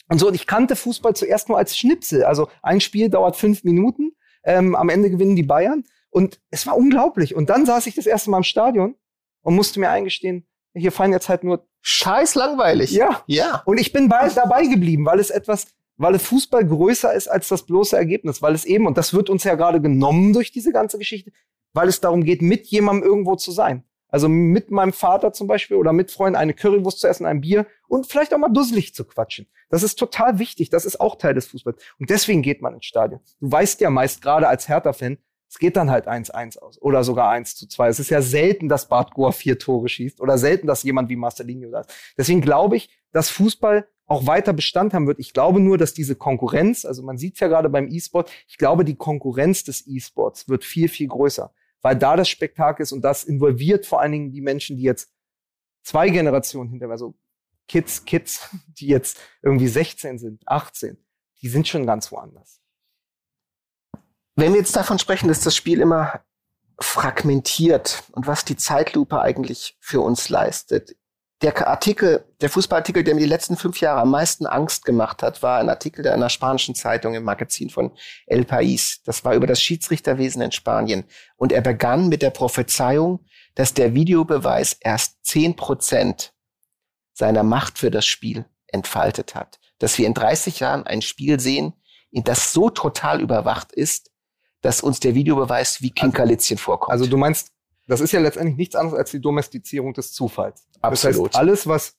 [0.09, 0.29] und so.
[0.29, 2.25] Und ich kannte Fußball zuerst nur als Schnipsel.
[2.25, 4.13] Also ein Spiel dauert fünf Minuten.
[4.45, 5.85] Ähm, am Ende gewinnen die Bayern.
[6.09, 7.35] Und es war unglaublich.
[7.35, 8.95] Und dann saß ich das erste Mal im Stadion
[9.43, 12.93] und musste mir eingestehen, hier fallen jetzt halt nur scheiß langweilig.
[12.93, 13.23] Ja.
[13.27, 13.63] Ja.
[13.65, 15.67] Und ich bin bei, dabei geblieben, weil es etwas,
[15.97, 19.31] weil es Fußball größer ist als das bloße Ergebnis, weil es eben, und das wird
[19.31, 21.33] uns ja gerade genommen durch diese ganze Geschichte,
[21.73, 23.85] weil es darum geht, mit jemandem irgendwo zu sein.
[24.09, 27.67] Also mit meinem Vater zum Beispiel oder mit Freunden eine Currywurst zu essen, ein Bier
[27.89, 29.47] und vielleicht auch mal dusselig zu quatschen.
[29.71, 30.69] Das ist total wichtig.
[30.69, 31.83] Das ist auch Teil des Fußballs.
[31.99, 33.21] Und deswegen geht man ins Stadion.
[33.41, 35.17] Du weißt ja meist gerade als Hertha-Fan,
[35.53, 37.89] es geht dann halt 1-1 aus oder sogar 1 zu 2.
[37.89, 41.17] Es ist ja selten, dass Bart Goa vier Tore schießt oder selten, dass jemand wie
[41.17, 41.87] Marcelinho das.
[42.17, 45.19] Deswegen glaube ich, dass Fußball auch weiter Bestand haben wird.
[45.19, 48.57] Ich glaube nur, dass diese Konkurrenz, also man sieht es ja gerade beim E-Sport, ich
[48.57, 53.03] glaube, die Konkurrenz des E-Sports wird viel, viel größer, weil da das Spektakel ist und
[53.03, 55.13] das involviert vor allen Dingen die Menschen, die jetzt
[55.83, 57.15] zwei Generationen hinter, also
[57.69, 58.49] Kids, Kids,
[58.79, 60.97] die jetzt irgendwie 16 sind, 18,
[61.43, 62.62] die sind schon ganz woanders.
[64.35, 66.23] Wenn wir jetzt davon sprechen, dass das Spiel immer
[66.83, 70.97] fragmentiert und was die Zeitlupe eigentlich für uns leistet.
[71.43, 75.43] Der Artikel, der Fußballartikel, der mir die letzten fünf Jahre am meisten Angst gemacht hat,
[75.43, 79.01] war ein Artikel einer spanischen Zeitung im Magazin von El País.
[79.05, 81.05] Das war über das Schiedsrichterwesen in Spanien.
[81.37, 83.25] Und er begann mit der Prophezeiung,
[83.57, 86.33] dass der Videobeweis erst zehn Prozent
[87.13, 89.59] seiner Macht für das Spiel entfaltet hat.
[89.79, 91.73] Dass wir in 30 Jahren ein Spiel sehen,
[92.13, 94.12] in das so total überwacht ist,
[94.63, 96.93] dass uns der Videobeweis wie Kinkerlitzchen vorkommt.
[96.93, 97.53] Also du meinst,
[97.87, 100.67] das ist ja letztendlich nichts anderes als die Domestizierung des Zufalls.
[100.81, 101.17] Absolut.
[101.17, 101.97] Das heißt, alles, was,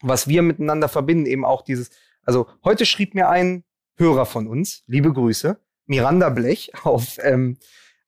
[0.00, 1.90] was wir miteinander verbinden, eben auch dieses,
[2.22, 3.64] also heute schrieb mir ein
[3.96, 7.58] Hörer von uns, liebe Grüße, Miranda Blech auf, ähm,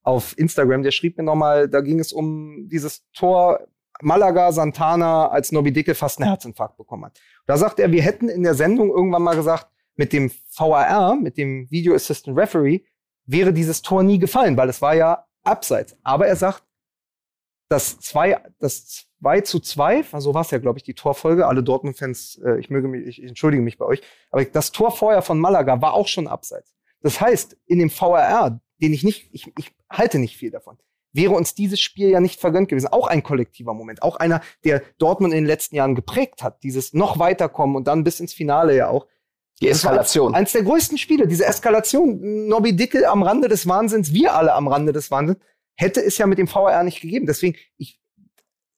[0.03, 3.67] auf Instagram, der schrieb mir nochmal, da ging es um dieses Tor
[4.01, 7.21] Malaga Santana, als Nobby Dicke fast einen Herzinfarkt bekommen hat.
[7.47, 11.37] Da sagt er, wir hätten in der Sendung irgendwann mal gesagt, mit dem VAR, mit
[11.39, 12.81] dem Video Assistant Referee,
[13.27, 15.97] wäre dieses Tor nie gefallen, weil es war ja abseits.
[16.03, 16.65] Aber er sagt,
[17.69, 21.47] das 2 das 2 zu 2, also war es ja, glaube ich, die Torfolge.
[21.47, 25.23] Alle Dortmund-Fans, äh, ich möge mich, ich entschuldige mich bei euch, aber das Tor vorher
[25.23, 26.75] von Malaga war auch schon abseits.
[27.01, 30.77] Das heißt, in dem VRR, den ich nicht, ich, ich halte nicht viel davon,
[31.13, 32.89] wäre uns dieses Spiel ja nicht vergönnt gewesen.
[32.89, 36.63] Auch ein kollektiver Moment, auch einer, der Dortmund in den letzten Jahren geprägt hat.
[36.63, 39.07] Dieses noch weiterkommen und dann bis ins Finale ja auch.
[39.61, 40.35] Die Eskalation.
[40.35, 42.49] Eins der größten Spiele, diese Eskalation.
[42.49, 45.39] Nobby Dickel am Rande des Wahnsinns, wir alle am Rande des Wahnsinns,
[45.75, 47.27] hätte es ja mit dem VR nicht gegeben.
[47.27, 48.01] Deswegen, ich,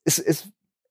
[0.05, 0.49] es, es,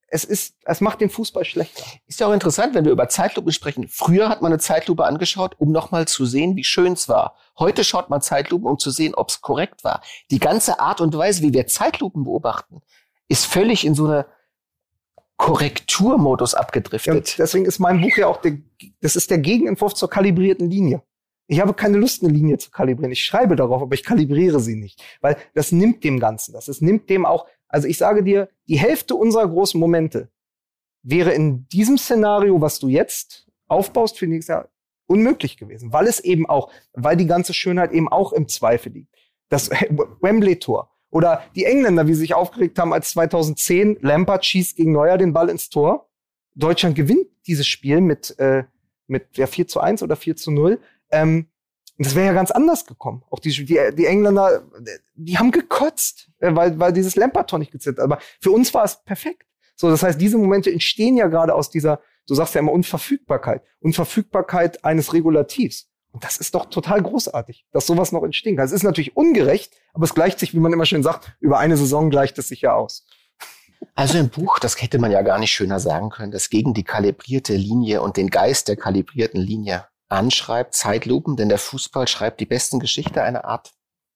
[0.07, 1.83] es ist, es macht den Fußball schlechter.
[2.07, 3.87] Ist ja auch interessant, wenn wir über Zeitlupe sprechen.
[3.87, 7.35] Früher hat man eine Zeitlupe angeschaut, um nochmal zu sehen, wie schön es war.
[7.59, 10.01] Heute schaut man Zeitlupen, um zu sehen, ob es korrekt war.
[10.31, 12.81] Die ganze Art und Weise, wie wir Zeitlupen beobachten,
[13.27, 14.25] ist völlig in so eine
[15.37, 17.29] Korrekturmodus abgedriftet.
[17.29, 18.57] Ja, deswegen ist mein Buch ja auch der,
[19.01, 21.01] das ist der Gegenentwurf zur kalibrierten Linie.
[21.47, 23.11] Ich habe keine Lust, eine Linie zu kalibrieren.
[23.11, 25.03] Ich schreibe darauf, aber ich kalibriere sie nicht.
[25.21, 26.67] Weil das nimmt dem Ganzen das.
[26.67, 30.29] Es nimmt dem auch, also ich sage dir, die Hälfte unserer großen Momente
[31.03, 34.69] wäre in diesem Szenario, was du jetzt aufbaust für nächstes Jahr,
[35.05, 39.13] unmöglich gewesen, weil es eben auch, weil die ganze Schönheit eben auch im Zweifel liegt.
[39.49, 39.69] Das
[40.21, 45.17] Wembley-Tor oder die Engländer, wie sie sich aufgeregt haben, als 2010 Lampard schießt gegen Neuer
[45.17, 46.09] den Ball ins Tor.
[46.55, 48.65] Deutschland gewinnt dieses Spiel mit, äh,
[49.07, 50.77] mit ja, 4 zu 1 oder 4 zu 0.
[51.11, 51.47] Ähm,
[51.97, 53.23] das wäre ja ganz anders gekommen.
[53.29, 54.63] Auch die, die, die Engländer,
[55.13, 58.03] die haben gekotzt, äh, weil, weil dieses Lampard-Tor nicht gezählt hat.
[58.03, 59.47] Aber für uns war es perfekt.
[59.77, 63.63] So, das heißt, diese Momente entstehen ja gerade aus dieser, du sagst ja immer Unverfügbarkeit,
[63.79, 65.89] Unverfügbarkeit eines Regulativs.
[66.15, 68.63] Und das ist doch total großartig, dass sowas noch entstehen kann.
[68.63, 71.75] Es ist natürlich ungerecht, aber es gleicht sich, wie man immer schön sagt, über eine
[71.75, 73.05] Saison gleicht es sich ja aus.
[73.95, 76.85] Also im Buch, das hätte man ja gar nicht schöner sagen können, das gegen die
[76.85, 82.45] kalibrierte Linie und den Geist der kalibrierten Linie anschreibt, Zeitlupen, denn der Fußball schreibt die
[82.45, 83.73] besten Geschichte, eine Art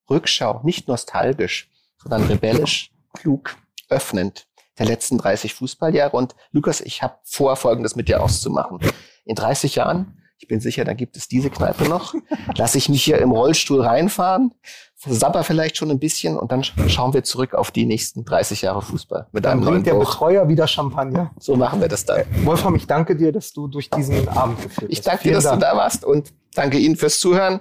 [0.10, 3.58] Rückschau, nicht nostalgisch, sondern rebellisch, klug,
[3.90, 4.48] öffnend
[4.78, 6.16] der letzten 30 Fußballjahre.
[6.16, 8.80] Und Lukas, ich habe vor, Folgendes mit dir auszumachen.
[9.26, 12.16] In 30 Jahren, ich bin sicher, da gibt es diese Kneipe noch,
[12.56, 14.54] lasse ich mich hier im Rollstuhl reinfahren,
[14.96, 18.82] sabber vielleicht schon ein bisschen und dann schauen wir zurück auf die nächsten 30 Jahre
[18.82, 20.10] Fußball mit dann einem neuen der Buch.
[20.12, 21.32] Betreuer wieder Champagner.
[21.40, 22.22] So machen wir das dann.
[22.22, 24.98] Äh, Wolfram, ich danke dir, dass du durch diesen Abend geführt hast.
[24.98, 25.60] Ich danke dir, dass Dank.
[25.62, 27.60] du da warst und danke Ihnen fürs Zuhören.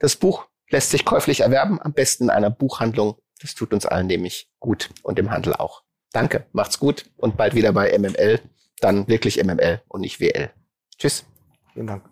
[0.00, 3.16] Das Buch lässt sich käuflich erwerben, am besten in einer Buchhandlung.
[3.40, 5.82] Das tut uns allen nämlich gut und im Handel auch.
[6.12, 8.40] Danke, macht's gut und bald wieder bei MML.
[8.80, 10.50] Dann wirklich MML und nicht WL.
[10.98, 11.24] Tschüss.
[11.72, 12.11] Vielen Dank.